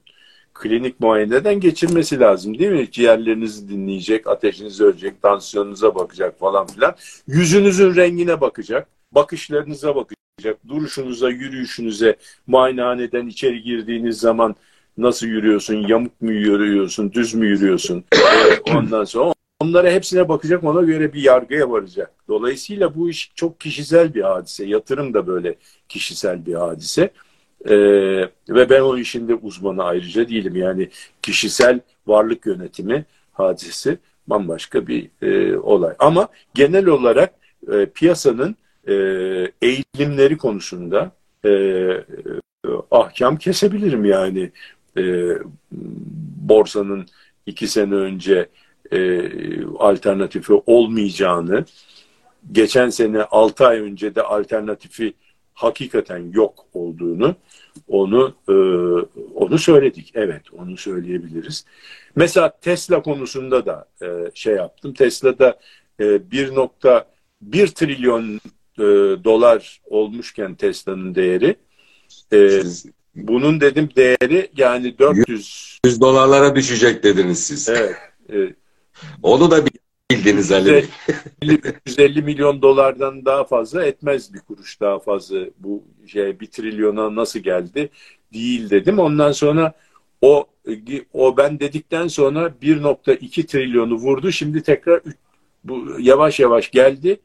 [0.53, 2.91] klinik muayeneden geçirmesi lazım değil mi?
[2.91, 6.95] Ciğerlerinizi dinleyecek, ateşinizi ölçecek, tansiyonunuza bakacak falan filan.
[7.28, 10.20] Yüzünüzün rengine bakacak, bakışlarınıza bakacak,
[10.68, 12.16] duruşunuza, yürüyüşünüze,
[12.48, 14.56] muayenehaneden içeri girdiğiniz zaman
[14.98, 18.04] nasıl yürüyorsun, yamuk mu yürüyorsun, düz mü yürüyorsun?
[18.76, 22.12] Ondan sonra onlara hepsine bakacak, ona göre bir yargıya varacak.
[22.28, 24.66] Dolayısıyla bu iş çok kişisel bir hadise.
[24.66, 25.56] Yatırım da böyle
[25.89, 27.12] kişisel bir hadise.
[27.66, 27.76] Ee,
[28.50, 30.56] ve ben o işin de uzmanı ayrıca değilim.
[30.56, 30.89] Yani
[31.22, 35.96] kişisel varlık yönetimi hadisesi bambaşka bir e, olay.
[36.00, 37.34] Ama genel olarak
[37.72, 38.56] e, piyasanın
[38.88, 38.94] e,
[39.62, 41.12] eğilimleri konusunda
[41.46, 42.04] e, e,
[42.92, 44.52] ahkam kesebilirim yani.
[44.98, 45.04] E,
[46.42, 47.06] borsanın
[47.46, 48.50] iki sene önce
[48.92, 49.22] e,
[49.66, 51.66] alternatifi olmayacağını,
[52.52, 55.14] geçen sene altı ay önce de alternatifi
[55.54, 57.36] hakikaten yok olduğunu
[57.88, 58.54] onu e,
[59.36, 60.12] onu söyledik.
[60.14, 61.66] Evet, onu söyleyebiliriz.
[62.16, 64.94] Mesela Tesla konusunda da e, şey yaptım.
[64.94, 65.60] Tesla'da
[66.00, 68.40] e, 1.1 trilyon
[68.80, 68.84] e,
[69.24, 71.55] dolar olmuşken Tesla'nın değeri
[72.34, 72.61] e,
[73.15, 77.69] bunun dedim değeri yani 400 100 dolarlara düşecek dediniz siz.
[77.69, 77.95] Evet.
[78.34, 78.55] E,
[79.24, 79.65] Onu da
[80.11, 80.86] bildiniz Ali
[81.86, 87.39] 150 milyon dolardan daha fazla etmez bir kuruş daha fazla bu şey bir trilyona nasıl
[87.39, 87.89] geldi
[88.34, 88.99] değil dedim.
[88.99, 89.74] Ondan sonra
[90.22, 90.47] o
[91.13, 94.32] o ben dedikten sonra 1.2 trilyonu vurdu.
[94.32, 95.01] Şimdi tekrar
[95.63, 97.19] bu yavaş yavaş geldi.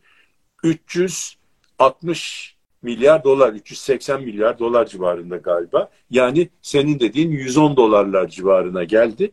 [0.67, 5.91] 360 milyar dolar, 380 milyar dolar civarında galiba.
[6.11, 9.33] Yani senin dediğin 110 dolarlar civarına geldi.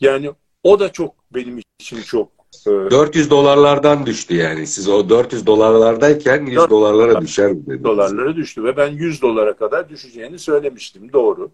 [0.00, 0.30] Yani
[0.62, 2.28] o da çok benim için çok
[2.66, 4.66] 400 dolarlardan düştü yani.
[4.66, 7.84] Siz o 400 dolarlardayken 100 dolarlara düşer mi dediniz?
[7.84, 11.12] Dolarlara düştü ve ben 100 dolara kadar düşeceğini söylemiştim.
[11.12, 11.50] Doğru.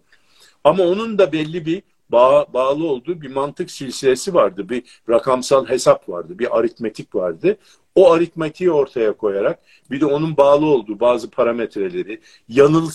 [0.63, 4.69] Ama onun da belli bir bağ, bağlı olduğu bir mantık silsilesi vardı.
[4.69, 6.39] Bir rakamsal hesap vardı.
[6.39, 7.57] Bir aritmetik vardı.
[7.95, 9.59] O aritmetiği ortaya koyarak
[9.91, 12.89] bir de onun bağlı olduğu bazı parametreleri yanıl,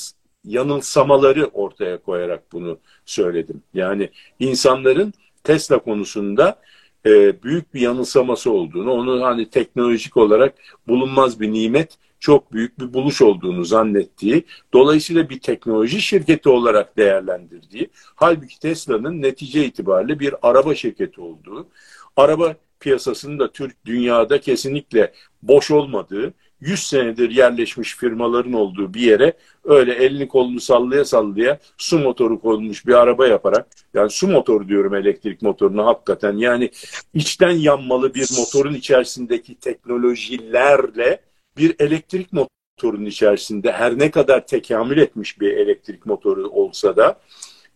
[0.44, 3.62] yanılsamaları ortaya koyarak bunu söyledim.
[3.74, 5.12] Yani insanların
[5.44, 6.58] Tesla konusunda
[7.06, 10.54] e, büyük bir yanılsaması olduğunu, onu hani teknolojik olarak
[10.88, 17.90] bulunmaz bir nimet, çok büyük bir buluş olduğunu zannettiği, dolayısıyla bir teknoloji şirketi olarak değerlendirdiği,
[18.14, 21.68] halbuki Tesla'nın netice itibariyle bir araba şirketi olduğu,
[22.16, 25.12] araba piyasasının da Türk dünyada kesinlikle
[25.42, 29.32] boş olmadığı, 100 senedir yerleşmiş firmaların olduğu bir yere
[29.64, 34.94] öyle elini kolunu sallaya sallaya su motoru konmuş bir araba yaparak yani su motoru diyorum
[34.94, 36.70] elektrik motoruna hakikaten yani
[37.14, 41.20] içten yanmalı bir motorun içerisindeki teknolojilerle
[41.56, 47.20] bir elektrik motorun içerisinde her ne kadar tekamül etmiş bir elektrik motoru olsa da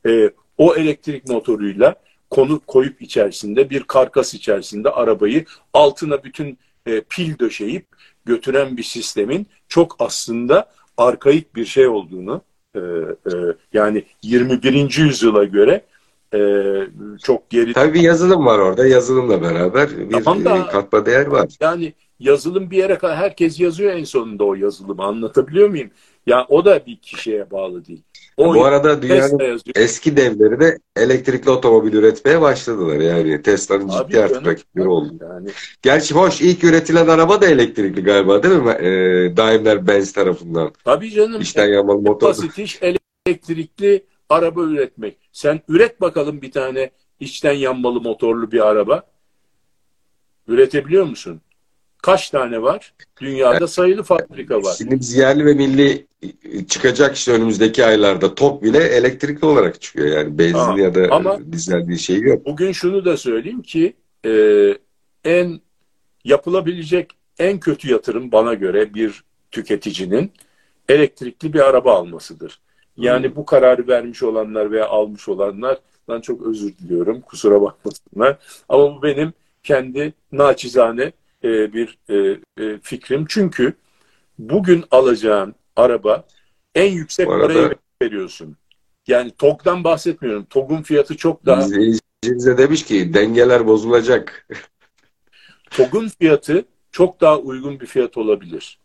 [0.07, 1.95] e, o elektrik motoruyla
[2.31, 7.87] konu koyup içerisinde bir karkas içerisinde arabayı altına bütün e, pil döşeyip
[8.25, 12.43] götüren bir sistemin çok aslında arkaik bir şey olduğunu
[12.75, 13.33] e, e,
[13.73, 14.99] yani 21.
[14.99, 15.85] yüzyıla göre
[16.35, 16.41] e,
[17.23, 17.73] çok geri...
[17.73, 18.87] Tabii bir yazılım var orada.
[18.87, 21.49] Yazılımla beraber bir tamam da, katma değer var.
[21.61, 25.91] Yani yazılım bir yere kadar herkes yazıyor en sonunda o yazılımı anlatabiliyor muyum?
[26.27, 28.03] Ya o da bir kişiye bağlı değil.
[28.37, 32.97] O Bu arada dünyanın eski devleri de elektrikli otomobil üretmeye başladılar.
[32.97, 35.15] Yani Tesla'nın ciddi canım, artık rakipleri oldu.
[35.21, 35.49] Yani.
[35.83, 38.71] Gerçi hoş ilk üretilen araba da elektrikli galiba değil mi?
[38.71, 40.73] Ee, Daimler Benz tarafından.
[40.85, 41.41] Tabii canım.
[41.41, 42.29] İşten yanmalı motor.
[42.29, 42.81] Basit iş
[43.27, 45.17] elektrikli araba üretmek.
[45.33, 46.91] Sen üret bakalım bir tane
[47.21, 49.03] içten yanmalı motorlu bir araba.
[50.49, 51.41] Üretebiliyor musun?
[52.03, 52.95] Kaç tane var?
[53.21, 54.75] Dünyada sayılı fabrika var.
[54.79, 56.07] Şimdi biz yerli ve milli
[56.69, 60.07] çıkacak işte önümüzdeki aylarda top bile elektrikli olarak çıkıyor.
[60.07, 62.47] Yani benzin ha, ya da ama dizel bir şey yok.
[62.47, 63.97] Bugün şunu da söyleyeyim ki
[64.27, 64.33] e,
[65.25, 65.61] en
[66.25, 70.33] yapılabilecek en kötü yatırım bana göre bir tüketicinin
[70.89, 72.61] elektrikli bir araba almasıdır.
[72.97, 73.37] Yani hmm.
[73.37, 77.21] bu kararı vermiş olanlar veya almış olanlardan çok özür diliyorum.
[77.21, 78.39] Kusura bakmasınlar.
[78.69, 79.33] Ama bu benim
[79.63, 81.13] kendi naçizane
[81.45, 83.27] e, bir e, e, fikrim.
[83.29, 83.75] Çünkü
[84.39, 86.25] bugün alacağın araba
[86.75, 88.57] en yüksek arada, parayı veriyorsun.
[89.07, 90.45] Yani TOG'dan bahsetmiyorum.
[90.45, 91.61] TOG'un fiyatı çok daha...
[91.63, 94.49] İzleyicimize demiş ki dengeler bozulacak.
[95.71, 98.79] TOG'un fiyatı çok daha uygun bir fiyat olabilir.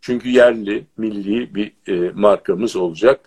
[0.00, 3.20] Çünkü yerli, milli bir e, markamız olacak.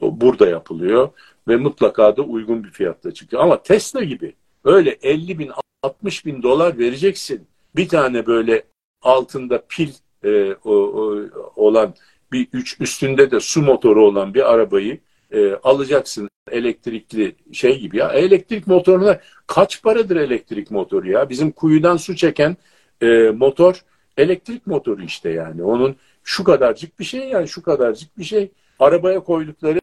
[0.00, 1.08] O burada yapılıyor
[1.48, 3.42] ve mutlaka da uygun bir fiyatta çıkıyor.
[3.42, 5.50] Ama Tesla gibi öyle 50 bin,
[5.82, 8.62] 60 bin dolar vereceksin bir tane böyle
[9.02, 9.90] altında pil
[10.24, 11.94] e, o, o, olan
[12.32, 15.00] bir üç üstünde de su motoru olan bir arabayı
[15.32, 18.12] e, alacaksın elektrikli şey gibi ya.
[18.12, 21.28] Elektrik motoruna kaç paradır elektrik motoru ya?
[21.28, 22.56] Bizim kuyudan su çeken
[23.02, 23.84] e, motor
[24.16, 25.62] elektrik motoru işte yani.
[25.62, 28.50] Onun şu kadarcık bir şey yani şu kadarcık bir şey.
[28.78, 29.80] Arabaya koydukları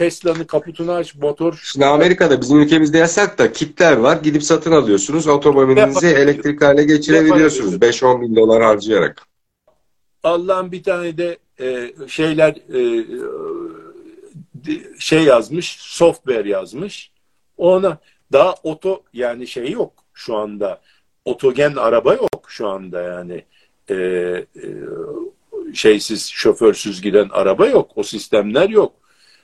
[0.00, 1.60] Tesla'nın kaputunu aç, motor...
[1.62, 4.16] Şimdi Amerika'da bizim ülkemizde yasak da kitler var.
[4.16, 5.26] Gidip satın alıyorsunuz.
[5.26, 7.74] Otomobilinizi elektrik hale geçirebiliyorsunuz.
[7.74, 9.26] 5-10 bin dolar harcayarak.
[10.22, 13.06] Allah'ın bir tane de e, şeyler e,
[14.98, 17.10] şey yazmış, software yazmış.
[17.56, 17.98] Ona
[18.32, 20.80] daha oto yani şey yok şu anda.
[21.24, 23.44] Otogen araba yok şu anda yani.
[23.90, 24.46] E, e,
[25.74, 27.90] şeysiz, şoförsüz giden araba yok.
[27.96, 29.00] O sistemler yok.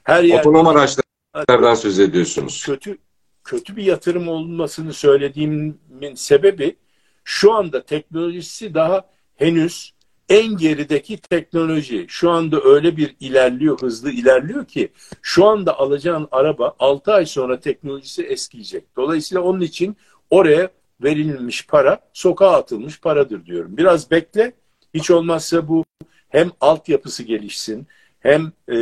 [0.06, 2.64] Her yer Otonom araçlardan söz ediyorsunuz.
[2.66, 2.98] Kötü
[3.44, 6.76] kötü bir yatırım olmasını söylediğimin sebebi
[7.24, 9.94] şu anda teknolojisi daha henüz
[10.28, 12.06] en gerideki teknoloji.
[12.08, 14.92] Şu anda öyle bir ilerliyor, hızlı ilerliyor ki
[15.22, 18.96] şu anda alacağın araba 6 ay sonra teknolojisi eskiyecek.
[18.96, 19.96] Dolayısıyla onun için
[20.30, 20.70] oraya
[21.02, 23.76] verilmiş para sokağa atılmış paradır diyorum.
[23.76, 24.52] Biraz bekle.
[24.94, 25.84] Hiç olmazsa bu
[26.28, 27.86] hem altyapısı gelişsin,
[28.26, 28.78] hem e,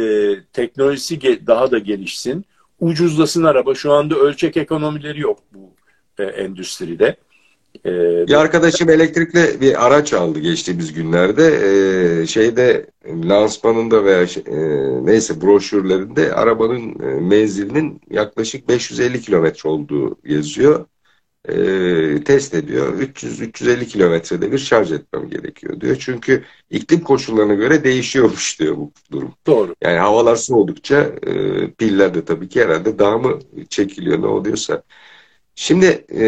[0.53, 2.45] teknolojisi daha da gelişsin,
[2.81, 3.75] ucuzlasın araba.
[3.75, 5.75] Şu anda ölçek ekonomileri yok bu
[6.19, 7.17] e, endüstride.
[7.87, 11.47] Ee, bir arkadaşım elektrikli bir araç aldı geçtiğimiz günlerde.
[11.47, 12.87] Ee, şeyde
[13.25, 14.57] lansmanında veya şey, e,
[15.05, 20.87] neyse broşürlerinde arabanın e, menzilinin yaklaşık 550 kilometre olduğu yazıyor.
[21.49, 22.99] Ee, test ediyor.
[22.99, 25.97] 300-350 kilometrede bir şarj etmem gerekiyor diyor.
[26.01, 29.35] Çünkü iklim koşullarına göre değişiyormuş diyor bu durum.
[29.47, 29.75] Doğru.
[29.83, 33.39] Yani havalar soğudukça e, piller de tabii ki herhalde daha mı
[33.69, 34.83] çekiliyor ne oluyorsa.
[35.55, 36.23] Şimdi e...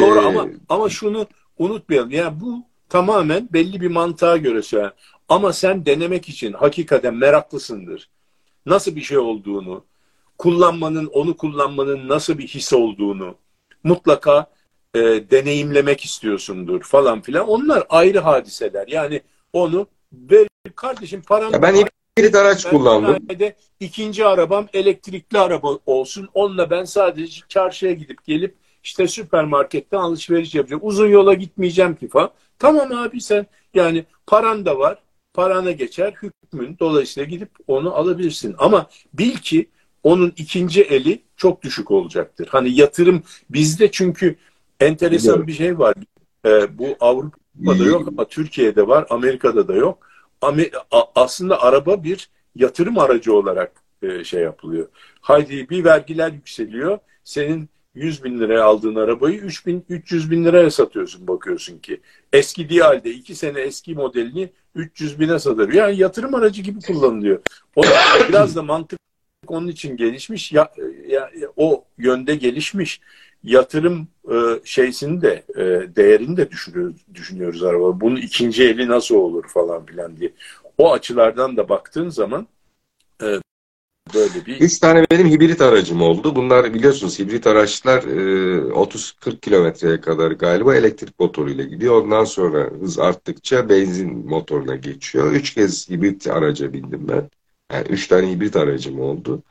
[0.00, 1.26] doğru ama ama şunu
[1.58, 2.10] unutmayalım.
[2.10, 4.92] Yani bu tamamen belli bir mantığa göre söylen.
[5.28, 8.10] Ama sen denemek için hakikaten meraklısındır.
[8.66, 9.84] Nasıl bir şey olduğunu,
[10.38, 13.34] kullanmanın, onu kullanmanın nasıl bir his olduğunu
[13.84, 14.55] mutlaka
[14.94, 15.00] e,
[15.30, 17.48] deneyimlemek istiyorsundur falan filan.
[17.48, 18.88] Onlar ayrı hadiseler.
[18.88, 19.22] Yani
[19.52, 20.46] onu ver
[20.76, 23.26] kardeşim param ya ben hibrit araç ben kullandım.
[23.80, 26.28] İkinci arabam elektrikli araba olsun.
[26.34, 28.54] Onunla ben sadece çarşıya gidip gelip
[28.84, 30.82] işte süpermarkette alışveriş yapacağım.
[30.84, 32.30] Uzun yola gitmeyeceğim ki falan.
[32.58, 34.98] Tamam abi sen yani paran da var.
[35.34, 36.76] Parana geçer hükmün.
[36.80, 38.54] Dolayısıyla gidip onu alabilirsin.
[38.58, 39.68] Ama bil ki
[40.02, 42.48] onun ikinci eli çok düşük olacaktır.
[42.50, 44.36] Hani yatırım bizde çünkü
[44.80, 45.46] enteresan Biliyorum.
[45.46, 45.94] bir şey var.
[46.46, 50.08] Ee, bu Avrupa'da yok ama Türkiye'de var, Amerika'da da yok.
[50.40, 50.70] Amer
[51.14, 53.72] aslında araba bir yatırım aracı olarak
[54.02, 54.88] e, şey yapılıyor.
[55.20, 56.98] Haydi bir vergiler yükseliyor.
[57.24, 62.00] Senin 100 bin liraya aldığın arabayı 3 bin, 300 bin liraya satıyorsun bakıyorsun ki.
[62.32, 65.72] Eski diye halde 2 sene eski modelini 300 bine satıyor.
[65.72, 67.40] Yani yatırım aracı gibi kullanılıyor.
[67.76, 67.82] O
[68.28, 69.00] biraz da mantık
[69.46, 70.52] onun için gelişmiş.
[70.52, 70.72] Ya,
[71.08, 73.00] ya, o yönde gelişmiş.
[73.44, 78.00] Yatırım e, şeysini de e, değerini de düşünüyoruz, düşünüyoruz araba.
[78.00, 80.32] Bunun ikinci eli nasıl olur falan filan diye.
[80.78, 82.46] O açılardan da baktığın zaman
[83.22, 83.40] e,
[84.14, 84.60] Böyle bir...
[84.60, 86.36] Üç tane benim hibrit aracım oldu.
[86.36, 92.02] Bunlar biliyorsunuz hibrit araçlar e, 30-40 kilometreye kadar galiba elektrik motoruyla gidiyor.
[92.02, 95.32] Ondan sonra hız arttıkça benzin motoruna geçiyor.
[95.32, 97.30] Üç kez hibrit araca bindim ben.
[97.72, 99.42] Yani üç tane hibrit aracım oldu.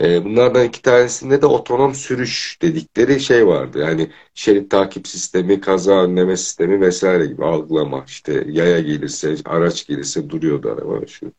[0.00, 3.78] E, bunlardan iki tanesinde de otonom sürüş dedikleri şey vardı.
[3.78, 8.04] Yani şerit takip sistemi, kaza önleme sistemi vesaire gibi algılama.
[8.06, 11.06] İşte yaya gelirse, araç gelirse duruyordu araba.
[11.06, 11.32] Şu.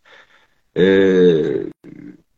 [0.77, 0.83] E,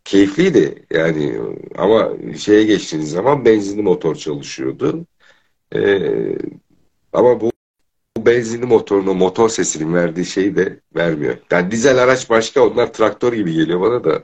[0.06, 1.42] keyifliydi yani
[1.78, 5.06] ama şeye geçtiğiniz zaman benzinli motor çalışıyordu.
[5.76, 6.38] Ee,
[7.14, 7.52] ama bu,
[8.18, 11.38] benzinli motorun motor sesinin verdiği şeyi de vermiyor.
[11.52, 14.24] Yani dizel araç başka onlar traktör gibi geliyor bana da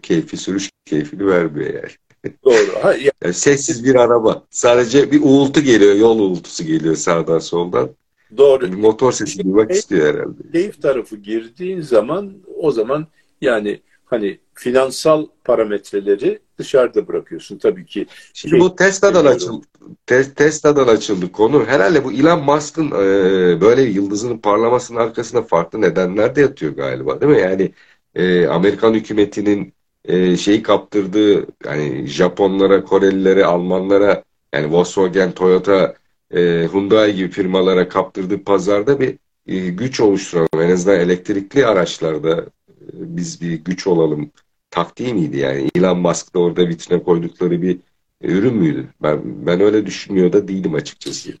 [0.00, 2.34] o keyfi sürüş keyfini vermiyor yani.
[2.44, 2.82] Doğru.
[2.82, 3.12] Ha, ya.
[3.24, 4.42] yani sessiz bir araba.
[4.50, 7.90] Sadece bir uğultu geliyor, yol uğultusu geliyor sağdan soldan.
[8.36, 8.72] Doğru.
[8.72, 10.52] Bir motor sesi duymak istiyor herhalde.
[10.52, 13.06] Keyif tarafı girdiğin zaman o zaman
[13.40, 18.06] yani hani finansal parametreleri dışarıda bırakıyorsun tabii ki.
[18.34, 19.66] Şimdi bu Tesla'dan açıldı.
[20.06, 21.66] Te Tesla'dan açıldı konu.
[21.66, 27.32] Herhalde bu Elon Musk'ın e, böyle yıldızının parlamasının arkasında farklı nedenler de yatıyor galiba değil
[27.32, 27.40] mi?
[27.40, 27.72] Yani
[28.14, 29.74] e, Amerikan hükümetinin
[30.04, 34.24] e, şeyi kaptırdığı yani Japonlara, Korelilere, Almanlara
[34.54, 35.94] yani Volkswagen, Toyota,
[36.30, 40.48] e, Hyundai gibi firmalara kaptırdığı pazarda bir e, güç oluşturalım.
[40.54, 42.46] En azından elektrikli araçlarda
[42.92, 44.30] biz bir güç olalım
[44.70, 45.70] taktiği miydi yani?
[45.74, 47.78] Elon Musk'da orada vitrine koydukları bir
[48.22, 48.88] ürün müydü?
[49.02, 51.32] Ben ben öyle düşünmüyor da değilim açıkçası.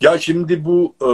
[0.00, 1.10] Ya şimdi bu e,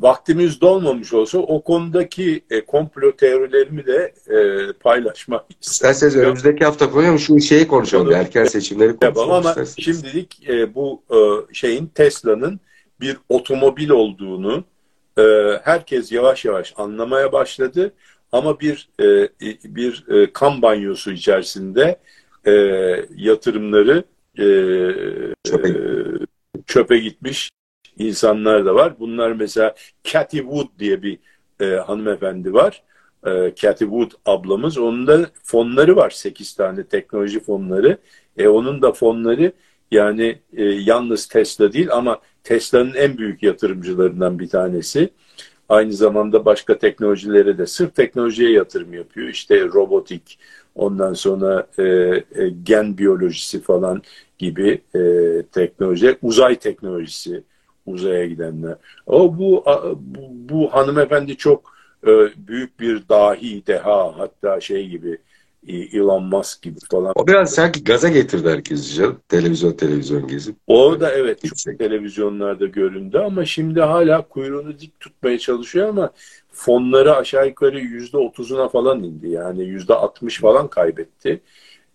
[0.00, 7.18] vaktimiz dolmamış olsa o konudaki e, komplo teorilerimi de e, paylaşmak İsterseniz önümüzdeki hafta koyalım
[7.18, 8.06] şu şeyi konuşalım.
[8.06, 9.74] Onu, erken seçimleri konuşalım ama isterseniz.
[9.78, 11.18] şimdilik e, bu e,
[11.54, 12.60] şeyin Tesla'nın
[13.00, 14.64] bir otomobil olduğunu
[15.18, 15.22] e,
[15.62, 17.92] herkes yavaş yavaş anlamaya başladı.
[18.32, 19.28] Ama bir e,
[19.64, 21.98] bir e, kan banyosu içerisinde
[22.46, 22.52] e,
[23.16, 24.04] yatırımları
[24.38, 24.46] e,
[25.44, 25.68] çöpe.
[25.68, 25.74] E,
[26.66, 27.50] çöpe gitmiş
[27.98, 28.98] insanlar da var.
[28.98, 31.18] Bunlar mesela Cathy Wood diye bir
[31.60, 32.82] e, hanımefendi var.
[33.26, 34.78] E, Cathy Wood ablamız.
[34.78, 36.10] Onun da fonları var.
[36.10, 37.98] 8 tane teknoloji fonları.
[38.36, 39.52] E, onun da fonları
[39.90, 45.10] yani e, yalnız Tesla değil ama Tesla'nın en büyük yatırımcılarından bir tanesi.
[45.68, 49.28] Aynı zamanda başka teknolojilere de sırf teknolojiye yatırım yapıyor.
[49.28, 50.38] İşte robotik,
[50.74, 52.24] ondan sonra e, e,
[52.62, 54.02] gen biyolojisi falan
[54.38, 55.00] gibi e,
[55.52, 57.42] teknoloji, uzay teknolojisi,
[57.86, 58.76] uzaya gidenler.
[59.06, 59.64] O bu
[59.96, 61.74] bu, bu hanımefendi çok
[62.06, 65.18] e, büyük bir dahi, deha hatta şey gibi
[65.68, 67.12] Elon Musk gibi falan.
[67.14, 69.20] O biraz sanki gaza getirdi herkesi canım.
[69.28, 70.56] Televizyon televizyon gezip.
[70.66, 76.10] O da evet çok televizyonlarda göründü ama şimdi hala kuyruğunu dik tutmaya çalışıyor ama
[76.52, 79.28] fonları aşağı yukarı yüzde otuzuna falan indi.
[79.28, 81.40] Yani yüzde altmış falan kaybetti.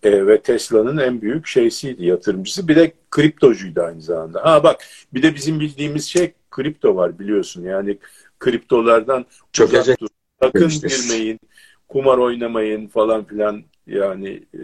[0.02, 2.68] E, ve Tesla'nın en büyük şeysiydi, yatırımcısı.
[2.68, 4.44] Bir de kriptocuydu aynı zamanda.
[4.44, 7.64] Ha bak bir de bizim bildiğimiz şey kripto var biliyorsun.
[7.64, 7.98] Yani
[8.38, 9.98] kriptolardan Çökecek.
[10.42, 11.40] Sakın girmeyin,
[11.88, 14.60] kumar oynamayın falan filan yani e,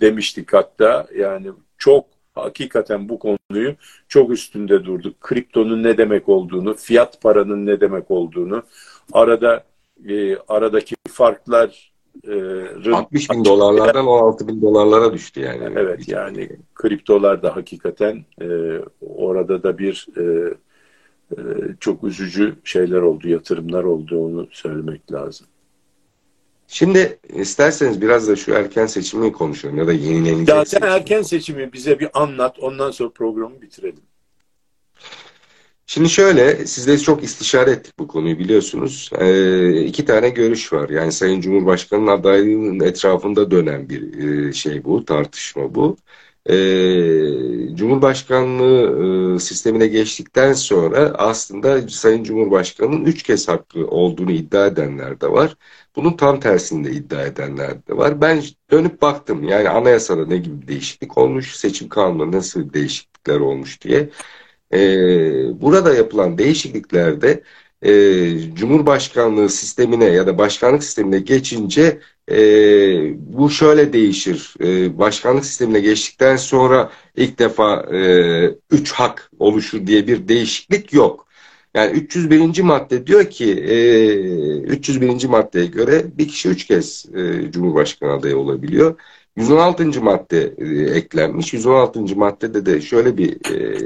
[0.00, 1.06] demiştik hatta.
[1.16, 1.46] Yani
[1.78, 3.74] çok hakikaten bu konuyu
[4.08, 5.20] çok üstünde durduk.
[5.20, 8.62] Kriptonun ne demek olduğunu, fiyat paranın ne demek olduğunu,
[9.12, 9.64] arada
[10.08, 11.92] e, aradaki farklar
[12.86, 15.74] e, 60 bin dolarlardan 16 bin dolarlara düştü yani.
[15.76, 18.46] Evet yani kriptolar da hakikaten e,
[19.00, 20.54] orada da bir e,
[21.32, 21.38] e,
[21.80, 25.46] çok üzücü şeyler oldu, yatırımlar olduğunu söylemek lazım.
[26.68, 31.72] Şimdi isterseniz biraz da şu erken seçimi konuşalım ya da yenilenecek Ya sen erken seçimi
[31.72, 34.02] bize bir anlat, ondan sonra programı bitirelim.
[35.86, 39.10] Şimdi şöyle, sizle çok istişare ettik bu konuyu biliyorsunuz.
[39.18, 40.88] Ee, iki tane görüş var.
[40.88, 44.18] Yani Sayın Cumhurbaşkanı'nın adaylığının etrafında dönen bir
[44.48, 45.96] e, şey bu, tartışma bu.
[46.46, 55.20] Ee, Cumhurbaşkanlığı e, sistemine geçtikten sonra aslında Sayın Cumhurbaşkanı'nın üç kez hakkı olduğunu iddia edenler
[55.20, 55.56] de var.
[55.96, 58.20] Bunun tam tersinde iddia edenler de var.
[58.20, 64.10] Ben dönüp baktım yani anayasada ne gibi değişiklik olmuş, seçim kanununda nasıl değişiklikler olmuş diye.
[64.76, 67.42] E, burada yapılan değişikliklerde
[67.82, 67.90] e,
[68.54, 72.00] Cumhurbaşkanlığı sistemine ya da başkanlık sistemine geçince
[72.30, 72.36] e,
[73.18, 74.54] bu şöyle değişir.
[74.60, 78.00] E, başkanlık sistemine geçtikten sonra ilk defa e,
[78.70, 81.26] üç hak oluşur diye bir değişiklik yok.
[81.74, 82.62] Yani 301.
[82.62, 83.76] madde diyor ki e,
[84.62, 85.26] 301.
[85.28, 89.00] maddeye göre bir kişi üç kez e, Cumhurbaşkanı adayı olabiliyor.
[89.36, 90.02] 116.
[90.02, 91.52] madde e, eklenmiş.
[91.52, 92.16] 116.
[92.16, 93.78] maddede de şöyle bir e,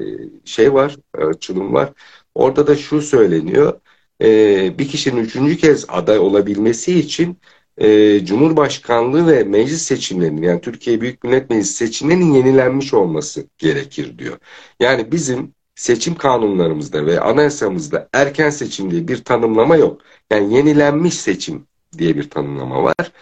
[0.44, 1.92] şey var, açılım var.
[2.34, 3.80] Orada da şu söyleniyor.
[4.22, 7.38] E, bir kişinin üçüncü kez aday olabilmesi için
[7.78, 14.38] e, Cumhurbaşkanlığı ve meclis seçimlerinin yani Türkiye Büyük Millet Meclisi seçimlerinin yenilenmiş olması gerekir diyor.
[14.80, 20.00] Yani bizim seçim kanunlarımızda ve anayasamızda erken seçim diye bir tanımlama yok.
[20.30, 21.66] Yani yenilenmiş seçim
[21.98, 23.12] diye bir tanımlama var.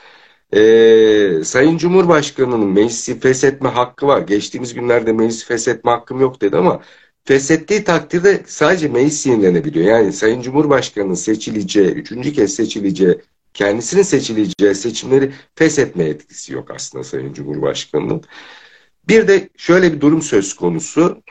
[0.54, 4.20] Ee, Sayın Cumhurbaşkanı'nın meclisi feshetme hakkı var.
[4.20, 6.82] Geçtiğimiz günlerde meclisi feshetme hakkım yok dedi ama
[7.24, 9.86] feshettiği takdirde sadece meclis yenilenebiliyor.
[9.86, 13.18] Yani Sayın Cumhurbaşkanı'nın seçileceği, üçüncü kez seçileceği,
[13.54, 18.22] kendisinin seçileceği seçimleri feshetme etkisi yok aslında Sayın Cumhurbaşkanı'nın.
[19.08, 21.22] Bir de şöyle bir durum söz konusu.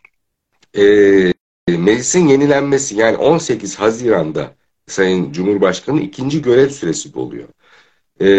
[0.77, 1.33] Ee,
[1.67, 4.55] meclisin yenilenmesi yani 18 Haziran'da
[4.87, 7.47] Sayın Cumhurbaşkanı ikinci görev süresi doluyor
[8.19, 8.29] e,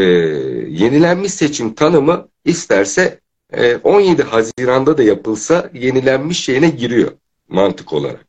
[0.69, 3.21] yenilenmiş seçim tanımı isterse
[3.53, 7.13] e, 17 Haziran'da da yapılsa yenilenmiş şeyine giriyor
[7.49, 8.27] mantık olarak.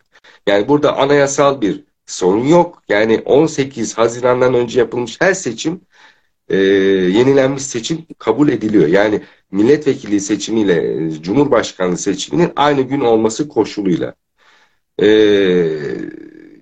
[0.47, 2.83] Yani burada anayasal bir sorun yok.
[2.89, 5.81] Yani 18 Haziran'dan önce yapılmış her seçim
[6.49, 8.87] e, yenilenmiş seçim kabul ediliyor.
[8.87, 9.21] Yani
[9.51, 14.13] milletvekili seçimiyle cumhurbaşkanlığı seçiminin aynı gün olması koşuluyla.
[15.01, 15.07] E,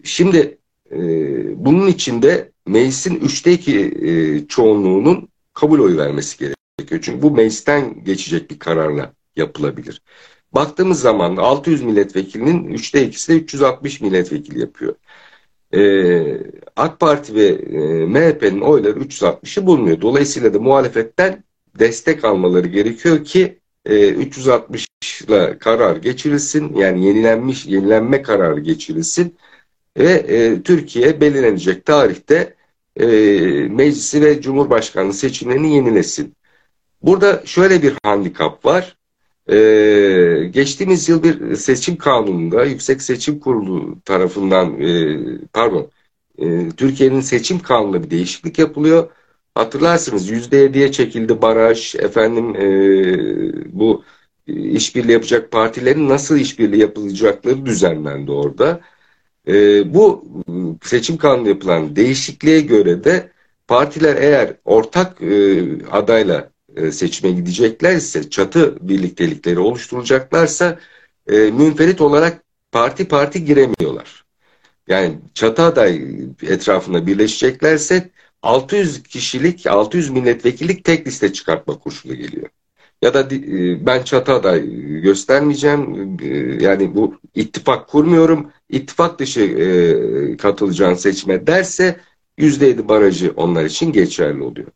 [0.04, 0.58] şimdi
[0.92, 0.98] e,
[1.66, 7.02] bunun içinde meclisin üçte iki e, çoğunluğunun kabul oyu vermesi gerekiyor.
[7.04, 10.02] Çünkü bu meclisten geçecek bir kararla yapılabilir.
[10.52, 14.96] Baktığımız zaman 600 milletvekilinin üçte ikisi de 360 milletvekili yapıyor.
[15.74, 16.38] Ee,
[16.76, 20.02] AK Parti ve e, MHP'nin oyları 360'ı bulmuyor.
[20.02, 21.44] Dolayısıyla da muhalefetten
[21.80, 24.88] destek almaları gerekiyor ki e, 360
[25.28, 26.76] ile karar geçirilsin.
[26.76, 29.38] Yani yenilenmiş yenilenme kararı geçirilsin
[29.98, 32.57] ve e, Türkiye belirlenecek tarihte
[33.00, 33.08] e,
[33.70, 36.36] meclisi ve cumhurbaşkanlığı seçimlerini yenilesin.
[37.02, 38.98] Burada şöyle bir handikap var.
[39.50, 45.18] Ee, geçtiğimiz yıl bir seçim kanununda Yüksek Seçim Kurulu tarafından e,
[45.54, 45.92] pardon
[46.38, 49.10] e, Türkiye'nin seçim kanununda bir değişiklik yapılıyor.
[49.56, 52.68] Hatırlarsınız %7'ye çekildi baraj efendim e,
[53.80, 54.04] bu
[54.48, 58.82] işbirliği yapacak partilerin nasıl işbirliği yapılacakları düzenlendi orada.
[59.48, 59.54] E,
[59.94, 60.26] bu
[60.84, 63.32] seçim kanunu yapılan değişikliğe göre de
[63.68, 70.80] partiler eğer ortak e, adayla e, seçime gideceklerse, çatı birliktelikleri oluşturacaklarsa
[71.28, 74.26] e, münferit olarak parti parti giremiyorlar.
[74.88, 76.02] Yani çatı aday
[76.42, 78.10] etrafında birleşeceklerse
[78.42, 82.50] 600 kişilik, 600 milletvekillik tek liste çıkartma koşulu geliyor
[83.02, 84.70] ya da e, ben çatı aday
[85.02, 86.18] göstermeyeceğim.
[86.24, 88.52] E, yani bu ittifak kurmuyorum.
[88.70, 92.00] İttifak dışı e, katılacağın seçme derse
[92.38, 94.68] %7 barajı onlar için geçerli oluyor.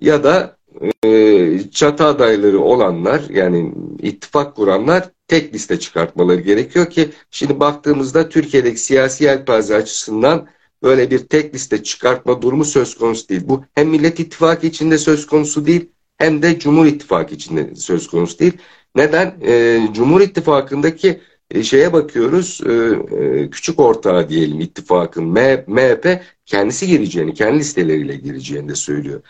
[0.00, 0.56] Ya da
[1.04, 8.80] e, çatı adayları olanlar yani ittifak kuranlar tek liste çıkartmaları gerekiyor ki şimdi baktığımızda Türkiye'deki
[8.80, 10.48] siyasi yelpaze açısından
[10.82, 13.42] böyle bir tek liste çıkartma durumu söz konusu değil.
[13.44, 18.38] Bu hem Millet İttifakı içinde söz konusu değil hem de Cumhur İttifakı içinde söz konusu
[18.38, 18.52] değil.
[18.96, 19.34] Neden?
[19.46, 21.20] E, Cumhur İttifakı'ndaki
[21.50, 22.72] e, şeye bakıyoruz e,
[23.16, 25.24] e, küçük ortağı diyelim ittifakın
[25.66, 29.22] MHP kendisi gireceğini, kendi listeleriyle gireceğini de söylüyor.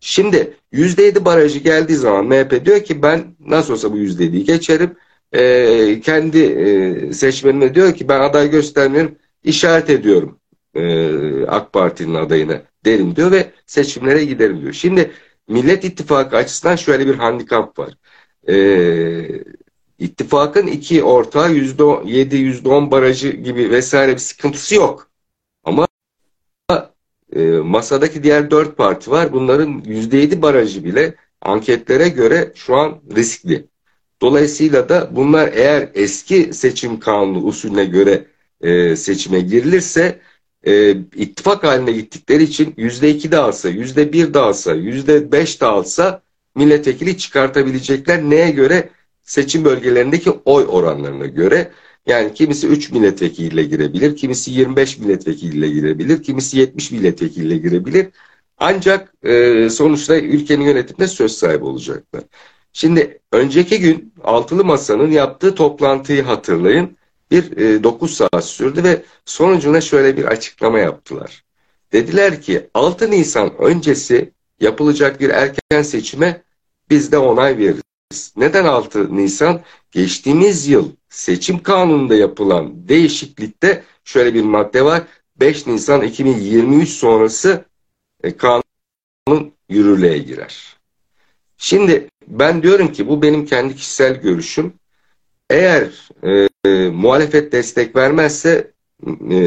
[0.00, 4.96] Şimdi %7 barajı geldiği zaman MHP diyor ki ben nasıl olsa bu %7'yi geçerim.
[5.32, 10.38] E, kendi e, seçmenine diyor ki ben aday göstermiyorum, işaret ediyorum
[10.74, 14.72] e, AK Parti'nin adayını derim diyor ve seçimlere giderim diyor.
[14.72, 15.10] Şimdi
[15.48, 17.94] Millet İttifakı açısından şöyle bir handikap var.
[18.48, 18.56] E,
[19.98, 25.10] ittifakın iki ortağı %7, %10 barajı gibi vesaire bir sıkıntısı yok.
[25.64, 25.88] Ama
[27.36, 29.32] e, masadaki diğer dört parti var.
[29.32, 33.66] Bunların %7 barajı bile anketlere göre şu an riskli.
[34.22, 38.26] Dolayısıyla da bunlar eğer eski seçim kanunu usulüne göre
[38.60, 40.20] e, seçime girilirse
[40.66, 45.60] e, ittifak haline gittikleri için yüzde iki de alsa, yüzde bir de alsa, yüzde beş
[45.60, 46.22] de alsa
[46.54, 48.22] milletvekili çıkartabilecekler.
[48.22, 48.90] Neye göre?
[49.22, 51.70] Seçim bölgelerindeki oy oranlarına göre.
[52.06, 58.06] Yani kimisi 3 milletvekiliyle girebilir, kimisi 25 milletvekiliyle girebilir, kimisi 70 milletvekiliyle girebilir.
[58.58, 62.24] Ancak e, sonuçta ülkenin yönetiminde söz sahibi olacaklar.
[62.72, 66.96] Şimdi önceki gün Altılı Masa'nın yaptığı toplantıyı hatırlayın
[67.34, 71.44] bir e, 9 saat sürdü ve sonucuna şöyle bir açıklama yaptılar.
[71.92, 76.42] Dediler ki 6 Nisan öncesi yapılacak bir erken seçime
[76.90, 78.32] biz de onay veririz.
[78.36, 79.60] Neden 6 Nisan?
[79.90, 85.02] Geçtiğimiz yıl seçim kanununda yapılan değişiklikte şöyle bir madde var.
[85.36, 87.64] 5 Nisan 2023 sonrası
[88.22, 90.76] e, kanun yürürlüğe girer.
[91.58, 94.74] Şimdi ben diyorum ki bu benim kendi kişisel görüşüm.
[95.50, 98.72] Eğer e, e, muhalefet destek vermezse
[99.30, 99.38] e,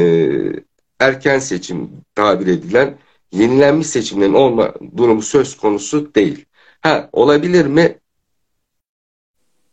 [1.00, 2.98] erken seçim tabir edilen
[3.32, 6.44] yenilenmiş seçimlerin olma durumu söz konusu değil.
[6.80, 7.98] Ha olabilir mi?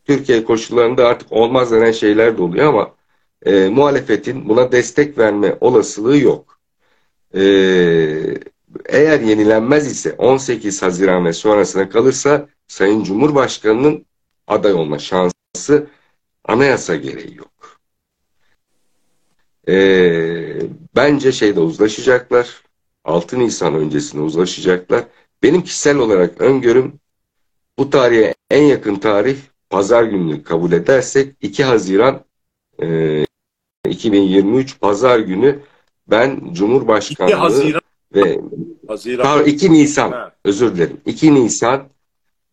[0.04, 2.94] Türkiye koşullarında artık olmaz denen şeyler de oluyor ama
[3.46, 6.58] e, muhalefetin buna destek verme olasılığı yok.
[7.34, 7.40] E,
[8.86, 14.06] eğer yenilenmez ise 18 Haziran ve sonrasına kalırsa Sayın Cumhurbaşkanı'nın
[14.46, 15.86] aday olma şansı
[16.48, 17.80] Anayasa gereği yok.
[19.68, 20.60] Ee,
[20.96, 22.62] bence şeyde uzlaşacaklar.
[23.04, 25.04] 6 Nisan öncesinde uzlaşacaklar.
[25.42, 27.00] Benim kişisel olarak öngörüm
[27.78, 29.36] bu tarihe en yakın tarih
[29.70, 32.24] pazar gününü kabul edersek 2 Haziran
[32.82, 33.24] e,
[33.88, 35.60] 2023 pazar günü
[36.06, 37.80] ben Cumhurbaşkanlığı 2 Haziran.
[38.14, 38.40] ve
[38.88, 39.44] Haziran.
[39.44, 40.32] 2 Nisan ha.
[40.44, 41.00] özür dilerim.
[41.06, 41.88] 2 Nisan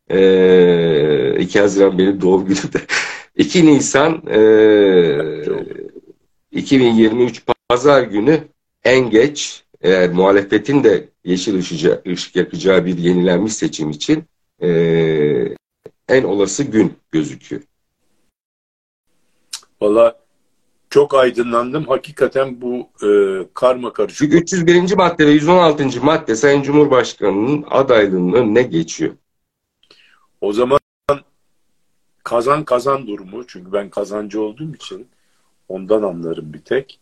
[0.09, 2.81] e, 2 Haziran benim doğum günümde
[3.35, 4.39] 2 Nisan e,
[6.51, 8.47] 2023 Pazar günü
[8.83, 14.23] en geç eğer muhalefetin de yeşil ışıca, ışık yakacağı bir yenilenmiş seçim için
[14.61, 14.69] e,
[16.09, 17.61] en olası gün gözüküyor.
[19.81, 20.19] Valla
[20.89, 21.87] çok aydınlandım.
[21.87, 23.09] Hakikaten bu e,
[23.53, 24.33] karma karışık.
[24.33, 24.95] 301.
[24.95, 26.05] madde ve 116.
[26.05, 29.13] madde Sayın Cumhurbaşkanı'nın adaylığının önüne geçiyor.
[30.41, 30.79] O zaman
[32.23, 35.07] kazan kazan durumu çünkü ben kazancı olduğum için
[35.69, 36.99] ondan anlarım bir tek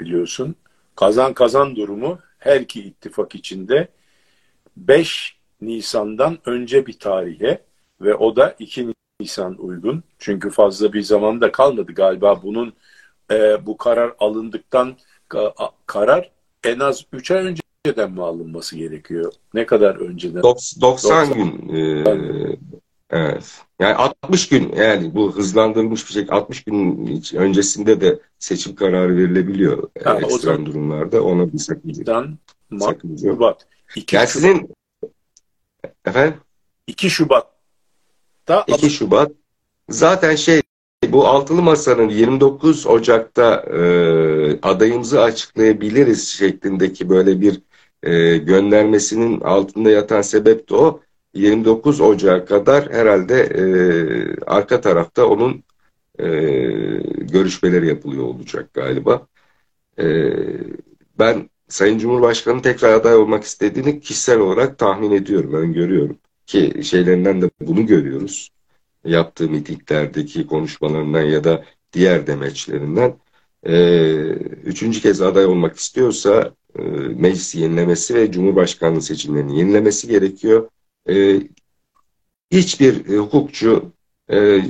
[0.00, 0.54] biliyorsun.
[0.96, 3.88] Kazan kazan durumu her iki ittifak içinde
[4.76, 7.62] 5 Nisan'dan önce bir tarihe
[8.00, 10.02] ve o da 2 Nisan uygun.
[10.18, 12.72] Çünkü fazla bir zamanda kalmadı galiba bunun
[13.30, 14.96] e, bu karar alındıktan
[15.28, 15.54] ka,
[15.86, 16.30] karar
[16.64, 19.32] en az 3 ay önceden mi alınması gerekiyor?
[19.54, 20.42] Ne kadar önceden?
[20.42, 21.68] 90, 90 gün.
[21.76, 22.04] E,
[23.10, 23.62] Evet.
[23.80, 29.88] Yani 60 gün yani bu hızlandırılmış bir şekilde 60 gün öncesinde de seçim kararı verilebiliyor
[30.04, 31.22] ha, ekstrem zaman, durumlarda.
[31.24, 32.24] Ona bir sakınca,
[32.80, 33.36] sakınca yok.
[33.36, 33.66] Şubat.
[33.96, 34.32] 2 yani Şubat.
[34.32, 34.70] sizin
[36.04, 36.34] efendim?
[36.86, 39.32] 2 Şubat'ta 2 Şubat
[39.88, 40.62] zaten şey
[41.08, 43.80] bu altılı masanın 29 Ocak'ta e,
[44.62, 47.60] adayımızı açıklayabiliriz şeklindeki böyle bir
[48.02, 51.00] e, göndermesinin altında yatan sebep de o.
[51.34, 53.64] 29 Ocak'a kadar herhalde e,
[54.46, 55.64] arka tarafta onun
[56.18, 56.26] e,
[57.20, 59.26] görüşmeleri yapılıyor olacak galiba.
[59.98, 60.32] E,
[61.18, 66.18] ben Sayın Cumhurbaşkanı tekrar aday olmak istediğini kişisel olarak tahmin ediyorum, öngörüyorum.
[66.46, 68.50] Ki şeylerinden de bunu görüyoruz.
[69.04, 73.16] Yaptığı mitinglerdeki konuşmalarından ya da diğer demeçlerinden.
[73.66, 73.74] E,
[74.64, 76.82] üçüncü kez aday olmak istiyorsa e,
[77.16, 80.68] meclis yenilemesi ve Cumhurbaşkanlığı seçimlerini yenilemesi gerekiyor
[81.08, 81.40] e,
[82.50, 83.92] hiçbir e, hukukçu
[84.28, 84.60] e,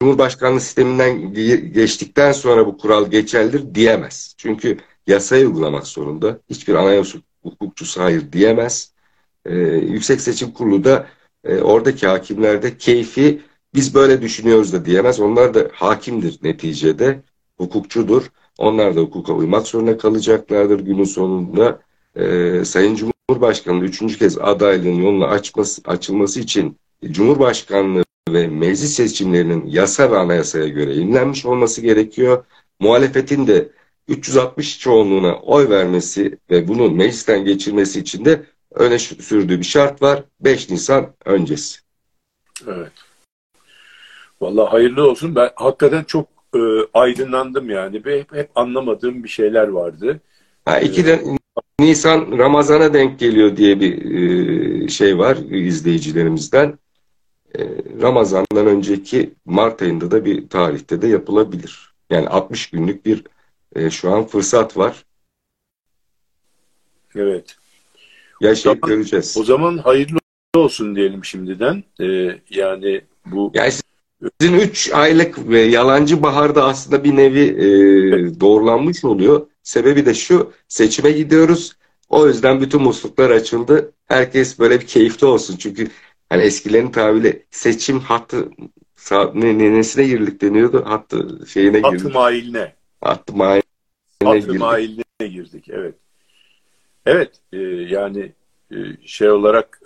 [0.00, 1.32] Cumhurbaşkanlığı sisteminden
[1.72, 4.34] geçtikten sonra bu kural geçerlidir diyemez.
[4.38, 6.40] Çünkü yasayı uygulamak zorunda.
[6.50, 8.92] Hiçbir anayasa hukukçusu hayır diyemez.
[9.44, 11.06] E, Yüksek Seçim Kurulu da
[11.44, 13.42] e, oradaki hakimlerde keyfi
[13.74, 15.20] biz böyle düşünüyoruz da diyemez.
[15.20, 17.22] Onlar da hakimdir neticede,
[17.56, 18.30] hukukçudur.
[18.58, 21.80] Onlar da hukuka uymak zorunda kalacaklardır günün sonunda.
[22.18, 26.78] E, Sayın Cumhurbaşkanı üçüncü kez adaylığın yolunu açması, açılması için
[27.10, 32.44] Cumhurbaşkanlığı ve meclis seçimlerinin yasa ve anayasaya göre yenilenmiş olması gerekiyor.
[32.80, 33.68] Muhalefetin de
[34.08, 38.42] 360 çoğunluğuna oy vermesi ve bunu meclisten geçirmesi için de
[38.74, 40.24] öne sürdüğü bir şart var.
[40.40, 41.80] 5 Nisan öncesi.
[42.66, 42.92] Evet.
[44.40, 45.34] Vallahi hayırlı olsun.
[45.34, 46.58] Ben hakikaten çok e,
[46.94, 47.96] aydınlandım yani.
[48.04, 50.20] Hep, hep anlamadığım bir şeyler vardı.
[50.64, 51.24] Ha, iki de
[51.80, 54.04] Nisan Ramazan'a denk geliyor diye bir
[54.84, 56.78] e, şey var izleyicilerimizden.
[57.58, 57.60] E,
[58.02, 61.92] Ramazan'dan önceki Mart ayında da bir tarihte de yapılabilir.
[62.10, 63.24] Yani 60 günlük bir
[63.76, 65.04] e, şu an fırsat var.
[67.14, 67.56] Evet.
[68.40, 69.36] Yaşayıp zaman, göreceğiz.
[69.40, 70.18] O zaman hayırlı
[70.56, 71.84] olsun diyelim şimdiden.
[72.00, 73.72] Ee, yani bu yani
[74.40, 79.46] sizin 3 aylık ve yalancı baharda aslında bir nevi e, doğrulanmış oluyor.
[79.68, 81.72] Sebebi de şu seçime gidiyoruz.
[82.08, 83.92] O yüzden bütün musluklar açıldı.
[84.06, 85.56] Herkes böyle bir keyifli olsun.
[85.56, 85.88] Çünkü
[86.28, 88.48] hani eskilerin tabiriyle seçim hattı
[89.34, 90.84] ne, ne, nesine girdik deniyordu?
[90.86, 92.04] Hattı şeyine girdik.
[92.04, 92.72] Hattı mailine.
[93.00, 93.62] Hattı mailine
[94.24, 94.60] Hattı girdik.
[94.60, 95.68] mailine girdik.
[95.68, 95.94] Evet.
[97.06, 97.30] Evet.
[97.52, 97.58] E,
[97.88, 98.32] yani
[98.72, 98.76] e,
[99.06, 99.80] şey olarak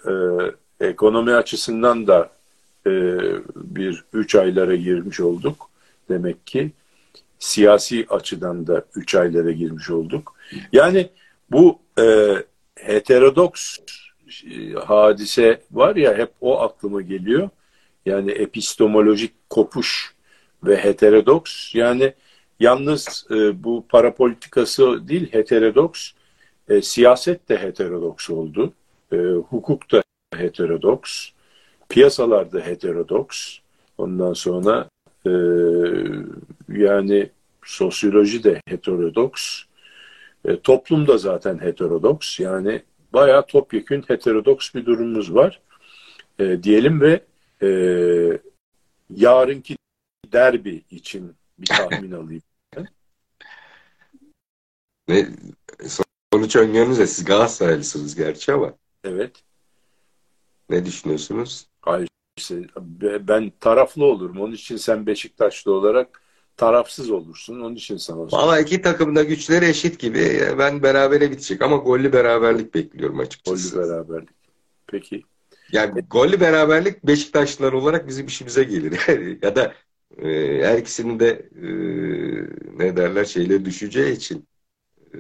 [0.81, 2.31] e, ekonomi açısından da
[2.87, 2.91] e,
[3.57, 5.71] bir üç aylara girmiş olduk.
[6.09, 6.73] Demek ki
[7.43, 10.35] siyasi açıdan da üç aylara girmiş olduk.
[10.73, 11.11] Yani
[11.51, 12.37] bu e,
[12.77, 13.79] heterodoks
[14.45, 17.49] e, hadise var ya hep o aklıma geliyor.
[18.07, 20.15] Yani epistemolojik kopuş
[20.65, 22.15] ve heterodoks yani
[22.61, 26.11] yalnız e, bu para politikası değil heterodoks
[26.69, 28.73] e, siyaset de heterodoks oldu.
[29.13, 29.17] E,
[29.51, 30.03] hukuk da
[30.35, 31.29] heterodoks.
[31.89, 33.59] Piyasalar da heterodoks.
[33.99, 34.89] Ondan sonra
[35.27, 35.31] e,
[36.73, 37.31] yani
[37.65, 39.63] sosyoloji de heterodoks.
[40.45, 42.41] E, toplum da zaten heterodoks.
[42.41, 42.83] Yani
[43.13, 45.61] bayağı topyekün heterodoks bir durumumuz var.
[46.39, 47.21] E, diyelim ve
[47.63, 47.69] e,
[49.11, 49.77] yarınki
[50.33, 52.43] derbi için bir tahmin alayım.
[55.09, 55.29] Ne,
[56.33, 58.75] sonuç öngörünüz de siz Galatasaraylısınız gerçi ama.
[59.05, 59.43] Evet.
[60.71, 61.67] Ne düşünüyorsunuz?
[61.81, 62.09] Hayır,
[63.21, 64.41] ben taraflı olurum.
[64.41, 66.22] Onun için sen Beşiktaşlı olarak
[66.63, 67.61] tarafsız olursun.
[67.61, 70.41] Onun için sana Valla iki takım da güçleri eşit gibi.
[70.59, 73.77] Ben berabere bitecek ama gollü beraberlik bekliyorum açıkçası.
[73.77, 74.29] Gollü beraberlik.
[74.87, 75.23] Peki.
[75.73, 79.01] Yani gollü beraberlik Beşiktaşlılar olarak bizim işimize gelir.
[79.43, 79.75] ya da
[80.19, 80.29] e,
[80.67, 81.69] her ikisinin de e,
[82.79, 84.49] ne derler şeyleri düşeceği için
[85.15, 85.19] e,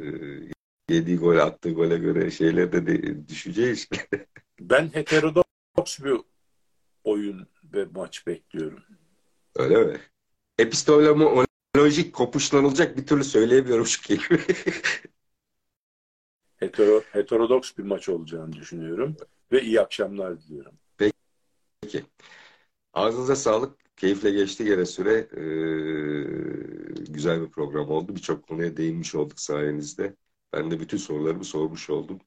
[0.89, 3.99] yediği gol attığı gole göre şeyler de, de düşeceği için.
[4.61, 6.17] ben heterodoks bir
[7.05, 8.83] oyun ve maç bekliyorum.
[9.57, 10.01] Öyle mi?
[10.59, 14.57] Epistemolojik kopuşlanılacak bir türlü söyleyemiyorum şu kelimeyi.
[16.57, 19.17] Hetero, heterodoks bir maç olacağını düşünüyorum.
[19.53, 20.75] Ve iyi akşamlar diliyorum.
[21.81, 22.05] Peki.
[22.93, 23.97] Ağzınıza sağlık.
[23.97, 25.13] Keyifle geçti gene süre.
[25.13, 28.17] Ee, güzel bir program oldu.
[28.17, 30.17] Birçok konuya değinmiş olduk sayenizde.
[30.53, 32.21] Ben de bütün sorularımı sormuş oldum.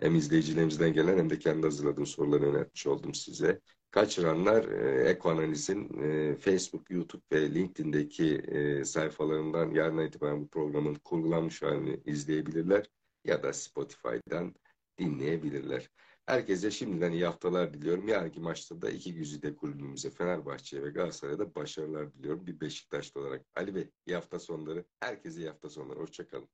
[0.00, 3.60] Hem izleyicilerimizden gelen hem de kendi hazırladığım soruları yöneltmiş oldum size.
[3.90, 11.62] Kaçıranlar e, Ekoanaliz'in e, Facebook, YouTube ve LinkedIn'deki e, sayfalarından yarın itibaren bu programın kurgulanmış
[11.62, 12.90] halini izleyebilirler
[13.24, 14.54] ya da Spotify'dan
[14.98, 15.90] dinleyebilirler.
[16.26, 18.08] Herkese şimdiden iyi haftalar diliyorum.
[18.08, 22.46] Yarınki maçta da iki güzide kulübümüze Fenerbahçe'ye ve Galatasaray'a da başarılar diliyorum.
[22.46, 23.46] Bir Beşiktaşlı olarak.
[23.56, 24.84] Ali Bey iyi hafta sonları.
[25.00, 25.98] Herkese iyi hafta sonları.
[25.98, 26.48] Hoşçakalın.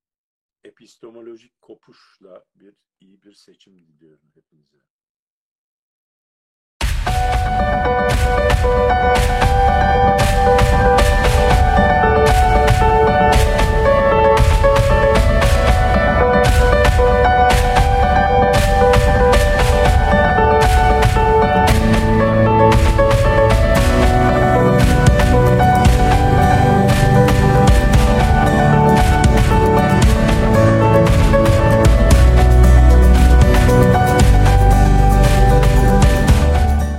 [0.65, 4.92] Epistemolojik kopuşla bir iyi bir seçim diliyorum hepinize.